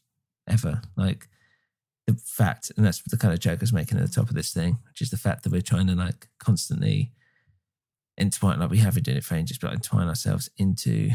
ever. 0.47 0.81
Like 0.95 1.27
the 2.07 2.15
fact, 2.15 2.71
and 2.75 2.85
that's 2.85 3.01
the 3.03 3.17
kind 3.17 3.33
of 3.33 3.39
joke 3.39 3.59
I 3.59 3.61
was 3.63 3.73
making 3.73 3.97
at 3.97 4.05
the 4.07 4.13
top 4.13 4.29
of 4.29 4.35
this 4.35 4.53
thing, 4.53 4.79
which 4.89 5.01
is 5.01 5.09
the 5.09 5.17
fact 5.17 5.43
that 5.43 5.51
we're 5.51 5.61
trying 5.61 5.87
to 5.87 5.95
like 5.95 6.27
constantly 6.39 7.13
entwine, 8.17 8.59
like 8.59 8.69
we 8.69 8.79
have 8.79 8.95
been 8.95 9.03
doing 9.03 9.17
it 9.17 9.23
for 9.23 9.35
ages, 9.35 9.57
but 9.57 9.73
entwine 9.73 10.07
ourselves 10.07 10.49
into 10.57 11.11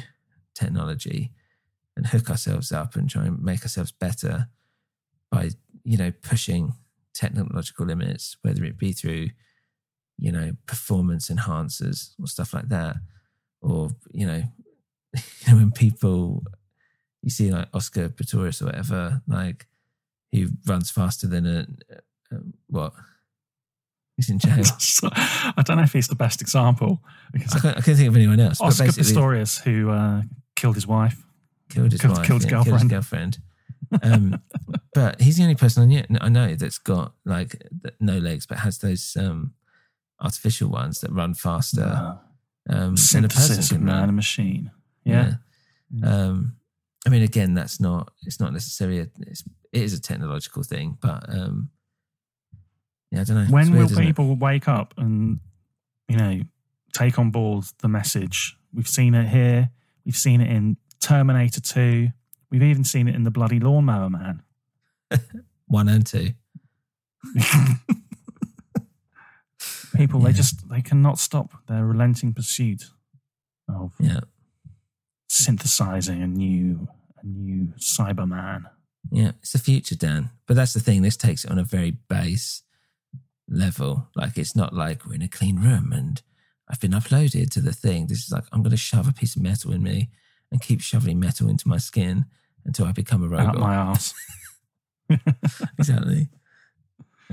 technology 0.54 1.32
and 1.96 2.06
hook 2.06 2.30
ourselves 2.30 2.72
up 2.72 2.94
and 2.94 3.08
try 3.08 3.24
and 3.24 3.42
make 3.42 3.62
ourselves 3.62 3.92
better 3.92 4.48
by, 5.30 5.50
you 5.84 5.96
know, 5.96 6.12
pushing 6.22 6.74
technological 7.14 7.86
limits, 7.86 8.36
whether 8.42 8.64
it 8.64 8.78
be 8.78 8.92
through, 8.92 9.30
you 10.18 10.30
know, 10.30 10.52
performance 10.66 11.30
enhancers 11.30 12.10
or 12.20 12.26
stuff 12.26 12.52
like 12.52 12.68
that, 12.68 12.96
or 13.60 13.90
you 14.12 14.26
know, 14.26 14.42
you 15.14 15.52
know 15.52 15.56
when 15.56 15.72
people 15.72 16.44
you 17.22 17.30
see 17.30 17.50
like 17.50 17.68
Oscar 17.74 18.08
Pistorius 18.08 18.62
or 18.62 18.66
whatever, 18.66 19.22
like 19.26 19.66
who 20.32 20.48
runs 20.66 20.90
faster 20.90 21.26
than 21.26 21.46
a, 21.46 21.66
a 22.34 22.38
what? 22.68 22.92
He's 24.16 24.30
in 24.30 24.38
jail. 24.38 24.64
I 25.12 25.62
don't 25.62 25.76
know 25.76 25.82
if 25.82 25.92
he's 25.92 26.08
the 26.08 26.14
best 26.14 26.40
example. 26.40 27.02
Because 27.32 27.54
I 27.54 27.58
can't, 27.58 27.76
I 27.76 27.80
can't 27.82 27.98
think 27.98 28.08
of 28.08 28.16
anyone 28.16 28.40
else. 28.40 28.62
Oscar 28.62 28.84
Pistorius, 28.84 29.60
who 29.60 29.90
uh, 29.90 30.22
killed 30.54 30.74
his 30.74 30.86
wife, 30.86 31.22
killed 31.70 31.92
his 31.92 32.00
killed, 32.00 32.16
wife, 32.18 32.26
killed 32.26 32.42
his 32.42 32.50
yeah, 32.50 32.62
girlfriend. 32.64 32.90
girlfriend. 32.90 33.38
Um, 34.02 34.42
but 34.94 35.20
he's 35.20 35.36
the 35.36 35.42
only 35.42 35.54
person 35.54 35.82
I 35.82 35.86
knew- 35.86 36.04
I 36.20 36.28
know 36.28 36.54
that's 36.54 36.78
got 36.78 37.12
like 37.24 37.62
no 38.00 38.18
legs, 38.18 38.46
but 38.46 38.58
has 38.58 38.78
those 38.78 39.16
um, 39.18 39.52
artificial 40.20 40.68
ones 40.70 41.00
that 41.00 41.10
run 41.12 41.34
faster 41.34 41.82
Wow. 41.82 42.20
um, 42.68 42.94
than 43.12 43.24
a 43.24 43.28
person 43.28 43.62
can 43.78 43.86
run. 43.86 44.04
and 44.04 44.16
machine. 44.16 44.70
Yeah. 45.04 45.34
Um, 46.02 46.56
I 47.06 47.10
mean, 47.10 47.22
again, 47.22 47.54
that's 47.54 47.78
not. 47.80 48.12
It's 48.22 48.40
not 48.40 48.52
necessarily. 48.52 48.98
A, 49.00 49.08
it's, 49.20 49.44
it 49.72 49.82
is 49.82 49.92
a 49.92 50.00
technological 50.00 50.62
thing, 50.64 50.98
but 51.00 51.28
um, 51.28 51.70
yeah, 53.12 53.20
I 53.20 53.24
don't 53.24 53.36
know. 53.36 53.52
When 53.52 53.70
weird, 53.70 53.84
will 53.84 53.92
isn't 53.92 54.02
it? 54.02 54.06
people 54.06 54.34
wake 54.34 54.66
up 54.68 54.94
and, 54.96 55.38
you 56.08 56.16
know, 56.16 56.40
take 56.92 57.18
on 57.20 57.30
board 57.30 57.64
the 57.82 57.88
message? 57.88 58.56
We've 58.74 58.88
seen 58.88 59.14
it 59.14 59.28
here. 59.28 59.70
We've 60.04 60.16
seen 60.16 60.40
it 60.40 60.50
in 60.50 60.76
Terminator 61.00 61.60
2. 61.60 62.08
We've 62.50 62.62
even 62.62 62.84
seen 62.84 63.08
it 63.08 63.14
in 63.14 63.24
the 63.24 63.30
bloody 63.30 63.58
Lawnmower 63.60 64.10
Man. 64.10 64.42
one 65.66 65.88
and 65.88 66.06
two? 66.06 66.30
People, 69.96 70.20
they 70.20 70.32
just, 70.32 70.68
they 70.68 70.82
cannot 70.82 71.18
stop 71.18 71.52
their 71.66 71.84
relenting 71.86 72.34
pursuit 72.34 72.84
of 73.68 73.92
Yeah. 73.98 74.20
synthesizing 75.28 76.22
a 76.22 76.26
new, 76.26 76.86
a 77.22 77.26
new 77.26 77.72
Cyberman. 77.78 78.64
Yeah, 79.10 79.32
it's 79.40 79.52
the 79.52 79.58
future, 79.58 79.94
Dan. 79.96 80.30
But 80.46 80.56
that's 80.56 80.74
the 80.74 80.80
thing. 80.80 81.00
This 81.02 81.16
takes 81.16 81.44
it 81.44 81.50
on 81.50 81.58
a 81.58 81.64
very 81.64 81.92
base 82.08 82.62
level. 83.48 84.08
Like 84.14 84.36
it's 84.36 84.54
not 84.54 84.74
like 84.74 85.06
we're 85.06 85.14
in 85.14 85.22
a 85.22 85.28
clean 85.28 85.56
room 85.60 85.92
and 85.92 86.20
I've 86.68 86.80
been 86.80 86.90
uploaded 86.92 87.50
to 87.52 87.60
the 87.60 87.72
thing. 87.72 88.06
This 88.08 88.24
is 88.24 88.30
like 88.32 88.44
I'm 88.52 88.62
going 88.62 88.72
to 88.72 88.76
shove 88.76 89.08
a 89.08 89.12
piece 89.12 89.34
of 89.36 89.42
metal 89.42 89.72
in 89.72 89.82
me 89.82 90.10
and 90.52 90.60
keep 90.60 90.80
shoveling 90.80 91.18
metal 91.20 91.48
into 91.48 91.68
my 91.68 91.78
skin 91.78 92.26
until 92.64 92.86
I 92.86 92.92
become 92.92 93.22
a 93.22 93.28
robot. 93.28 93.56
Out 93.56 93.58
my 93.58 93.74
ass. 93.90 94.14
exactly. 95.78 96.28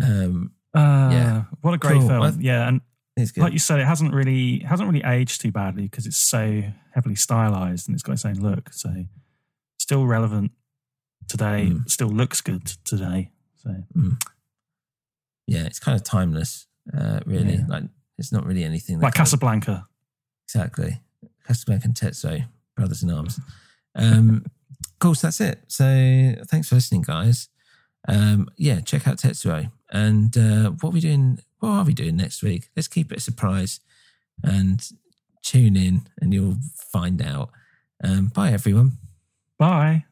Um, 0.02 0.52
Uh, 0.76 1.10
Yeah. 1.12 1.44
what 1.62 1.74
a 1.76 1.78
great 1.78 2.00
Cool. 2.00 2.08
film! 2.08 2.20
Well, 2.22 2.36
yeah, 2.42 2.68
and 2.68 2.82
it's 3.16 3.32
good. 3.32 3.42
like 3.42 3.54
you 3.54 3.60
said, 3.60 3.80
it 3.80 3.86
hasn't 3.86 4.12
really 4.14 4.60
hasn't 4.60 4.90
really 4.90 5.04
aged 5.04 5.40
too 5.42 5.52
badly 5.52 5.84
because 5.84 6.08
it's 6.08 6.18
so 6.18 6.64
heavily 6.96 7.14
stylized 7.16 7.88
and 7.88 7.94
it's 7.94 8.02
got 8.02 8.14
its 8.14 8.26
own 8.26 8.36
look. 8.36 8.74
So 8.74 9.06
still 9.78 10.06
relevant 10.08 10.52
today. 11.28 11.68
Mm. 11.72 11.88
Still 11.90 12.08
looks 12.10 12.42
good 12.42 12.66
today. 12.86 13.30
So 13.56 13.76
yeah, 15.46 15.66
it's 15.66 15.80
kind 15.80 15.96
of 15.96 16.04
timeless, 16.04 16.66
uh, 16.92 17.20
really. 17.28 17.58
Yeah. 17.58 17.66
Like 17.68 17.84
it's 18.18 18.32
not 18.32 18.44
really 18.46 18.64
anything 18.64 19.00
like 19.00 19.10
of- 19.14 19.18
Casablanca. 19.18 19.88
Exactly. 20.48 21.02
Casablanca 21.46 21.86
and 21.86 21.94
Tetsuo, 21.96 22.48
brothers 22.76 23.04
in 23.04 23.12
arms. 23.12 23.40
Um, 23.96 24.44
of 24.86 25.00
course, 25.00 25.22
that's 25.22 25.42
it. 25.42 25.60
So 25.68 26.36
thanks 26.50 26.70
for 26.70 26.76
listening, 26.76 27.04
guys. 27.04 27.50
Um, 28.08 28.50
yeah, 28.58 28.80
check 28.82 29.08
out 29.08 29.18
Tetsuo. 29.18 29.72
And 29.92 30.36
uh, 30.38 30.72
what 30.82 30.90
are 30.90 30.94
we 30.94 31.00
doing? 31.00 31.40
What 31.60 31.70
are 31.70 31.84
we 31.86 31.94
doing 31.94 32.18
next 32.18 32.44
week? 32.44 32.70
Let's 32.76 32.88
keep 32.88 33.12
it 33.12 33.20
a 33.20 33.22
surprise 33.22 33.80
and 34.44 34.86
tune 35.44 35.76
in 35.76 36.08
and 36.20 36.34
you'll 36.34 36.58
find 36.92 37.22
out. 37.22 37.52
Um, 38.04 38.28
bye, 38.28 38.52
everyone. 38.52 38.94
Bye. 39.58 40.06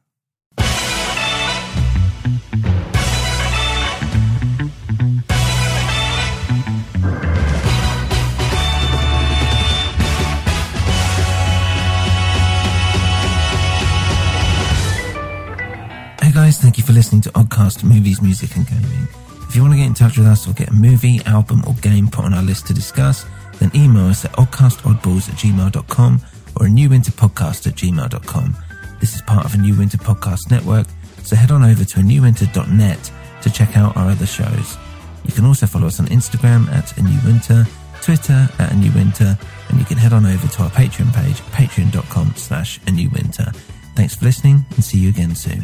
Guys, 16.52 16.60
thank 16.60 16.78
you 16.78 16.84
for 16.84 16.92
listening 16.92 17.22
to 17.22 17.30
Oddcast 17.30 17.82
Movies, 17.86 18.22
Music 18.22 18.54
and 18.58 18.68
Gaming. 18.68 19.08
If 19.48 19.56
you 19.56 19.62
want 19.62 19.74
to 19.74 19.78
get 19.78 19.86
in 19.86 19.94
touch 19.94 20.18
with 20.18 20.28
us 20.28 20.50
or 20.50 20.54
get 20.54 20.68
a 20.68 20.74
movie, 20.74 21.22
album, 21.26 21.64
or 21.66 21.74
game 21.76 22.10
put 22.10 22.26
on 22.26 22.34
our 22.34 22.44
list 22.44 22.68
to 22.68 22.74
discuss, 22.74 23.26
then 23.60 23.72
email 23.74 24.08
us 24.08 24.26
at 24.26 24.34
oddcastoddballs 24.34 25.30
at 25.30 25.36
gmail.com 25.36 26.22
or 26.60 26.66
a 26.66 26.70
new 26.70 26.90
winter 26.90 27.12
podcast 27.12 27.68
at 27.68 27.76
gmail.com. 27.76 28.56
This 29.00 29.16
is 29.16 29.22
part 29.22 29.46
of 29.46 29.54
a 29.54 29.58
New 29.60 29.78
Winter 29.78 29.98
Podcast 29.98 30.52
Network, 30.52 30.88
so 31.24 31.38
head 31.38 31.52
on 31.52 31.64
over 31.64 31.86
to 31.86 32.00
a 32.00 32.04
newwinter.net 32.04 33.12
to 33.44 33.50
check 33.50 33.78
out 33.78 33.96
our 33.96 34.10
other 34.10 34.26
shows. 34.26 34.78
You 35.24 35.32
can 35.32 35.46
also 35.46 35.66
follow 35.66 35.88
us 35.88 36.02
on 36.02 36.08
Instagram 36.08 36.68
at 36.74 36.98
a 36.98 37.02
new 37.02 37.20
winter, 37.24 37.66
Twitter 38.02 38.50
at 38.60 38.74
a 38.74 38.76
new 38.76 38.92
winter, 38.92 39.38
and 39.70 39.80
you 39.80 39.86
can 39.86 39.98
head 39.98 40.12
on 40.12 40.26
over 40.26 40.48
to 40.48 40.64
our 40.64 40.70
Patreon 40.72 41.14
page, 41.14 41.38
patreon.com 41.54 42.34
slash 42.36 42.82
a 42.88 42.92
new 42.92 43.10
winter. 43.12 43.46
Thanks 43.96 44.16
for 44.16 44.26
listening 44.26 44.66
and 44.72 44.84
see 44.84 44.98
you 44.98 45.08
again 45.10 45.34
soon. 45.34 45.64